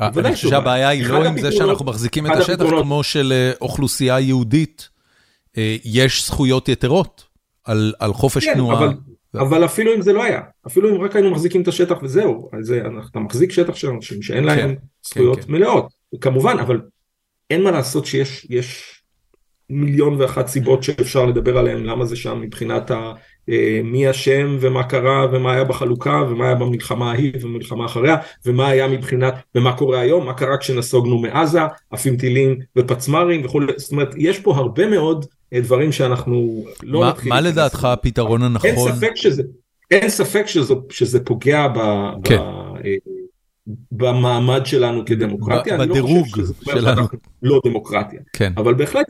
[0.00, 4.88] אה, אני חושב שהבעיה היא לא עם זה שאנחנו מחזיקים את השטח, כמו שלאוכלוסייה יהודית
[5.56, 7.24] אה, יש זכויות יתרות
[7.98, 8.90] על חופש כן, תנועה.
[9.34, 12.50] אבל אפילו אם זה לא היה, אפילו אם רק היינו מחזיקים את השטח וזהו,
[13.10, 16.80] אתה מחזיק שטח של אנשים שאין להם כן, זכויות כן, מלאות, כמובן, אבל
[17.50, 19.01] אין מה לעשות שיש
[19.72, 23.12] מיליון ואחת סיבות שאפשר לדבר עליהן, למה זה שם מבחינת ה...
[23.48, 28.16] אה, מי אשם ומה קרה ומה היה בחלוקה ומה היה במלחמה ההיא ובמלחמה אחריה
[28.46, 33.72] ומה היה מבחינת ומה קורה היום מה קרה כשנסוגנו מעזה עפים טילים ופצמ"רים וכולי.
[33.76, 38.42] זאת אומרת יש פה הרבה מאוד אה, דברים שאנחנו לא מה, נתחיל מה לדעתך הפתרון
[38.42, 38.70] הנכון?
[38.70, 39.42] אין ספק שזה
[39.90, 41.78] אין ספק שזה, שזה פוגע ב,
[42.24, 42.38] כן.
[42.38, 42.96] ב,
[43.92, 47.02] במעמד שלנו כדמוקרטיה, בדירוג לא שלנו,
[47.42, 48.52] לא דמוקרטיה, כן.
[48.56, 49.06] אבל בהחלט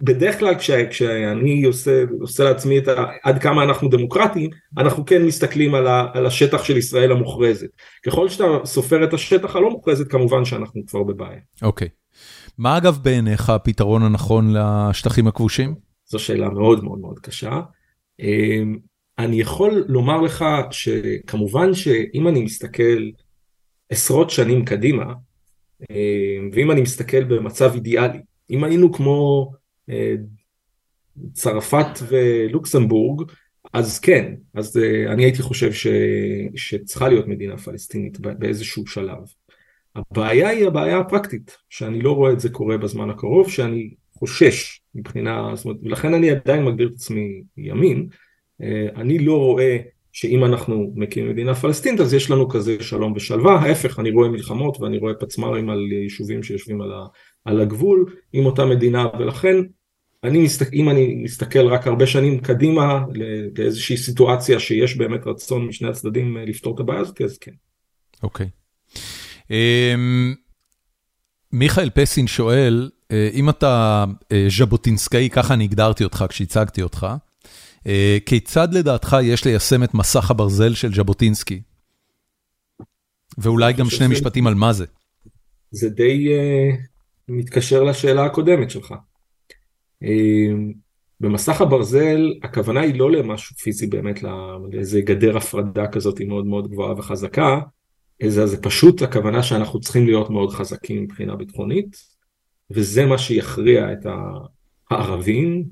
[0.00, 5.24] בדרך כלל כש, כשאני עושה, עושה לעצמי את ה, עד כמה אנחנו דמוקרטיים, אנחנו כן
[5.24, 7.68] מסתכלים על, ה, על השטח של ישראל המוכרזת.
[8.06, 11.40] ככל שאתה סופר את השטח הלא מוכרזת, כמובן שאנחנו כבר בבעיה.
[11.62, 11.88] אוקיי.
[12.58, 15.74] מה אגב בעיניך הפתרון הנכון לשטחים הכבושים?
[16.06, 17.60] זו שאלה מאוד מאוד מאוד קשה.
[18.20, 18.76] אמ,
[19.18, 23.10] אני יכול לומר לך שכמובן שאם אני מסתכל
[23.90, 25.04] עשרות שנים קדימה,
[25.90, 28.18] אמ, ואם אני מסתכל במצב אידיאלי,
[28.50, 29.50] אם היינו כמו
[31.32, 33.30] צרפת ולוקסמבורג,
[33.72, 35.86] אז כן, אז אה, אני הייתי חושב ש,
[36.56, 39.18] שצריכה להיות מדינה פלסטינית באיזשהו שלב.
[39.96, 45.50] הבעיה היא הבעיה הפרקטית, שאני לא רואה את זה קורה בזמן הקרוב, שאני חושש מבחינה,
[45.54, 48.08] זאת אומרת, ולכן אני עדיין מגדיר את עצמי ימין,
[48.62, 49.76] אה, אני לא רואה
[50.12, 54.80] שאם אנחנו מקימים מדינה פלסטינית אז יש לנו כזה שלום ושלווה, ההפך אני רואה מלחמות
[54.80, 56.92] ואני רואה פצמ"רים על יישובים שיושבים על,
[57.46, 59.56] על הגבול עם אותה מדינה ולכן
[60.24, 63.04] אני מסתכל, אם אני מסתכל רק הרבה שנים קדימה
[63.58, 67.52] לאיזושהי סיטואציה שיש באמת רצון משני הצדדים אה, לפתור את הבעיה הזאת, אז כן.
[68.22, 68.46] אוקיי.
[68.46, 68.96] Okay.
[69.50, 70.38] אמ, um,
[71.52, 77.06] מיכאל פסין שואל, אה, אם אתה אה, ז'בוטינסקאי, ככה אני הגדרתי אותך כשהצגתי אותך,
[78.26, 81.60] כיצד לדעתך יש ליישם את מסך הברזל של ז'בוטינסקי?
[83.38, 84.84] ואולי גם שני משפטים על מה זה.
[85.70, 86.95] זה די uh,
[87.28, 88.94] מתקשר לשאלה הקודמת שלך.
[90.02, 90.72] אמ,
[91.20, 94.22] במסך הברזל הכוונה היא לא למשהו פיזי באמת,
[94.72, 97.60] לאיזה גדר הפרדה כזאת מאוד מאוד גבוהה וחזקה,
[98.22, 101.96] אלא זה פשוט הכוונה שאנחנו צריכים להיות מאוד חזקים מבחינה ביטחונית,
[102.70, 104.06] וזה מה שיכריע את
[104.90, 105.64] הערבים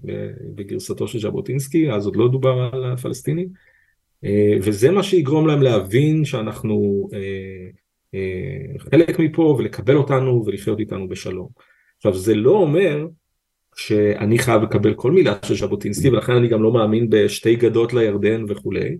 [0.54, 3.48] בגרסתו של ז'בוטינסקי, אז עוד לא דובר על הפלסטינים,
[4.24, 7.83] אה, וזה מה שיגרום להם להבין שאנחנו אה,
[8.78, 11.48] חלק מפה ולקבל אותנו ולחיות איתנו בשלום.
[11.96, 13.06] עכשיו זה לא אומר
[13.76, 18.44] שאני חייב לקבל כל מילה של ז'בוטינסקי ולכן אני גם לא מאמין בשתי גדות לירדן
[18.48, 18.96] וכולי.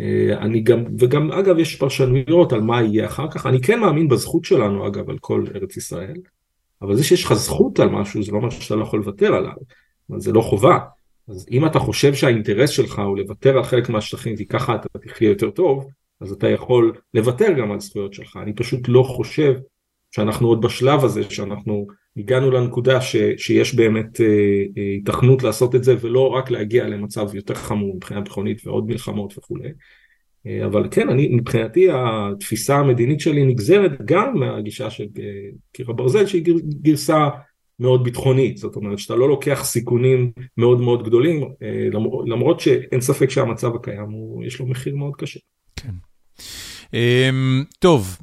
[0.00, 4.08] אה, אני גם, וגם אגב יש פרשנויות על מה יהיה אחר כך, אני כן מאמין
[4.08, 6.16] בזכות שלנו אגב על כל ארץ ישראל,
[6.82, 9.52] אבל זה שיש לך זכות על משהו זה לא משהו שאתה לא יכול לוותר עליו,
[10.16, 10.78] זה לא חובה.
[11.28, 15.28] אז אם אתה חושב שהאינטרס שלך הוא לוותר על חלק מהשטחים כי ככה אתה תחיה
[15.28, 15.86] יותר טוב,
[16.22, 18.38] אז אתה יכול לוותר גם על זכויות שלך.
[18.42, 19.54] אני פשוט לא חושב
[20.10, 21.86] שאנחנו עוד בשלב הזה שאנחנו
[22.16, 24.26] הגענו לנקודה ש, שיש באמת אה,
[24.78, 29.38] אה, התכנות לעשות את זה ולא רק להגיע למצב יותר חמור מבחינה ביטחונית ועוד מלחמות
[29.38, 29.68] וכולי.
[30.46, 36.26] אה, אבל כן, אני, מבחינתי התפיסה המדינית שלי נגזרת גם מהגישה של אה, קיר הברזל
[36.26, 37.28] שהיא גר, גרסה
[37.78, 43.00] מאוד ביטחונית, זאת אומרת שאתה לא לוקח סיכונים מאוד מאוד גדולים, אה, למרות, למרות שאין
[43.00, 45.40] ספק שהמצב הקיים הוא, יש לו מחיר מאוד קשה.
[45.76, 45.92] כן.
[46.92, 48.18] Um, טוב,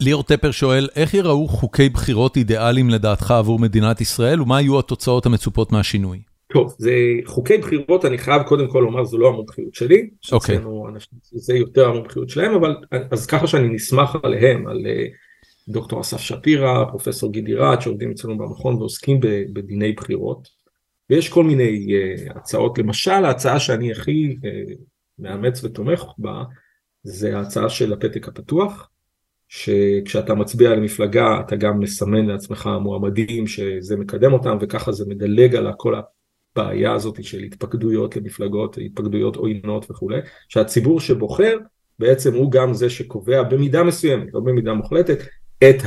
[0.00, 5.26] ליאור טפר שואל, איך יראו חוקי בחירות אידיאליים לדעתך עבור מדינת ישראל, ומה יהיו התוצאות
[5.26, 6.22] המצופות מהשינוי?
[6.52, 6.92] טוב, זה
[7.26, 10.10] חוקי בחירות, אני חייב קודם כל לומר, זו לא המומחיות שלי.
[10.32, 10.56] אוקיי.
[10.56, 10.60] Okay.
[11.32, 12.76] זה יותר המומחיות שלהם, אבל
[13.10, 15.06] אז ככה שאני נסמך עליהם, על אה,
[15.68, 19.20] דוקטור אסף שפירא, פרופסור גידי רהט, שעובדים אצלנו במכון ועוסקים
[19.52, 20.48] בדיני בחירות.
[21.10, 24.74] ויש כל מיני uh, הצעות, למשל ההצעה שאני הכי uh,
[25.18, 26.42] מאמץ ותומך בה,
[27.02, 28.90] זה ההצעה של הפתק הפתוח.
[29.52, 35.56] שכשאתה מצביע על מפלגה אתה גם מסמן לעצמך מועמדים שזה מקדם אותם וככה זה מדלג
[35.56, 35.94] על כל
[36.56, 40.18] הבעיה הזאת של התפקדויות למפלגות, התפקדויות עוינות וכולי,
[40.48, 41.56] שהציבור שבוחר
[41.98, 45.18] בעצם הוא גם זה שקובע במידה מסוימת, לא במידה מוחלטת,
[45.58, 45.82] את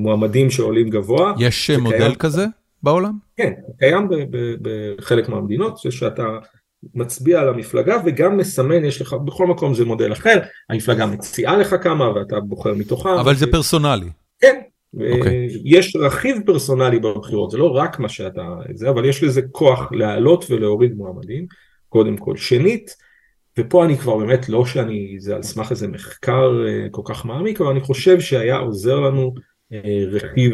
[0.00, 1.34] המועמדים שעולים גבוה.
[1.38, 2.14] יש מודל קיים...
[2.14, 2.46] כזה
[2.82, 3.12] בעולם?
[3.36, 4.08] כן, קיים
[4.62, 6.38] בחלק מהמדינות, שאתה
[6.94, 10.40] מצביע על המפלגה וגם מסמן יש לך בכל מקום זה מודל אחר
[10.70, 13.20] המפלגה מציעה לך כמה ואתה בוחר מתוכה.
[13.20, 14.06] אבל זה פרסונלי.
[14.40, 14.60] כן.
[14.96, 15.18] Okay.
[15.18, 15.48] אוקיי.
[15.64, 18.42] יש רכיב פרסונלי בבחירות זה לא רק מה שאתה
[18.74, 21.46] זה אבל יש לזה כוח להעלות ולהוריד מועמדים
[21.88, 22.96] קודם כל שנית
[23.58, 27.60] ופה אני כבר באמת לא שאני זה על סמך איזה מחקר אה, כל כך מעמיק
[27.60, 29.34] אבל אני חושב שהיה עוזר לנו
[29.72, 30.52] אה, רכיב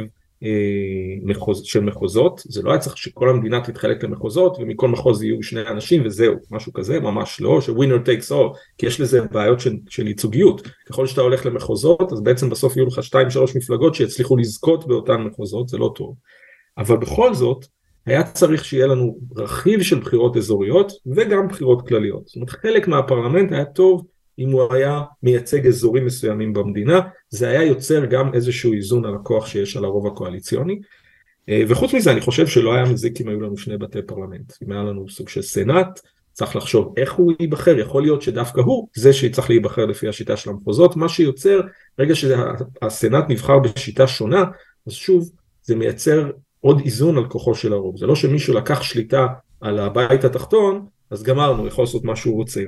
[1.22, 5.60] מחוז, של מחוזות, זה לא היה צריך שכל המדינה תתחלק למחוזות ומכל מחוז יהיו שני
[5.60, 10.08] אנשים וזהו, משהו כזה, ממש לא, שווינר טייקס all, כי יש לזה בעיות של, של
[10.08, 13.18] ייצוגיות, ככל שאתה הולך למחוזות אז בעצם בסוף יהיו לך 2-3
[13.56, 16.14] מפלגות שיצליחו לזכות באותן מחוזות, זה לא טוב.
[16.78, 17.64] אבל בכל זאת
[18.06, 22.26] היה צריך שיהיה לנו רכיב של בחירות אזוריות וגם בחירות כלליות.
[22.26, 24.06] זאת אומרת חלק מהפרלמנט היה טוב
[24.42, 27.00] אם הוא היה מייצג אזורים מסוימים במדינה,
[27.30, 30.80] זה היה יוצר גם איזשהו איזון על הכוח שיש על הרוב הקואליציוני.
[31.48, 34.72] אה, וחוץ מזה אני חושב שלא היה מזיק אם היו לנו שני בתי פרלמנט, אם
[34.72, 36.00] היה לנו סוג של סנאט,
[36.32, 40.50] צריך לחשוב איך הוא ייבחר, יכול להיות שדווקא הוא זה שצריך להיבחר לפי השיטה של
[40.50, 41.60] המחוזות, מה שיוצר,
[41.98, 44.44] רגע שהסנאט נבחר בשיטה שונה,
[44.86, 45.30] אז שוב
[45.62, 49.26] זה מייצר עוד איזון על כוחו של הרוב, זה לא שמישהו לקח שליטה
[49.60, 52.60] על הבית התחתון, אז גמרנו, יכול לעשות מה שהוא רוצה,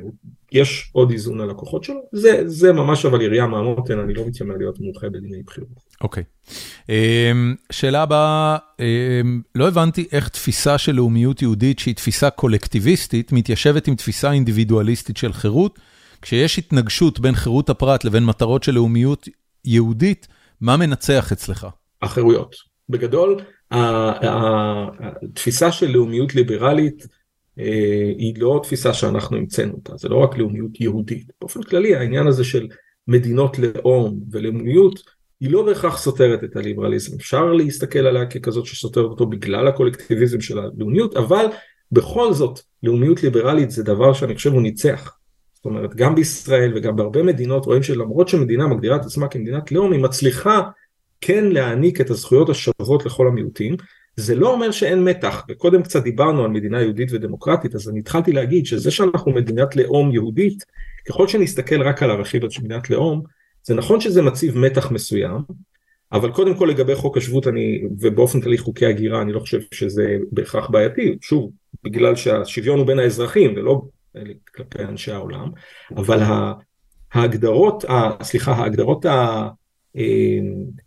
[0.53, 4.57] יש עוד איזון על הכוחות שלו, זה, זה ממש אבל ירייה מהמותן, אני לא מתיימר
[4.57, 5.69] להיות מומחה בדיני בחירות.
[6.01, 6.23] אוקיי.
[6.23, 6.53] Okay.
[6.89, 13.89] אמ, שאלה הבאה, um, לא הבנתי איך תפיסה של לאומיות יהודית שהיא תפיסה קולקטיביסטית, מתיישבת
[13.89, 15.79] עם תפיסה אינדיבידואליסטית של חירות,
[16.23, 19.29] כשיש התנגשות בין חירות הפרט לבין מטרות של לאומיות
[19.65, 20.29] יהודית,
[20.61, 21.67] מה מנצח אצלך?
[22.03, 22.55] החירויות.
[22.89, 23.41] בגדול,
[23.71, 27.07] התפיסה של לאומיות ליברלית,
[27.57, 31.33] היא לא תפיסה שאנחנו המצאנו אותה, זה לא רק לאומיות יהודית.
[31.41, 32.69] באופן כללי העניין הזה של
[33.09, 35.01] מדינות לאום ולאומיות
[35.41, 37.17] היא לא בהכרח סותרת את הליברליזם.
[37.17, 41.47] אפשר להסתכל עליה ככזאת שסותרת אותו בגלל הקולקטיביזם של הלאומיות, אבל
[41.93, 45.17] בכל זאת לאומיות ליברלית זה דבר שאני חושב הוא ניצח.
[45.55, 49.93] זאת אומרת גם בישראל וגם בהרבה מדינות רואים שלמרות שמדינה מגדירה את עצמה כמדינת לאום
[49.93, 50.63] היא מצליחה
[51.21, 53.77] כן להעניק את הזכויות השוות לכל המיעוטים
[54.17, 58.33] זה לא אומר שאין מתח, וקודם קצת דיברנו על מדינה יהודית ודמוקרטית, אז אני התחלתי
[58.33, 60.65] להגיד שזה שאנחנו מדינת לאום יהודית,
[61.09, 63.23] ככל שנסתכל רק על הרכיב של מדינת לאום,
[63.63, 65.39] זה נכון שזה מציב מתח מסוים,
[66.13, 70.17] אבל קודם כל לגבי חוק השבות אני, ובאופן כללי חוקי הגירה, אני לא חושב שזה
[70.33, 71.51] בהכרח בעייתי, שוב,
[71.85, 73.83] בגלל שהשוויון הוא בין האזרחים ולא
[74.55, 75.51] כלפי אנשי העולם,
[75.97, 76.23] אבל
[77.13, 77.85] ההגדרות,
[78.23, 79.13] סליחה, ההגדרות אמ,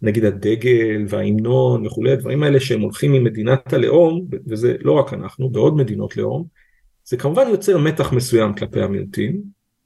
[0.02, 5.78] נגיד הדגל וההמנון וכולי, הדברים האלה שהם הולכים ממדינת הלאום, וזה לא רק אנחנו, בעוד
[5.78, 6.46] מדינות לאום,
[7.06, 9.42] זה כמובן יוצר מתח מסוים כלפי המיעוטים,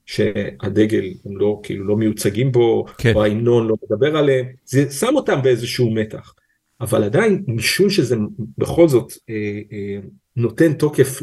[0.06, 3.14] שהדגל הם לא כאילו לא מיוצגים בו, כן.
[3.14, 6.34] או ההמנון לא מדבר עליהם, זה שם אותם באיזשהו מתח.
[6.80, 8.16] אבל עדיין משום שזה
[8.58, 9.98] בכל זאת אה, אה,
[10.36, 11.20] נותן תוקף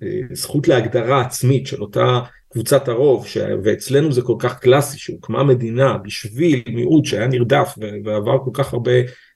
[0.00, 2.20] לזכות להגדרה עצמית של אותה
[2.52, 3.38] קבוצת הרוב, ש...
[3.64, 7.74] ואצלנו זה כל כך קלאסי, שהוקמה מדינה בשביל מיעוט שהיה נרדף
[8.04, 8.92] ועבר כל כך הרבה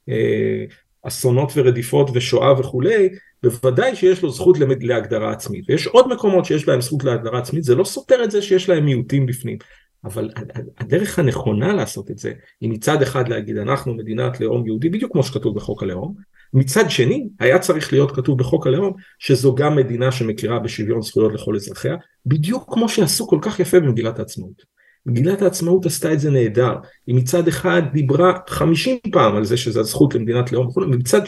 [0.08, 0.64] אה,
[1.02, 3.08] אסונות ורדיפות ושואה וכולי,
[3.42, 4.82] בוודאי שיש לו זכות למד...
[4.82, 5.64] להגדרה עצמית.
[5.68, 8.84] ויש עוד מקומות שיש בהם זכות להגדרה עצמית, זה לא סותר את זה שיש להם
[8.84, 9.58] מיעוטים בפנים.
[10.04, 10.30] אבל
[10.78, 15.22] הדרך הנכונה לעשות את זה היא מצד אחד להגיד אנחנו מדינת לאום יהודי בדיוק כמו
[15.22, 16.14] שכתוב בחוק הלאום
[16.56, 21.56] מצד שני היה צריך להיות כתוב בחוק הלאום שזו גם מדינה שמכירה בשוויון זכויות לכל
[21.56, 21.96] אזרחיה
[22.26, 24.76] בדיוק כמו שעשו כל כך יפה במגילת העצמאות.
[25.06, 26.74] מגילת העצמאות עשתה את זה נהדר
[27.06, 31.20] היא מצד אחד דיברה 50 פעם על זה שזה הזכות למדינת לאום מצד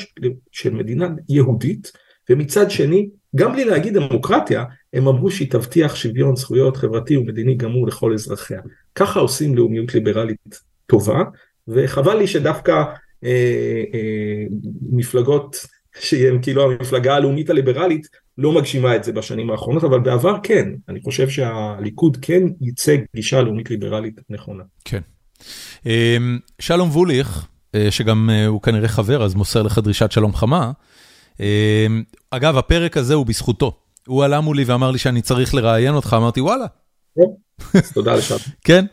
[0.53, 1.93] של מדינה יהודית
[2.31, 7.87] ומצד שני גם בלי להגיד דמוקרטיה, הם אמרו שהיא תבטיח שוויון זכויות חברתי ומדיני גמור
[7.87, 8.61] לכל אזרחיה.
[8.95, 11.23] ככה עושים לאומיות ליברלית טובה,
[11.69, 12.85] וחבל לי שדווקא
[14.90, 15.66] מפלגות
[16.01, 18.07] שהן כאילו המפלגה הלאומית הליברלית
[18.39, 23.43] לא מגשימה את זה בשנים האחרונות, אבל בעבר כן, אני חושב שהליכוד כן ייצג גישה
[23.43, 24.65] לאומית ליברלית נכונה.
[24.85, 25.01] כן.
[25.86, 26.16] אה,
[26.59, 30.73] שלום ווליך, אה, שגם אה, הוא כנראה חבר, אז מוסר לך דרישת שלום חמה.
[32.31, 33.78] אגב, הפרק הזה הוא בזכותו.
[34.07, 36.66] הוא עלה מולי ואמר לי שאני צריך לראיין אותך, אמרתי וואלה.
[37.95, 38.36] תודה לשם.
[38.66, 38.85] כן.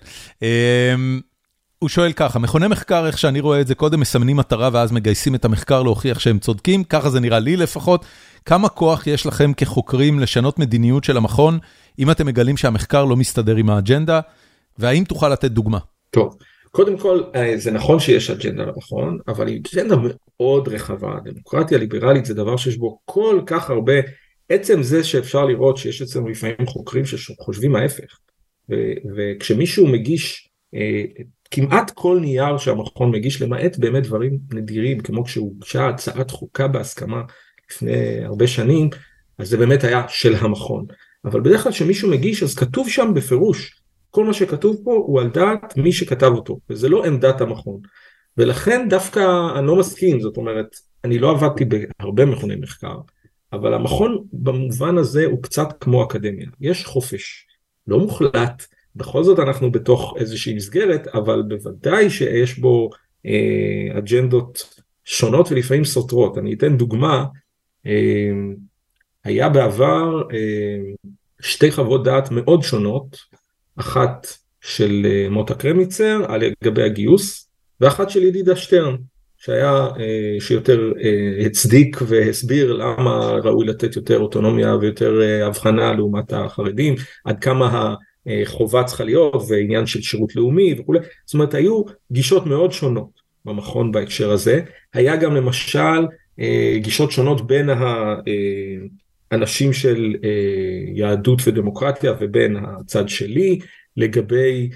[1.79, 5.35] הוא שואל ככה, מכוני מחקר, איך שאני רואה את זה, קודם מסמנים מטרה ואז מגייסים
[5.35, 8.05] את המחקר להוכיח שהם צודקים, ככה זה נראה לי לפחות.
[8.45, 11.59] כמה כוח יש לכם כחוקרים לשנות מדיניות של המכון,
[11.99, 14.19] אם אתם מגלים שהמחקר לא מסתדר עם האג'נדה,
[14.77, 15.79] והאם תוכל לתת דוגמה?
[16.09, 16.37] טוב,
[16.71, 19.95] קודם כל אה, זה נכון שיש אג'נדה למכון, אבל היא אג'נדה
[20.39, 23.93] מאוד רחבה, דמוקרטיה ליברלית זה דבר שיש בו כל כך הרבה,
[24.49, 28.19] עצם זה שאפשר לראות שיש אצלנו לפעמים חוקרים שחושבים ההפך,
[29.15, 31.03] וכשמישהו מגיש אה,
[31.51, 37.21] כמעט כל נייר שהמכון מגיש למעט באמת דברים נדירים כמו כשהוגשה הצעת חוקה בהסכמה
[37.71, 38.89] לפני הרבה שנים,
[39.37, 40.85] אז זה באמת היה של המכון,
[41.25, 45.29] אבל בדרך כלל כשמישהו מגיש אז כתוב שם בפירוש כל מה שכתוב פה הוא על
[45.29, 47.79] דעת מי שכתב אותו, וזה לא עמדת המכון.
[48.37, 49.19] ולכן דווקא
[49.59, 50.67] אני לא מסכים, זאת אומרת,
[51.03, 52.97] אני לא עבדתי בהרבה מכוני מחקר,
[53.53, 57.47] אבל המכון במובן הזה הוא קצת כמו אקדמיה, יש חופש,
[57.87, 58.65] לא מוחלט,
[58.95, 62.89] בכל זאת אנחנו בתוך איזושהי מסגרת, אבל בוודאי שיש בו
[63.25, 66.37] אה, אג'נדות שונות ולפעמים סותרות.
[66.37, 67.25] אני אתן דוגמה,
[67.85, 68.31] אה,
[69.23, 71.09] היה בעבר אה,
[71.41, 73.17] שתי חוות דעת מאוד שונות,
[73.75, 74.27] אחת
[74.61, 77.49] של אה, מוטה קרמיצר על לגבי הגיוס,
[77.81, 78.95] ואחת של ידידה שטרן.
[79.37, 79.87] שהיה,
[80.39, 80.91] שיותר
[81.45, 86.95] הצדיק והסביר למה ראוי לתת יותר אוטונומיה ויותר הבחנה לעומת החרדים,
[87.25, 87.95] עד כמה
[88.27, 91.81] החובה צריכה להיות ועניין של שירות לאומי וכולי, זאת אומרת היו
[92.11, 93.09] גישות מאוד שונות
[93.45, 94.61] במכון בהקשר הזה,
[94.93, 96.05] היה גם למשל
[96.77, 97.69] גישות שונות בין
[99.31, 100.15] האנשים של
[100.95, 103.59] יהדות ודמוקרטיה ובין הצד שלי
[103.97, 104.69] לגבי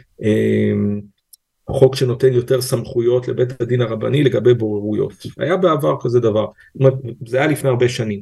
[1.70, 5.14] חוק שנותן יותר סמכויות לבית הדין הרבני לגבי בוררויות.
[5.38, 6.94] היה בעבר כזה דבר, זאת אומרת,
[7.28, 8.22] זה היה לפני הרבה שנים.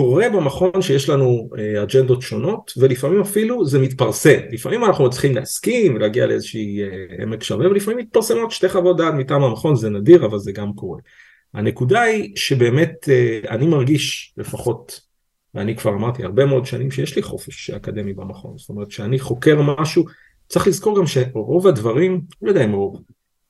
[0.00, 1.50] קורה במכון שיש לנו
[1.82, 6.80] אג'נדות שונות ולפעמים אפילו זה מתפרסם, לפעמים אנחנו צריכים להסכים ולהגיע לאיזושהי
[7.22, 11.00] עמק שווה ולפעמים מתפרסמות שתי חוות דעת מטעם המכון, זה נדיר אבל זה גם קורה.
[11.54, 13.08] הנקודה היא שבאמת
[13.48, 15.00] אני מרגיש לפחות,
[15.54, 19.62] ואני כבר אמרתי הרבה מאוד שנים שיש לי חופש אקדמי במכון, זאת אומרת שאני חוקר
[19.62, 20.04] משהו
[20.48, 23.02] צריך לזכור גם שרוב הדברים, לא יודע אם רוב,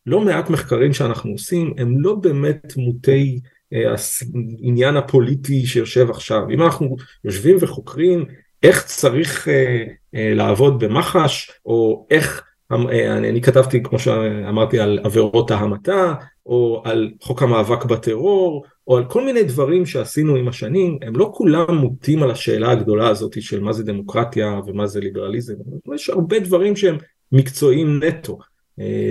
[0.07, 3.41] לא מעט מחקרים שאנחנו עושים הם לא באמת מוטי
[3.73, 6.51] העניין אה, הפוליטי שיושב עכשיו.
[6.51, 8.25] אם אנחנו יושבים וחוקרים
[8.63, 9.85] איך צריך אה,
[10.15, 16.15] אה, לעבוד במח"ש, או איך, אני, אני כתבתי כמו שאמרתי על עבירות ההמתה,
[16.47, 21.31] או על חוק המאבק בטרור, או על כל מיני דברים שעשינו עם השנים, הם לא
[21.35, 25.55] כולם מוטים על השאלה הגדולה הזאת של מה זה דמוקרטיה ומה זה ליברליזם,
[25.95, 26.97] יש הרבה דברים שהם
[27.33, 28.39] מקצועיים נטו,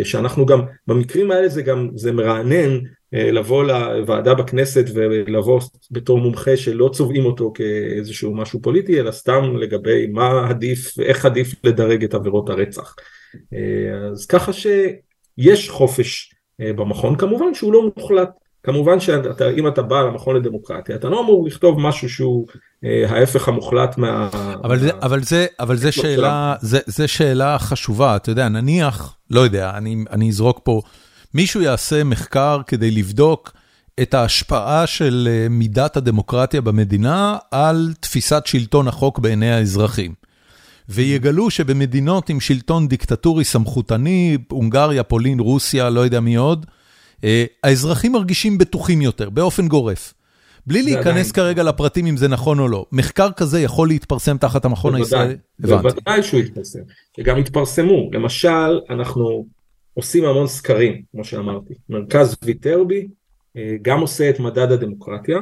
[0.04, 2.80] שאנחנו גם, במקרים האלה זה גם, זה מרענן
[3.14, 5.62] אה, לבוא לוועדה בכנסת ולבוא
[5.92, 11.54] בתור מומחה שלא צובעים אותו כאיזשהו משהו פוליטי, אלא סתם לגבי מה עדיף, איך עדיף
[11.64, 12.96] לדרג את עבירות הרצח.
[13.54, 18.30] אה, אז ככה שיש חופש במכון, כמובן שהוא לא מוחלט.
[18.64, 22.48] כמובן שאם אתה בא למכון לדמוקרטיה אתה לא אמור לכתוב משהו שהוא
[22.86, 24.30] אה, ההפך המוחלט מה...
[24.64, 29.40] אבל זה, אבל זה, אבל זה שאלה, זה, זה שאלה חשובה, אתה יודע, נניח, לא
[29.40, 30.82] יודע, אני, אני אזרוק פה,
[31.34, 33.54] מישהו יעשה מחקר כדי לבדוק
[34.02, 40.14] את ההשפעה של אה, מידת הדמוקרטיה במדינה על תפיסת שלטון החוק בעיני האזרחים.
[40.90, 46.66] ויגלו שבמדינות עם שלטון דיקטטורי סמכותני, הונגריה, פולין, רוסיה, לא יודע מי עוד,
[47.24, 50.14] אה, האזרחים מרגישים בטוחים יותר, באופן גורף.
[50.68, 52.86] בלי להיכנס כרגע לפרטים אם זה נכון או לא.
[52.92, 55.36] מחקר כזה יכול להתפרסם תחת המכון הישראלי?
[55.60, 56.80] בוודאי שהוא יתפרסם,
[57.20, 58.10] וגם יתפרסמו.
[58.14, 59.46] למשל, אנחנו
[59.94, 61.74] עושים המון סקרים, כמו שאמרתי.
[61.90, 63.08] מרכז ויטרבי
[63.58, 65.40] אה, גם עושה את מדד הדמוקרטיה,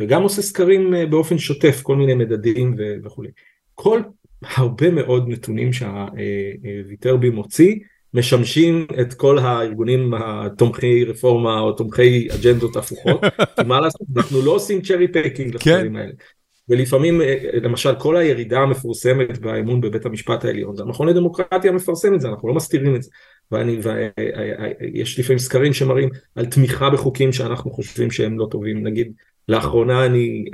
[0.00, 2.74] וגם עושה סקרים אה, באופן שוטף, כל מיני מדדים
[3.04, 3.30] וכולי.
[3.74, 4.00] כל
[4.42, 7.74] הרבה מאוד נתונים שהוויטרבי מוציא,
[8.16, 13.20] משמשים את כל הארגונים התומכי רפורמה או תומכי אג'נדות הפוכות,
[13.56, 16.12] כי מה לעשות, אנחנו לא עושים cherry picking לדברים האלה.
[16.68, 22.20] ולפעמים אה, למשל כל הירידה המפורסמת באמון בבית המשפט העליון, זה המכון לדמוקרטיה מפרסם את
[22.20, 23.10] זה, אנחנו לא מסתירים את זה.
[23.52, 24.08] ויש אה,
[25.18, 29.12] אה, לפעמים סקרים שמראים על תמיכה בחוקים שאנחנו חושבים שהם לא טובים, נגיד
[29.48, 30.44] לאחרונה אני,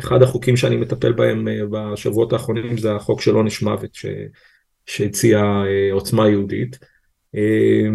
[0.00, 3.90] אחד החוקים שאני מטפל בהם בשבועות האחרונים זה החוק של עונש מוות,
[4.86, 6.78] שהציעה אה, עוצמה יהודית.
[7.34, 7.88] אה,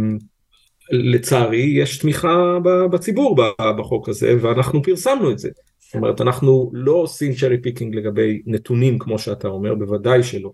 [0.91, 2.57] לצערי יש תמיכה
[2.91, 3.35] בציבור
[3.77, 5.49] בחוק הזה ואנחנו פרסמנו את זה.
[5.79, 10.51] זאת אומרת אנחנו לא עושים cherry picking לגבי נתונים כמו שאתה אומר, בוודאי שלא.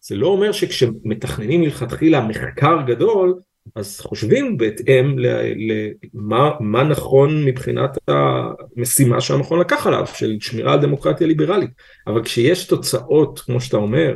[0.00, 3.34] זה לא אומר שכשמתכננים מלכתחילה מחקר גדול
[3.74, 11.70] אז חושבים בהתאם למה נכון מבחינת המשימה שהמכון לקח עליו של שמירה על דמוקרטיה ליברלית
[12.06, 14.14] אבל כשיש תוצאות כמו שאתה אומר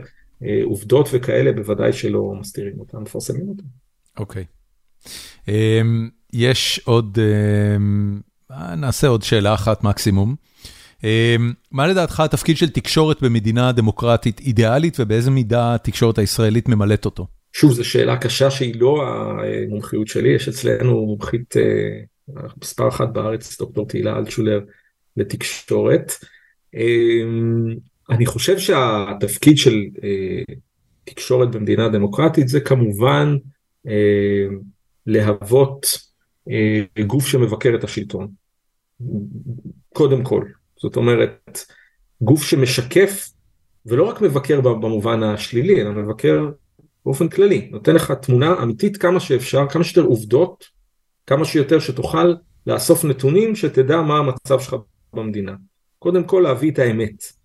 [0.64, 3.64] עובדות וכאלה בוודאי שלא מסתירים אותם, מפרסמים אותם.
[4.18, 4.44] אוקיי.
[5.48, 8.20] אמ, יש עוד, אמ,
[8.76, 10.34] נעשה עוד שאלה אחת מקסימום.
[11.04, 17.26] אמ, מה לדעתך התפקיד של תקשורת במדינה דמוקרטית אידיאלית ובאיזה מידה התקשורת הישראלית ממלאת אותו?
[17.52, 23.58] שוב, זו שאלה קשה שהיא לא המומחיות שלי, יש אצלנו מומחית אה, מספר אחת בארץ,
[23.58, 24.60] דוקטור תהילה אלטשולר
[25.16, 26.12] לתקשורת.
[28.10, 30.54] אני חושב שהתפקיד של אה,
[31.04, 33.36] תקשורת במדינה דמוקרטית זה כמובן
[33.86, 34.46] אה,
[35.06, 35.86] להוות
[36.50, 38.28] אה, גוף שמבקר את השלטון.
[39.92, 40.44] קודם כל,
[40.76, 41.64] זאת אומרת,
[42.20, 43.30] גוף שמשקף
[43.86, 46.50] ולא רק מבקר במובן השלילי, אלא מבקר
[47.04, 50.64] באופן כללי, נותן לך תמונה אמיתית כמה שאפשר, כמה שיותר עובדות,
[51.26, 52.34] כמה שיותר שתוכל
[52.66, 54.76] לאסוף נתונים שתדע מה המצב שלך
[55.12, 55.52] במדינה.
[55.98, 57.43] קודם כל להביא את האמת.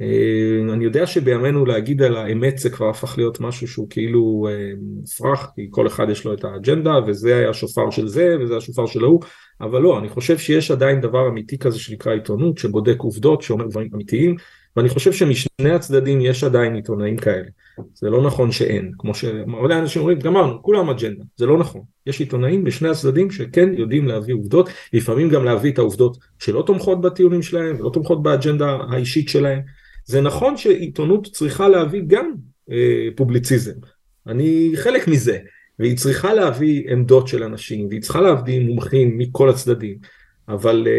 [0.00, 4.70] אה, אני יודע שבימינו להגיד על האמת זה כבר הפך להיות משהו שהוא כאילו אה,
[4.80, 8.86] מופרך, כי כל אחד יש לו את האג'נדה וזה היה השופר של זה וזה השופר
[8.86, 9.20] של ההוא,
[9.60, 13.88] אבל לא, אני חושב שיש עדיין דבר אמיתי כזה שנקרא עיתונות, שבודק עובדות, שאומר דברים
[13.94, 14.36] אמיתיים,
[14.76, 17.48] ואני חושב שמשני הצדדים יש עדיין עיתונאים כאלה.
[17.94, 21.82] זה לא נכון שאין, כמו שהרבה אנשים אומרים, גמרנו, כולם אג'נדה, זה לא נכון.
[22.06, 27.00] יש עיתונאים בשני הצדדים שכן יודעים להביא עובדות, לפעמים גם להביא את העובדות שלא תומכות
[27.00, 29.60] בטיעונים שלהם ולא תומכות באג'נדה האישית שלהם.
[30.08, 32.32] זה נכון שעיתונות צריכה להביא גם
[32.70, 33.72] אה, פובליציזם,
[34.26, 35.38] אני חלק מזה,
[35.78, 39.98] והיא צריכה להביא עמדות של אנשים, והיא צריכה להביא מומחים מכל הצדדים,
[40.48, 40.92] אבל, אה,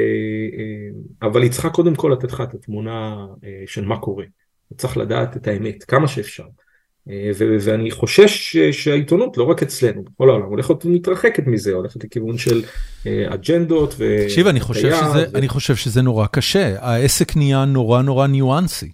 [0.59, 4.25] אה, אבל היא צריכה קודם כל לתת לך את התמונה אה, של מה קורה.
[4.77, 6.43] צריך לדעת את האמת, כמה שאפשר.
[7.37, 12.61] ואני חושש שהעיתונות, לא רק אצלנו, בכל העולם, הולכת ומתרחקת מזה, הולכת לכיוון של
[13.05, 14.17] אג'נדות ו...
[14.23, 15.37] תקשיב, אני חושב שזה, ו...
[15.37, 18.91] אני חושב שזה נורא קשה, העסק נהיה נורא נורא ניואנסי.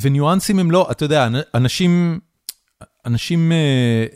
[0.00, 2.20] וניואנסים הם לא, אתה יודע, אנשים...
[3.06, 3.52] אנשים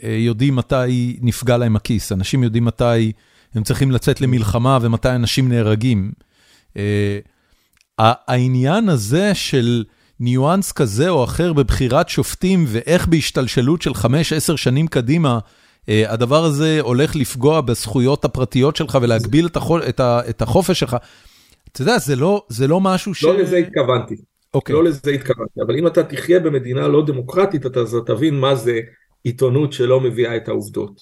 [0.03, 3.11] יודעים מתי נפגע להם הכיס, אנשים יודעים מתי
[3.55, 6.11] הם צריכים לצאת למלחמה ומתי אנשים נהרגים.
[6.77, 7.19] אה,
[7.99, 9.83] העניין הזה של
[10.19, 15.39] ניואנס כזה או אחר בבחירת שופטים ואיך בהשתלשלות של 5-10 שנים קדימה,
[15.89, 19.47] אה, הדבר הזה הולך לפגוע בזכויות הפרטיות שלך ולהגביל
[20.29, 20.97] את, החופש שלך.
[21.71, 23.23] אתה יודע, זה לא, זה לא משהו ש...
[23.23, 24.15] לא לזה התכוונתי.
[24.57, 24.75] אוקיי.
[24.75, 28.79] לא לזה התכוונתי, אבל אם אתה תחיה במדינה לא דמוקרטית, אתה תבין מה זה
[29.23, 31.01] עיתונות שלא מביאה את העובדות.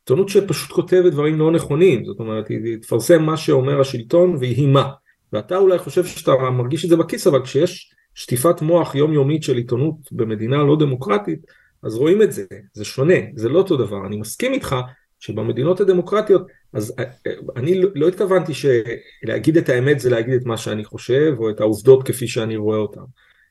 [0.00, 4.90] עיתונות שפשוט כותבת דברים לא נכונים, זאת אומרת היא תפרסם מה שאומר השלטון והיא מה,
[5.32, 9.94] ואתה אולי חושב שאתה מרגיש את זה בכיס אבל כשיש שטיפת מוח יומיומית של עיתונות
[10.12, 11.40] במדינה לא דמוקרטית
[11.82, 14.76] אז רואים את זה, זה שונה, זה לא אותו דבר, אני מסכים איתך
[15.20, 20.46] שבמדינות הדמוקרטיות, אז אה, אה, אני לא, לא התכוונתי שלהגיד את האמת זה להגיד את
[20.46, 23.00] מה שאני חושב או את העובדות כפי שאני רואה אותן.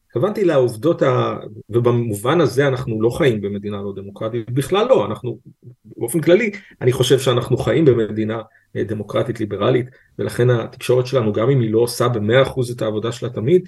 [0.08, 1.38] התכוונתי לעובדות, ה...
[1.70, 5.40] ובמובן הזה אנחנו לא חיים במדינה לא דמוקרטית, בכלל לא, אנחנו
[5.84, 6.52] באופן כללי,
[6.82, 8.42] אני חושב שאנחנו חיים במדינה
[8.76, 9.86] אה, דמוקרטית ליברלית,
[10.20, 13.68] ולכן התקשורת שלנו, גם אם היא לא עושה במאה אחוז את העבודה שלה תמיד,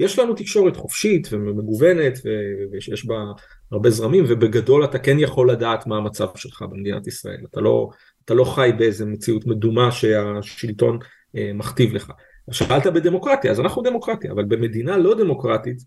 [0.00, 2.18] יש לנו תקשורת חופשית ומגוונת,
[2.72, 3.24] ויש בה
[3.72, 7.88] הרבה זרמים, ובגדול אתה כן יכול לדעת מה המצב שלך במדינת ישראל, אתה לא,
[8.24, 10.98] אתה לא חי באיזה מציאות מדומה שהשלטון
[11.36, 12.12] אה, מכתיב לך.
[12.50, 15.78] שאלת בדמוקרטיה, אז אנחנו דמוקרטיה, אבל במדינה לא דמוקרטית,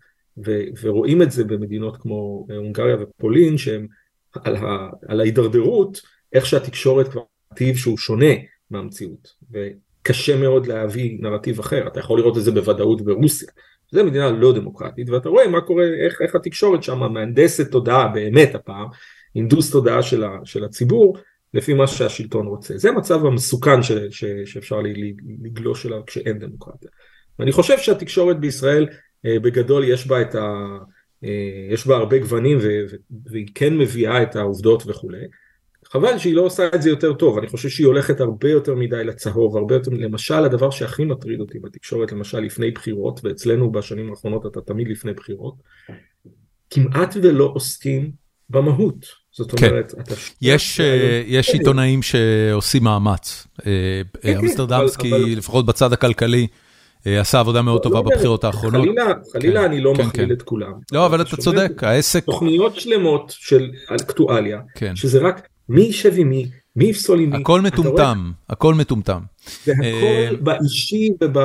[0.46, 3.86] ו- ורואים את זה במדינות כמו אה, הונגריה ופולין, שהם
[4.34, 6.00] על, ה- על ההידרדרות,
[6.32, 8.34] איך שהתקשורת כבר נרטיב שהוא שונה
[8.70, 13.48] מהמציאות, וקשה מאוד להביא נרטיב אחר, אתה יכול לראות את זה בוודאות ברוסיה,
[13.92, 18.54] זו מדינה לא דמוקרטית, ואתה רואה מה קורה, איך, איך התקשורת שם מהנדסת תודעה באמת
[18.54, 18.86] הפעם,
[19.36, 21.16] הנדוס תודעה של, ה- של הציבור,
[21.54, 22.78] לפי מה שהשלטון רוצה.
[22.78, 24.80] זה המצב המסוכן ש, ש, שאפשר
[25.42, 26.90] לגלוש אליו כשאין דמוקרטיה.
[27.38, 28.86] ואני חושב שהתקשורת בישראל
[29.26, 30.78] אה, בגדול יש בה את ה...
[31.24, 32.58] אה, יש בה הרבה גוונים
[33.26, 35.24] והיא כן מביאה את העובדות וכולי.
[35.96, 39.04] חבל שהיא לא עושה את זה יותר טוב, אני חושב שהיא הולכת הרבה יותר מדי
[39.04, 44.46] לצהוב, הרבה יותר, למשל הדבר שהכי מטריד אותי בתקשורת, למשל לפני בחירות, ואצלנו בשנים האחרונות
[44.46, 45.54] אתה תמיד לפני בחירות,
[46.70, 48.10] כמעט ולא עוסקים
[48.50, 49.06] במהות.
[49.32, 49.68] זאת כן.
[49.68, 50.14] אומרת, אתה...
[50.42, 51.58] יש, אה, יש כן.
[51.58, 53.46] עיתונאים שעושים מאמץ.
[53.66, 53.72] אה,
[54.22, 55.24] כן, כן, אמסטרדמסקי, אבל...
[55.24, 56.46] לפחות בצד הכלכלי,
[57.06, 58.82] אה, עשה עבודה מאוד לא, טובה לא בבחירות האחרונות.
[58.82, 60.32] חלילה, חלילה כן, אני לא מכליל.
[60.32, 60.72] את כולם.
[60.92, 62.24] לא, אבל אתה צודק, העסק...
[62.24, 64.60] תוכניות שלמות של אקטואליה.
[64.94, 67.36] שזה רק מי יישב עם מי, מי יפסול עם מי.
[67.36, 69.20] הכל מטומטם, הכל מטומטם.
[69.66, 71.38] והכל באישי וב...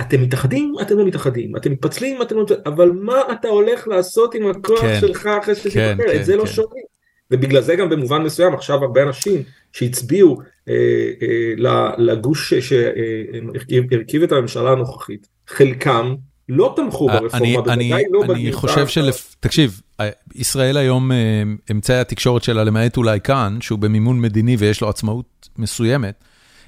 [0.00, 4.34] אתם מתאחדים, אתם לא מתאחדים, אתם מתפצלים, אתם לא מתפצלים, אבל מה אתה הולך לעשות
[4.34, 5.96] עם הכוח כן, שלך אחרי שתתפטר?
[5.96, 6.84] כן, את זה לא שומעים.
[7.30, 9.42] ובגלל זה גם במובן מסוים עכשיו הרבה אנשים
[9.72, 10.38] שהצביעו
[10.68, 10.74] אה,
[11.22, 16.14] אה, לגוש שהרכיב את הממשלה הנוכחית, חלקם
[16.48, 18.40] לא תמכו אה, ברפורמה, בוודאי לא בגרסה.
[18.40, 19.10] אני חושב של...
[19.40, 24.80] תקשיב, אה, ישראל היום, אה, אמצעי התקשורת שלה, למעט אולי כאן, שהוא במימון מדיני ויש
[24.80, 26.24] לו עצמאות מסוימת,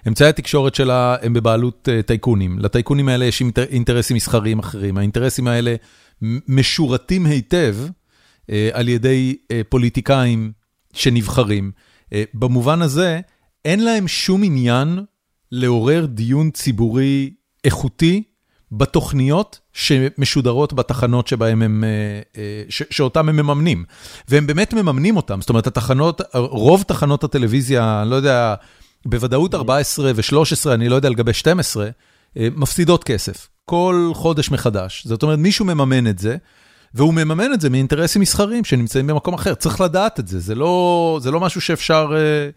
[0.08, 2.58] אמצעי התקשורת שלה הם בבעלות טייקונים.
[2.58, 4.98] לטייקונים האלה יש אינטרסים מסחריים אחרים.
[4.98, 5.74] האינטרסים האלה
[6.48, 7.76] משורתים היטב
[8.72, 9.36] על ידי
[9.68, 10.52] פוליטיקאים
[10.92, 11.72] שנבחרים.
[12.34, 13.20] במובן הזה,
[13.64, 14.98] אין להם שום עניין
[15.52, 17.30] לעורר דיון ציבורי
[17.64, 18.22] איכותי
[18.72, 21.84] בתוכניות שמשודרות בתחנות שבהם הם,
[22.68, 23.84] ש, שאותם הם מממנים.
[24.28, 28.54] והם באמת מממנים אותם, זאת אומרת, התחנות, רוב תחנות הטלוויזיה, אני לא יודע,
[29.06, 31.88] בוודאות 14 ו-13, אני לא יודע לגבי 12,
[32.36, 33.48] מפסידות כסף.
[33.64, 35.06] כל חודש מחדש.
[35.06, 36.36] זאת אומרת, מישהו מממן את זה.
[36.94, 41.18] והוא מממן את זה מאינטרסים מסחרים שנמצאים במקום אחר, צריך לדעת את זה, זה לא,
[41.22, 42.48] זה לא משהו שאפשר, אה,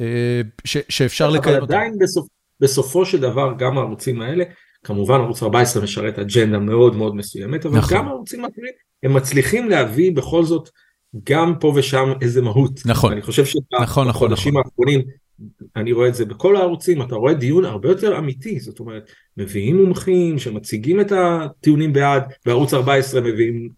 [0.00, 1.64] אה, ש, שאפשר לקיים אותו.
[1.66, 2.28] אבל עדיין בסופ,
[2.60, 4.44] בסופו של דבר גם הערוצים האלה,
[4.84, 7.98] כמובן ערוץ 14 משרת אג'נדה מאוד מאוד מסוימת, אבל נכון.
[7.98, 8.72] גם הערוצים האחרים,
[9.02, 10.68] הם מצליחים להביא בכל זאת
[11.24, 12.80] גם פה ושם איזה מהות.
[12.86, 14.56] נכון, אני חושב שבחודשים נכון, נכון, נכון.
[14.56, 15.02] האחרונים
[15.76, 19.76] אני רואה את זה בכל הערוצים, אתה רואה דיון הרבה יותר אמיתי, זאת אומרת, מביאים
[19.76, 23.68] מומחים שמציגים את הטיעונים בעד, בערוץ 14 מביאים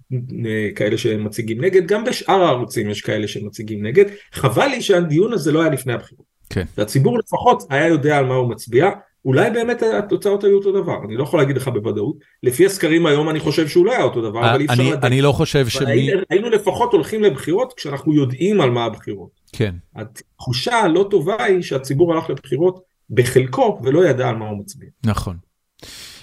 [0.46, 5.52] אה, כאלה שמציגים נגד, גם בשאר הערוצים יש כאלה שמציגים נגד, חבל לי שהדיון הזה
[5.52, 6.26] לא היה לפני הבחירות.
[6.50, 6.64] כן.
[6.78, 8.90] והציבור לפחות היה יודע על מה הוא מצביע,
[9.24, 13.30] אולי באמת התוצאות היו אותו דבר, אני לא יכול להגיד לך בוודאות, לפי הסקרים היום
[13.30, 15.04] אני חושב שהוא לא היה אותו דבר, אבל אי אפשר לדעת.
[15.04, 16.10] אני לא חושב שמי...
[16.30, 19.30] היינו לפחות הולכים לבחירות כשאנחנו יודעים על מה הבחירות.
[19.52, 19.74] כן.
[19.96, 22.80] התחושה הלא טובה היא שהציבור הלך לבחירות
[23.10, 24.88] בחלקו ולא ידע על מה הוא מצביע.
[25.06, 25.36] נכון.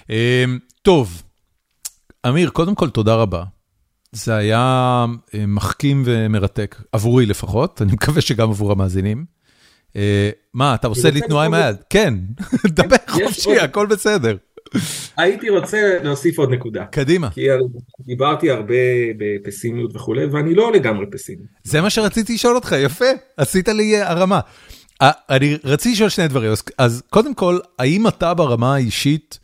[0.09, 1.23] אמ, טוב,
[2.27, 3.43] אמיר, קודם כל תודה רבה.
[4.11, 5.05] זה היה
[5.35, 9.36] אה, מחכים ומרתק, עבורי לפחות, אני מקווה שגם עבור המאזינים.
[9.95, 11.75] אה, מה, אתה עושה לי תנועה עם היד?
[11.89, 12.13] כן,
[12.79, 14.37] דבר חופשי, הכל בסדר.
[15.17, 16.85] הייתי רוצה להוסיף עוד נקודה.
[16.85, 17.29] קדימה.
[17.29, 17.47] כי
[18.05, 18.75] דיברתי הרבה
[19.17, 21.43] בפסימיות וכולי, ואני לא לגמרי פסימי.
[21.63, 23.05] זה מה שרציתי לשאול אותך, יפה,
[23.37, 24.39] עשית לי הרמה.
[25.01, 29.39] אה, אני רציתי לשאול שני דברים, אז קודם כל, האם אתה ברמה האישית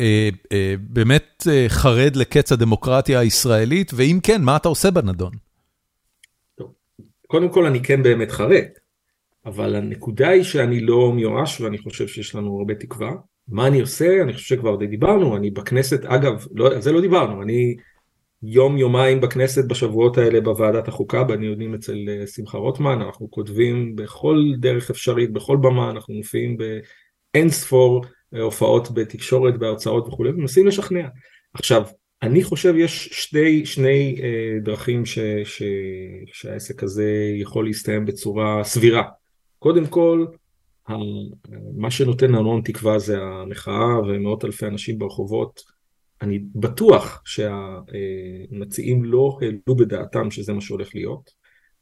[0.00, 5.32] אה, אה, באמת אה, חרד לקץ הדמוקרטיה הישראלית, ואם כן, מה אתה עושה בנדון?
[6.58, 6.72] טוב,
[7.26, 8.64] קודם כל אני כן באמת חרד,
[9.46, 13.12] אבל הנקודה היא שאני לא מיואש ואני חושב שיש לנו הרבה תקווה.
[13.48, 14.22] מה אני עושה?
[14.22, 17.76] אני חושב שכבר די דיברנו, אני בכנסת, אגב, לא, על זה לא דיברנו, אני
[18.42, 24.52] יום יומיים בכנסת בשבועות האלה בוועדת החוקה, בדיונים אצל אה, שמחה רוטמן, אנחנו כותבים בכל
[24.58, 28.04] דרך אפשרית, בכל במה, אנחנו מופיעים באין ספור
[28.34, 31.08] אה, הופעות בתקשורת, בהרצאות וכולי, ומנסים לשכנע.
[31.54, 31.82] עכשיו,
[32.22, 35.62] אני חושב יש שתי, שני אה, דרכים ש, ש,
[36.32, 39.02] שהעסק הזה יכול להסתיים בצורה סבירה.
[39.60, 40.26] קודם כל,
[41.76, 45.60] מה שנותן המון תקווה זה המחאה ומאות אלפי אנשים ברחובות.
[46.22, 51.30] אני בטוח שהמציעים לא העלו בדעתם שזה מה שהולך להיות,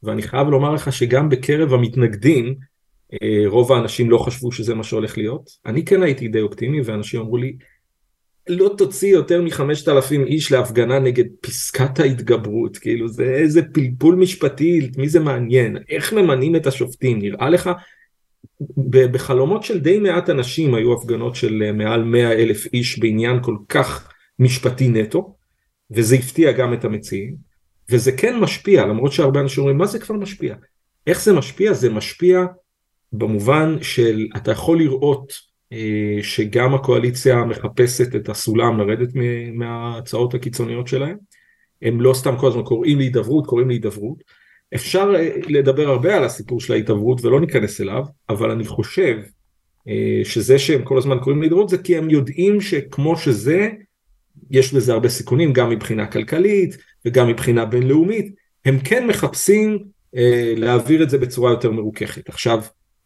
[0.03, 2.55] ואני חייב לומר לך שגם בקרב המתנגדים,
[3.13, 5.49] אה, רוב האנשים לא חשבו שזה מה שהולך להיות.
[5.65, 7.57] אני כן הייתי די אופטימי, ואנשים אמרו לי,
[8.49, 14.89] לא תוציא יותר מחמשת אלפים איש להפגנה נגד פסקת ההתגברות, כאילו זה איזה פלפול משפטי,
[14.97, 17.69] מי זה מעניין, איך ממנים את השופטים, נראה לך
[18.87, 23.55] בחלומות של די מעט אנשים היו הפגנות של אה, מעל 100 אלף איש בעניין כל
[23.69, 25.35] כך משפטי נטו,
[25.91, 27.35] וזה הפתיע גם את המציעים,
[27.89, 30.55] וזה כן משפיע, למרות שהרבה אנשים אומרים, מה זה כבר משפיע?
[31.07, 31.73] איך זה משפיע?
[31.73, 32.45] זה משפיע
[33.13, 35.48] במובן של אתה יכול לראות
[36.21, 39.09] שגם הקואליציה מחפשת את הסולם לרדת
[39.53, 41.17] מההצעות הקיצוניות שלהם,
[41.81, 44.23] הם לא סתם כל הזמן קוראים להידברות, קוראים להידברות,
[44.75, 49.17] אפשר אה, לדבר הרבה על הסיפור של ההתעברות ולא ניכנס אליו, אבל אני חושב
[49.87, 53.69] אה, שזה שהם כל הזמן קוראים להידברות זה כי הם יודעים שכמו שזה,
[54.51, 58.35] יש בזה הרבה סיכונים גם מבחינה כלכלית וגם מבחינה בינלאומית,
[58.65, 59.83] הם כן מחפשים
[60.15, 62.29] אה, להעביר את זה בצורה יותר מרוככת.
[62.29, 62.61] עכשיו,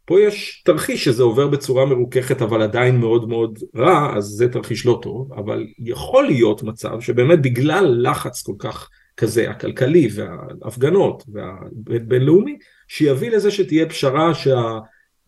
[0.05, 4.85] פה יש תרחיש שזה עובר בצורה מרוככת אבל עדיין מאוד מאוד רע, אז זה תרחיש
[4.85, 12.57] לא טוב, אבל יכול להיות מצב שבאמת בגלל לחץ כל כך כזה, הכלכלי וההפגנות והבינלאומי,
[12.87, 14.79] שיביא לזה שתהיה פשרה שה...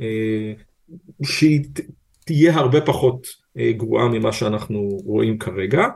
[0.02, 0.54] אה,
[1.24, 1.64] שהיא
[2.26, 3.28] תהיה הרבה פחות
[3.58, 5.88] אה, גרועה ממה שאנחנו רואים כרגע,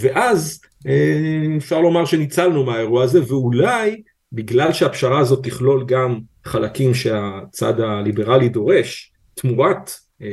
[0.00, 4.02] ואז אה, אפשר לומר שניצלנו מהאירוע הזה, ואולי
[4.32, 9.90] בגלל שהפשרה הזאת תכלול גם חלקים שהצד הליברלי דורש, תמורת
[10.22, 10.28] אה,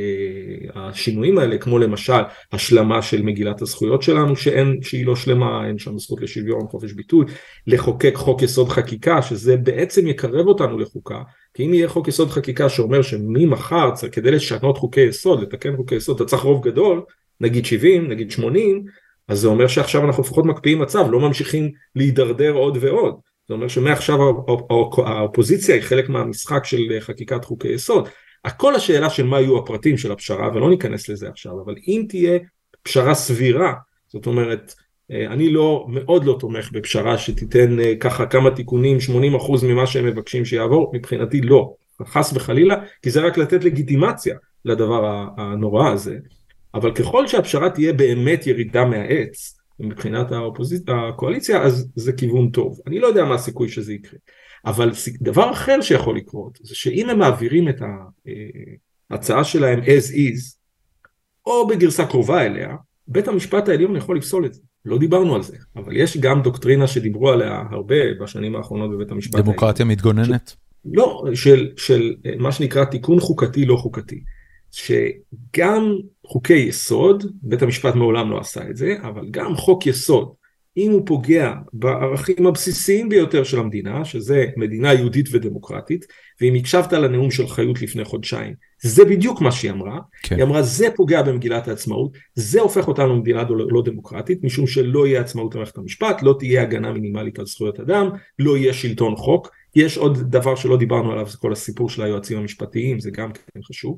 [0.75, 2.21] השינויים האלה, כמו למשל
[2.51, 7.25] השלמה של מגילת הזכויות שלנו שאין, שהיא לא שלמה, אין שם זכות לשוויון, חופש ביטוי,
[7.67, 11.21] לחוקק חוק יסוד חקיקה, שזה בעצם יקרב אותנו לחוקה,
[11.53, 16.15] כי אם יהיה חוק יסוד חקיקה שאומר שממחר כדי לשנות חוקי יסוד, לתקן חוקי יסוד,
[16.15, 17.01] אתה צריך רוב גדול,
[17.41, 18.83] נגיד 70, נגיד 80,
[19.27, 23.15] אז זה אומר שעכשיו אנחנו לפחות מקפיאים מצב, לא ממשיכים להידרדר עוד ועוד.
[23.47, 24.17] זה אומר שמעכשיו
[25.05, 28.09] האופוזיציה היא חלק מהמשחק של חקיקת חוקי יסוד.
[28.45, 32.39] הכל השאלה של מה יהיו הפרטים של הפשרה ולא ניכנס לזה עכשיו אבל אם תהיה
[32.83, 33.73] פשרה סבירה
[34.07, 34.73] זאת אומרת
[35.11, 38.97] אה, אני לא מאוד לא תומך בפשרה שתיתן אה, ככה כמה תיקונים
[39.39, 41.73] 80% ממה שהם מבקשים שיעבור מבחינתי לא
[42.07, 46.17] חס וחלילה כי זה רק לתת לגיטימציה לדבר הנורא הזה
[46.73, 50.83] אבל ככל שהפשרה תהיה באמת ירידה מהעץ מבחינת האופוזיצ...
[50.87, 54.19] הקואליציה אז זה כיוון טוב אני לא יודע מה הסיכוי שזה יקרה
[54.65, 54.91] אבל
[55.21, 57.81] דבר אחר שיכול לקרות זה שאם הם מעבירים את
[59.09, 60.57] ההצעה שלהם as is
[61.45, 62.75] או בגרסה קרובה אליה
[63.07, 66.87] בית המשפט העליון יכול לפסול את זה לא דיברנו על זה אבל יש גם דוקטרינה
[66.87, 69.97] שדיברו עליה הרבה בשנים האחרונות בבית המשפט דמוקרטיה העליון.
[69.97, 70.49] מתגוננת?
[70.49, 70.55] ש...
[70.85, 74.23] לא של, של מה שנקרא תיקון חוקתי לא חוקתי
[74.71, 80.33] שגם חוקי יסוד בית המשפט מעולם לא עשה את זה אבל גם חוק יסוד
[80.77, 86.05] אם הוא פוגע בערכים הבסיסיים ביותר של המדינה, שזה מדינה יהודית ודמוקרטית,
[86.41, 90.35] ואם הקשבת לנאום של חיות לפני חודשיים, זה בדיוק מה שהיא אמרה, כן.
[90.35, 95.21] היא אמרה זה פוגע במגילת העצמאות, זה הופך אותנו למדינה לא דמוקרטית, משום שלא יהיה
[95.21, 98.09] עצמאות למערכת המשפט, לא תהיה הגנה מינימלית על זכויות אדם,
[98.39, 102.37] לא יהיה שלטון חוק, יש עוד דבר שלא דיברנו עליו, זה כל הסיפור של היועצים
[102.37, 103.97] המשפטיים, זה גם כן חשוב.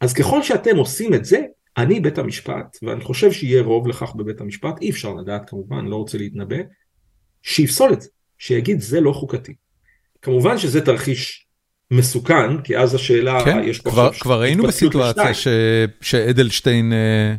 [0.00, 1.42] אז ככל שאתם עושים את זה,
[1.76, 5.96] אני בית המשפט, ואני חושב שיהיה רוב לכך בבית המשפט, אי אפשר לדעת כמובן, לא
[5.96, 6.56] רוצה להתנבא,
[7.42, 8.08] שיפסול את זה,
[8.38, 9.54] שיגיד זה לא חוקתי.
[10.22, 11.46] כמובן שזה תרחיש
[11.90, 14.22] מסוכן, כי אז השאלה, כן, יש פה כבר, עכשיו...
[14.22, 15.48] כבר היינו בסיטואציה ש,
[16.00, 17.34] שאדלשטיין אה,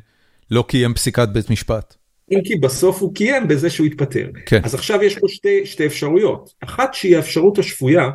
[0.51, 1.95] לא קיים פסיקת בית משפט.
[2.31, 4.29] אם כי בסוף הוא קיים בזה שהוא התפטר.
[4.45, 4.61] כן.
[4.63, 6.49] אז עכשיו יש פה שתי, שתי אפשרויות.
[6.63, 8.09] אחת שהיא האפשרות השפויה,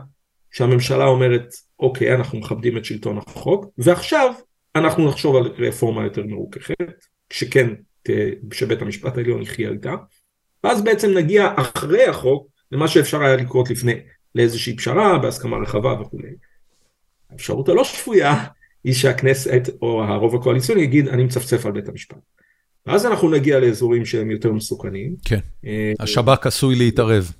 [0.50, 4.32] שהממשלה אומרת, אוקיי, אנחנו מכבדים את שלטון החוק, ועכשיו
[4.78, 7.68] אנחנו נחשוב על רפורמה יותר מרוככת, שכן,
[8.52, 9.94] שבית המשפט העליון יחיה איתה,
[10.64, 13.92] ואז בעצם נגיע אחרי החוק למה שאפשר היה לקרות לפני,
[14.34, 16.28] לאיזושהי פשרה בהסכמה רחבה וכולי.
[17.30, 18.44] האפשרות הלא שפויה
[18.84, 22.16] היא שהכנסת או הרוב הקואליציוני יגיד אני מצפצף על בית המשפט.
[22.86, 25.16] ואז אנחנו נגיע לאזורים שהם יותר מסוכנים.
[25.24, 27.32] כן, אה, השב"כ עשוי להתערב.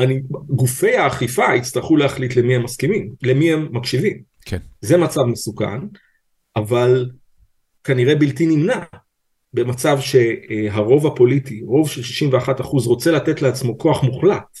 [0.00, 4.29] אני, גופי האכיפה יצטרכו להחליט למי הם מסכימים, למי הם מקשיבים.
[4.44, 4.58] כן.
[4.80, 5.80] זה מצב מסוכן,
[6.56, 7.10] אבל
[7.84, 8.80] כנראה בלתי נמנע.
[9.54, 14.58] במצב שהרוב הפוליטי, רוב של 61 אחוז, רוצה לתת לעצמו כוח מוחלט.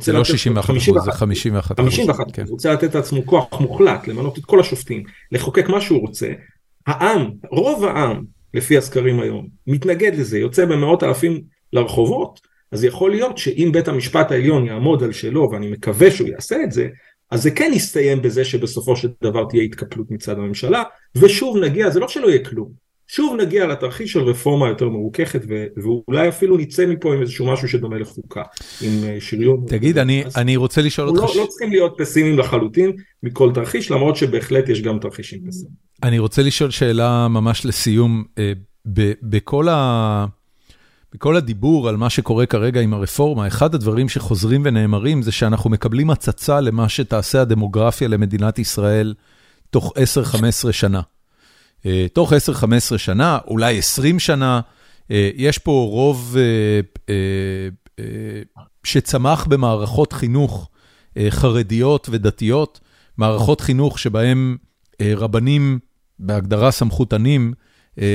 [0.00, 1.94] זה לא 61 אחוז, זה 51 אחוז.
[1.94, 2.44] 51 אחוז, כן.
[2.48, 5.02] רוצה לתת לעצמו כוח מוחלט, למנות את כל השופטים,
[5.32, 6.32] לחוקק מה שהוא רוצה.
[6.86, 8.24] העם, רוב העם,
[8.54, 11.42] לפי הסקרים היום, מתנגד לזה, יוצא במאות אלפים
[11.72, 12.40] לרחובות,
[12.72, 16.72] אז יכול להיות שאם בית המשפט העליון יעמוד על שלו, ואני מקווה שהוא יעשה את
[16.72, 16.88] זה,
[17.30, 20.82] אז זה כן יסתיים בזה שבסופו של דבר תהיה התקפלות מצד הממשלה,
[21.16, 25.40] ושוב נגיע, זה לא שלא יהיה כלום, שוב נגיע לתרחיש של רפורמה יותר מרוככת,
[25.76, 28.42] ואולי אפילו נצא מפה עם איזשהו משהו שדומה לחוקה,
[28.82, 29.64] עם אה, שריון.
[29.66, 31.22] תגיד, אני, אני רוצה לשאול אותך...
[31.22, 31.36] לא, ש...
[31.36, 32.92] לא צריכים להיות פסימיים לחלוטין
[33.22, 35.74] מכל תרחיש, למרות שבהחלט יש גם תרחישים פסימיים.
[36.02, 38.52] אני רוצה לשאול שאלה ממש לסיום, אה,
[39.22, 40.26] בכל ה...
[41.14, 46.10] בכל הדיבור על מה שקורה כרגע עם הרפורמה, אחד הדברים שחוזרים ונאמרים זה שאנחנו מקבלים
[46.10, 49.14] הצצה למה שתעשה הדמוגרפיה למדינת ישראל
[49.70, 49.92] תוך
[50.68, 51.00] 10-15 שנה.
[51.86, 54.60] אה, תוך 10-15 שנה, אולי 20 שנה,
[55.10, 56.36] אה, יש פה רוב
[57.08, 57.14] אה,
[58.84, 60.68] שצמח במערכות חינוך
[61.30, 62.80] חרדיות ודתיות,
[63.18, 64.56] מערכות חינוך שבהם
[65.02, 65.78] רבנים,
[66.18, 67.52] בהגדרה סמכותנים,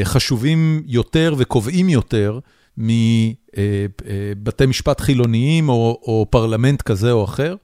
[0.04, 2.40] חשובים יותר וקובעים יותר
[2.78, 7.56] מבתי משפט חילוניים או, או פרלמנט כזה או אחר.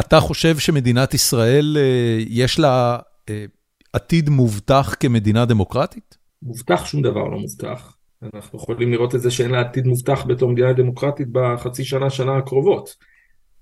[0.00, 1.76] אתה חושב שמדינת ישראל,
[2.28, 2.98] יש לה
[3.92, 6.16] עתיד מובטח כמדינה דמוקרטית?
[6.42, 7.96] מובטח שום דבר לא מובטח.
[8.34, 12.36] אנחנו יכולים לראות את זה שאין לה עתיד מובטח בתור מדינה דמוקרטית בחצי שנה, שנה
[12.36, 12.96] הקרובות.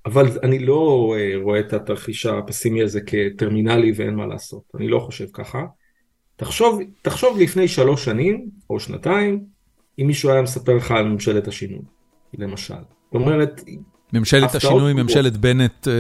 [0.07, 4.63] אבל אני לא אה, רואה את התרחיש הפסימי הזה כטרמינלי ואין מה לעשות.
[4.77, 5.65] אני לא חושב ככה.
[6.37, 9.45] תחשוב, תחשוב לפני שלוש שנים או שנתיים,
[9.99, 11.83] אם מישהו היה מספר לך על ממשלת השינוי,
[12.39, 12.75] למשל.
[12.75, 13.61] זאת אומרת,
[14.13, 15.93] ממשלת השינוי, ממשלת בנט, אה,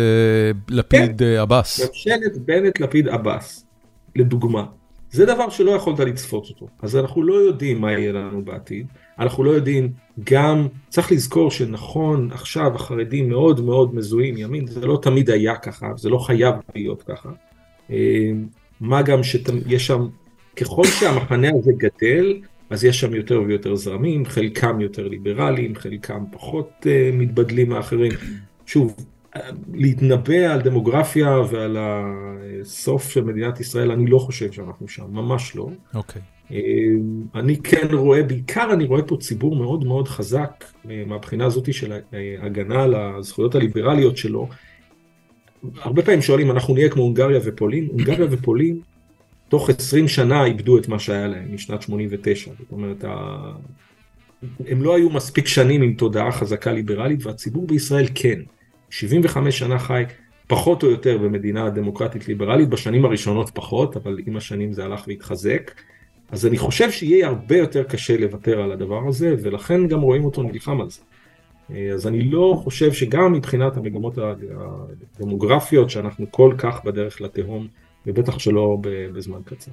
[0.69, 1.89] לפיד, כן, אה, עבאס.
[1.89, 3.67] ממשלת בנט, לפיד, עבאס.
[4.17, 4.65] לדוגמה.
[5.11, 6.69] זה דבר שלא יכולת לצפות אותו.
[6.83, 8.87] אז אנחנו לא יודעים מה יהיה לנו בעתיד.
[9.19, 9.93] אנחנו לא יודעים
[10.25, 15.87] גם, צריך לזכור שנכון, עכשיו החרדים מאוד מאוד מזוהים ימין, זה לא תמיד היה ככה,
[15.97, 17.29] זה לא חייב להיות ככה.
[17.91, 18.31] אה,
[18.81, 20.07] מה גם שיש שם,
[20.57, 22.41] ככל שהמחנה הזה גדל,
[22.75, 28.13] אז יש שם יותר ויותר זרמים, חלקם יותר ליברליים, חלקם פחות uh, מתבדלים מאחרים.
[28.67, 28.97] שוב,
[29.75, 35.69] להתנבא על דמוגרפיה ועל הסוף של מדינת ישראל, אני לא חושב שאנחנו שם, ממש לא.
[35.95, 36.23] אוקיי.
[36.23, 36.53] Okay.
[36.53, 36.61] אה,
[37.41, 41.93] אני כן רואה, בעיקר אני רואה פה ציבור מאוד מאוד חזק אה, מהבחינה הזאת של
[42.43, 44.49] הגנה על הזכויות הליברליות שלו.
[45.83, 47.89] הרבה פעמים שואלים, אנחנו נהיה כמו הונגריה ופולין?
[47.93, 48.81] הונגריה ופולין
[49.49, 52.51] תוך 20 שנה איבדו את מה שהיה להם משנת 89.
[52.59, 53.05] זאת אומרת,
[54.69, 58.41] הם לא היו מספיק שנים עם תודעה חזקה ליברלית, והציבור בישראל כן.
[58.91, 60.05] 75 שנה חי
[60.47, 65.71] פחות או יותר במדינה דמוקרטית ליברלית, בשנים הראשונות פחות, אבל עם השנים זה הלך והתחזק.
[66.31, 70.43] אז אני חושב שיהיה הרבה יותר קשה לוותר על הדבר הזה, ולכן גם רואים אותו
[70.43, 71.01] נלחם על זה.
[71.95, 74.19] אז אני לא חושב שגם מבחינת המגמות
[75.19, 77.67] הדמוגרפיות, שאנחנו כל כך בדרך לתהום,
[78.07, 78.79] ובטח שלא
[79.15, 79.71] בזמן קצר.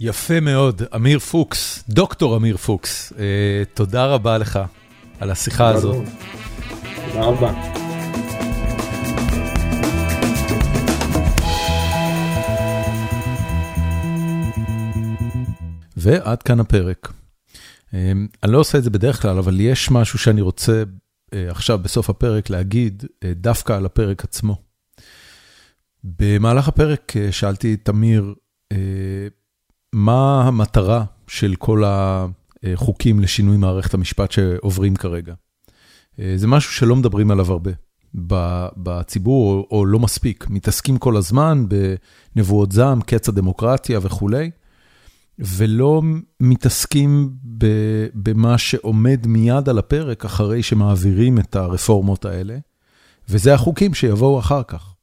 [0.00, 4.60] יפה מאוד, אמיר פוקס, דוקטור אמיר פוקס, אה, תודה רבה לך
[5.20, 6.04] על השיחה הזאת.
[7.06, 7.52] תודה רבה.
[15.96, 17.12] ועד כאן הפרק.
[17.92, 20.82] אני לא עושה את זה בדרך כלל, אבל יש משהו שאני רוצה
[21.34, 24.65] עכשיו בסוף הפרק להגיד, דווקא על הפרק עצמו.
[26.18, 28.34] במהלך הפרק שאלתי את תמיר,
[29.92, 35.34] מה המטרה של כל החוקים לשינוי מערכת המשפט שעוברים כרגע?
[36.36, 37.70] זה משהו שלא מדברים עליו הרבה.
[38.76, 41.66] בציבור, או לא מספיק, מתעסקים כל הזמן
[42.36, 44.50] בנבואות זעם, קץ הדמוקרטיה וכולי,
[45.38, 46.02] ולא
[46.40, 47.30] מתעסקים
[48.14, 52.58] במה שעומד מיד על הפרק אחרי שמעבירים את הרפורמות האלה,
[53.28, 54.95] וזה החוקים שיבואו אחר כך.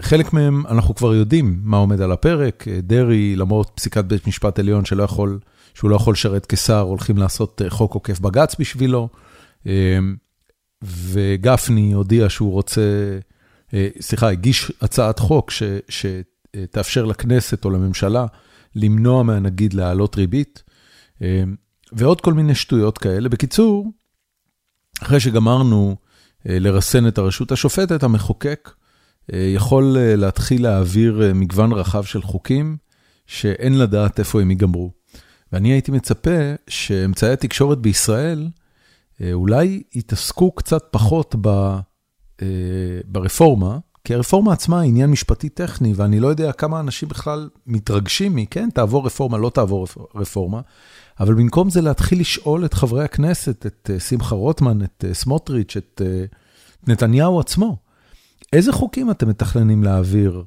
[0.00, 4.84] חלק מהם אנחנו כבר יודעים מה עומד על הפרק, דרעי, למרות פסיקת בית משפט עליון
[4.84, 5.38] שלא יכול,
[5.74, 9.08] שהוא לא יכול לשרת כשר, הולכים לעשות חוק עוקף בג"ץ בשבילו.
[10.82, 12.82] וגפני הודיע שהוא רוצה,
[13.74, 15.50] אה, סליחה, הגיש הצעת חוק
[15.88, 18.26] שתאפשר לכנסת או לממשלה
[18.74, 20.62] למנוע מהנגיד להעלות ריבית,
[21.22, 21.42] אה,
[21.92, 23.28] ועוד כל מיני שטויות כאלה.
[23.28, 23.92] בקיצור,
[25.02, 25.96] אחרי שגמרנו
[26.48, 28.70] אה, לרסן את הרשות השופטת, המחוקק
[29.32, 32.76] יכול להתחיל להעביר מגוון רחב של חוקים
[33.26, 34.90] שאין לדעת איפה הם ייגמרו.
[35.52, 36.30] ואני הייתי מצפה
[36.68, 38.48] שאמצעי התקשורת בישראל,
[39.20, 41.48] אה, אולי יתעסקו קצת פחות ב,
[42.42, 42.46] אה,
[43.04, 48.36] ברפורמה, כי הרפורמה עצמה היא עניין משפטי טכני, ואני לא יודע כמה אנשים בכלל מתרגשים
[48.36, 50.60] מכן, תעבור רפורמה, לא תעבור רפורמה,
[51.20, 56.02] אבל במקום זה להתחיל לשאול את חברי הכנסת, את אה, שמחה רוטמן, את סמוטריץ', את
[56.86, 57.76] נתניהו עצמו,
[58.52, 60.44] איזה חוקים אתם מתכננים להעביר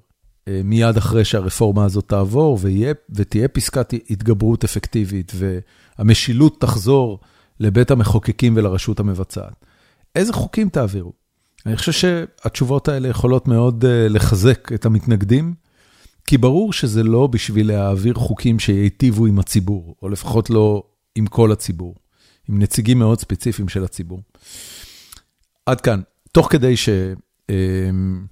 [0.63, 7.19] מיד אחרי שהרפורמה הזאת תעבור, ויה, ותהיה פסקת התגברות אפקטיבית, והמשילות תחזור
[7.59, 9.65] לבית המחוקקים ולרשות המבצעת.
[10.15, 11.13] איזה חוקים תעבירו?
[11.65, 15.53] אני חושב שהתשובות האלה יכולות מאוד אה, לחזק את המתנגדים,
[16.27, 20.83] כי ברור שזה לא בשביל להעביר חוקים שייטיבו עם הציבור, או לפחות לא
[21.15, 21.95] עם כל הציבור,
[22.49, 24.21] עם נציגים מאוד ספציפיים של הציבור.
[25.65, 26.01] עד כאן.
[26.31, 28.25] תוך כדי שדיברתי אמ,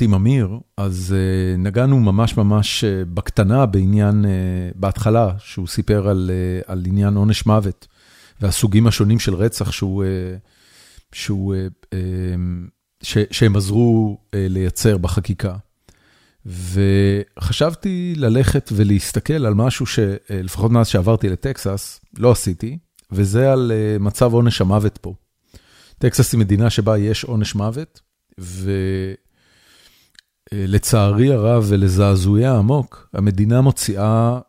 [0.00, 4.24] עם אמיר, אז אה, נגענו ממש ממש אה, בקטנה בעניין,
[4.74, 6.30] בהתחלה, שהוא סיפר על,
[6.66, 7.86] על עניין עונש מוות.
[8.40, 10.36] והסוגים השונים של רצח שהוא, אה,
[11.12, 12.68] שהוא, אה, אמ,
[13.02, 15.56] ש, שהם עזרו אה, לייצר בחקיקה.
[16.46, 22.78] וחשבתי ללכת ולהסתכל על משהו שלפחות מאז שעברתי לטקסס, לא עשיתי,
[23.12, 25.14] וזה על מצב עונש המוות פה.
[26.00, 28.00] טקסס היא מדינה שבה יש עונש מוות,
[30.52, 34.40] ולצערי הרב ולזעזועי העמוק, המדינה מוציאה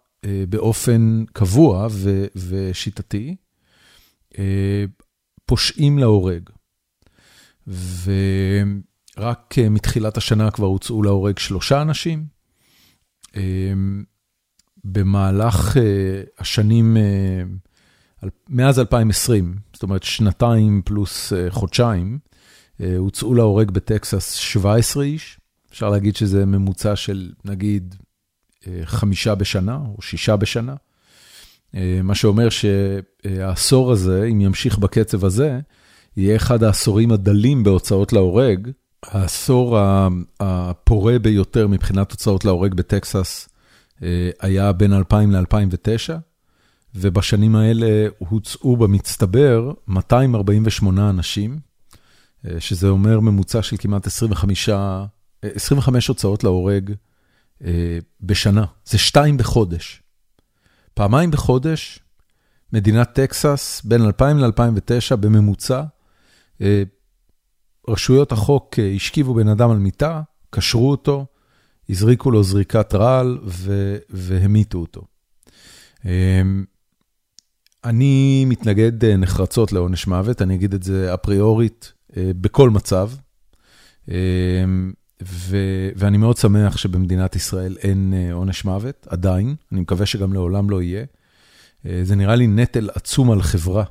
[0.50, 1.88] באופן קבוע
[2.36, 3.36] ושיטתי
[4.40, 4.86] אה,
[5.46, 6.50] פושעים להורג.
[7.68, 12.26] ורק אה, מתחילת השנה כבר הוצאו להורג שלושה אנשים.
[13.36, 13.74] אה,
[14.84, 15.78] במהלך
[16.40, 16.98] השנים,
[18.50, 22.20] מאז 2020, זאת אומרת שנתיים פלוס חודשיים,
[22.98, 25.40] הוצאו להורג בטקסס 17 איש.
[25.72, 27.96] אפשר להגיד שזה ממוצע של נגיד
[28.84, 30.76] חמישה בשנה או שישה בשנה.
[31.76, 35.60] אה, מה שאומר שהעשור הזה, אם ימשיך בקצב הזה,
[36.18, 38.70] יהיה אחד העשורים הדלים בהוצאות להורג.
[39.04, 39.78] העשור
[40.40, 43.50] הפורה ביותר מבחינת הוצאות להורג בטקסס
[44.04, 46.14] אה, היה בין 2000 ל-2009,
[46.96, 51.60] ובשנים האלה הוצאו במצטבר 248 אנשים,
[52.46, 54.70] אה, שזה אומר ממוצע של כמעט 25,
[55.42, 56.94] 25 הוצאות להורג
[58.22, 58.66] בשנה.
[58.86, 60.02] זה שתיים בחודש.
[60.94, 62.00] פעמיים בחודש,
[62.74, 65.84] מדינת טקסס, בין 2000 ל-2009 בממוצע,
[66.62, 66.84] אה,
[67.88, 71.26] רשויות החוק אה, השכיבו בן אדם על מיטה, קשרו אותו,
[71.90, 73.40] הזריקו לו זריקת רעל
[74.10, 75.02] והמיתו אותו.
[76.06, 76.42] אה,
[77.84, 83.10] אני מתנגד נחרצות לעונש מוות, אני אגיד את זה אפריורית בכל מצב.
[85.24, 90.70] ו- ואני מאוד שמח שבמדינת ישראל אין אה, עונש מוות, עדיין, אני מקווה שגם לעולם
[90.70, 91.06] לא יהיה.
[91.86, 93.84] אה, זה נראה לי נטל עצום על חברה,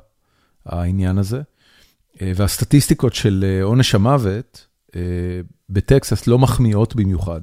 [0.65, 1.41] העניין הזה.
[2.21, 4.67] אה, והסטטיסטיקות של עונש המוות
[5.69, 7.41] בטקסס לא מחמיאות במיוחד.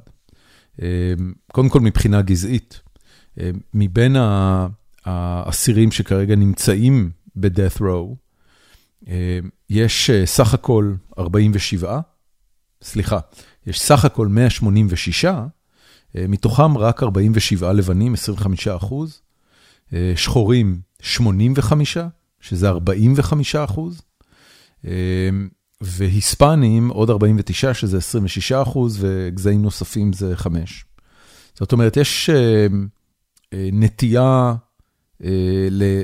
[1.51, 2.81] קודם כל מבחינה גזעית.
[3.73, 4.15] מבין
[5.05, 8.15] האסירים שכרגע נמצאים ב-death row,
[9.69, 11.99] יש סך הכל 47,
[12.81, 13.19] סליחה,
[13.67, 19.21] יש סך הכל 186, אה, מתוכם רק 47 לבנים, 25 אחוז,
[19.93, 21.97] אה, שחורים 85,
[22.39, 24.01] שזה 45 אחוז,
[24.85, 25.29] אה,
[25.81, 30.85] והיספנים עוד 49, שזה 26 אחוז, וגזעים נוספים זה 5.
[31.55, 32.29] זאת אומרת, יש
[33.53, 34.55] נטייה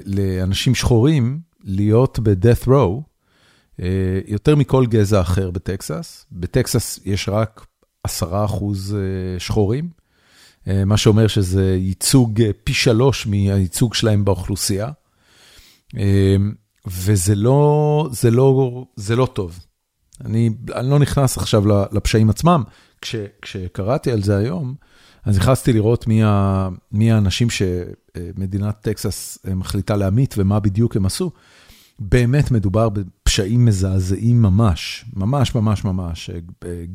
[0.05, 3.01] לאנשים שחורים להיות ב-death row,
[4.27, 6.25] יותר מכל גזע אחר בטקסס.
[6.31, 7.65] בטקסס יש רק
[8.07, 8.11] 10%
[9.39, 9.89] שחורים,
[10.67, 14.89] מה שאומר שזה ייצוג פי שלוש מהייצוג שלהם באוכלוסייה.
[16.87, 19.59] וזה לא, זה לא, זה לא טוב.
[20.25, 22.63] אני, אני לא נכנס עכשיו לפשעים עצמם.
[23.05, 24.75] כש, כשקראתי על זה היום,
[25.23, 31.31] אז נכנסתי לראות מי, ה, מי האנשים שמדינת טקסס מחליטה להמית ומה בדיוק הם עשו.
[31.99, 36.29] באמת מדובר בפשעים מזעזעים ממש, ממש ממש ממש.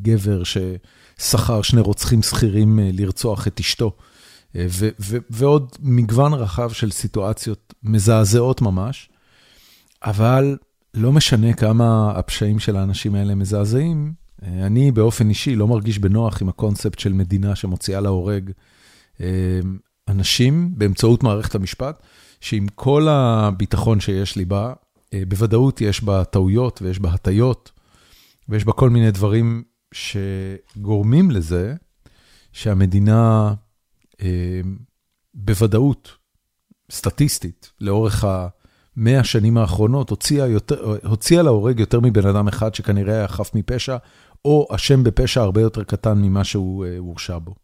[0.03, 3.97] גבר ששכר שני רוצחים שכירים לרצוח את אשתו,
[4.55, 9.11] ו, ו, ועוד מגוון רחב של סיטואציות מזעזעות ממש.
[10.05, 10.57] אבל
[10.95, 16.49] לא משנה כמה הפשעים של האנשים האלה מזעזעים, אני באופן אישי לא מרגיש בנוח עם
[16.49, 18.51] הקונספט של מדינה שמוציאה להורג
[20.09, 22.03] אנשים באמצעות מערכת המשפט,
[22.41, 24.73] שעם כל הביטחון שיש לי בה,
[25.29, 27.73] בוודאות יש בה טעויות ויש בה הטיות,
[28.49, 29.63] ויש בה כל מיני דברים
[29.95, 31.75] שגורמים לזה
[32.53, 33.55] שהמדינה
[35.35, 36.13] בוודאות,
[36.91, 38.49] סטטיסטית, לאורך ה...
[38.97, 43.97] 100 השנים האחרונות הוציאה, יותר, הוציאה להורג יותר מבן אדם אחד שכנראה היה חף מפשע,
[44.45, 47.55] או אשם בפשע הרבה יותר קטן ממה שהוא הורשע בו.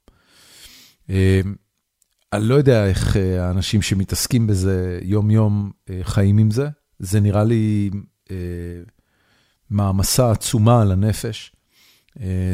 [2.32, 5.70] אני לא יודע איך האנשים שמתעסקים בזה יום-יום
[6.02, 7.90] חיים עם זה, זה נראה לי
[9.70, 11.52] מעמסה עצומה על הנפש.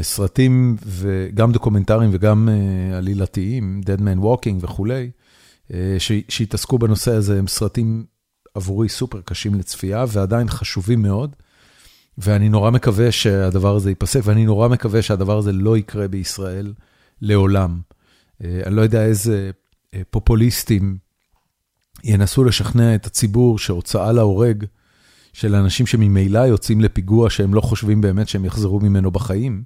[0.03, 2.49] סרטים וגם דוקומנטריים וגם
[2.94, 5.11] עלילתיים, Dead Man Walking וכולי,
[6.28, 8.05] שהתעסקו בנושא הזה, הם סרטים
[8.55, 11.36] עבורי סופר קשים לצפייה ועדיין חשובים מאוד,
[12.18, 16.72] ואני נורא מקווה שהדבר הזה ייפסק, ואני נורא מקווה שהדבר הזה לא יקרה בישראל
[17.20, 17.80] לעולם.
[18.40, 19.51] אני לא יודע איזה
[20.10, 20.97] פופוליסטים
[22.05, 24.64] ינסו לשכנע את הציבור שהוצאה להורג
[25.32, 29.62] של אנשים שממילא יוצאים לפיגוע שהם לא חושבים באמת שהם יחזרו ממנו בחיים,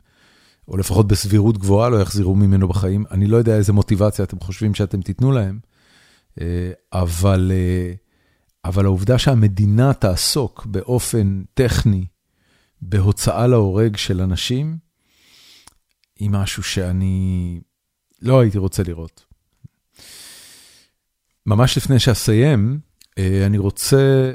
[0.69, 4.75] או לפחות בסבירות גבוהה לא יחזרו ממנו בחיים, אני לא יודע איזה מוטיבציה אתם חושבים
[4.75, 5.59] שאתם תיתנו להם,
[6.93, 7.53] אבל...
[8.65, 12.07] אבל העובדה שהמדינה תעסוק באופן טכני
[12.83, 14.79] בהוצאה להורג של אנשים,
[16.19, 17.61] היא משהו שאני
[18.23, 19.25] לא הייתי רוצה לראות.
[21.47, 22.79] ממש לפני שאסיים,
[23.19, 24.33] אה, אני רוצה,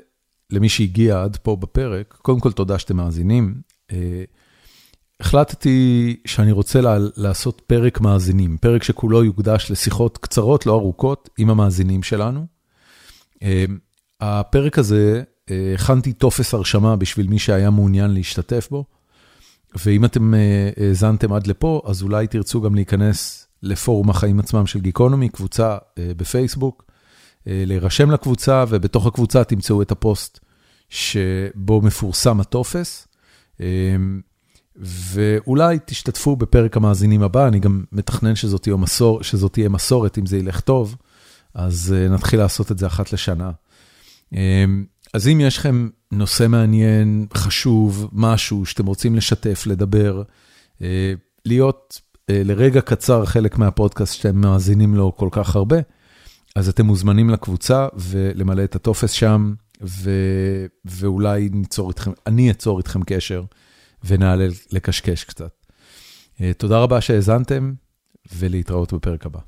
[0.49, 3.61] למי שהגיע עד פה בפרק, קודם כל תודה שאתם מאזינים.
[3.91, 4.23] אה,
[5.19, 6.79] החלטתי שאני רוצה
[7.17, 12.45] לעשות פרק מאזינים, פרק שכולו יוקדש לשיחות קצרות, לא ארוכות, עם המאזינים שלנו.
[13.43, 13.65] אה,
[14.21, 18.85] הפרק הזה, הכנתי טופס הרשמה בשביל מי שהיה מעוניין להשתתף בו,
[19.85, 24.79] ואם אתם אה, האזנתם עד לפה, אז אולי תרצו גם להיכנס לפורום החיים עצמם של
[24.79, 26.85] גיקונומי, קבוצה אה, בפייסבוק,
[27.45, 30.39] להירשם לקבוצה, ובתוך הקבוצה תמצאו את הפוסט
[30.89, 33.07] שבו מפורסם הטופס.
[34.75, 40.25] ואולי תשתתפו בפרק המאזינים הבא, אני גם מתכנן שזאת תהיה, מסור, שזאת תהיה מסורת, אם
[40.25, 40.95] זה ילך טוב,
[41.53, 43.51] אז נתחיל לעשות את זה אחת לשנה.
[45.13, 50.23] אז אם יש לכם נושא מעניין, חשוב, משהו שאתם רוצים לשתף, לדבר,
[50.81, 51.13] אה,
[51.45, 55.77] להיות אה, לרגע קצר חלק מהפודקאסט שאתם מאזינים לו כל כך הרבה,
[56.55, 60.11] אז אתם מוזמנים לקבוצה ולמלא את הטופס שם, ו...
[60.85, 63.43] ואולי ניצור איתכם, אני אצור איתכם קשר
[64.03, 65.51] ונעלה לקשקש קצת.
[66.41, 67.73] אה, תודה רבה שהאזנתם,
[68.35, 69.39] ולהתראות בפרק הבא.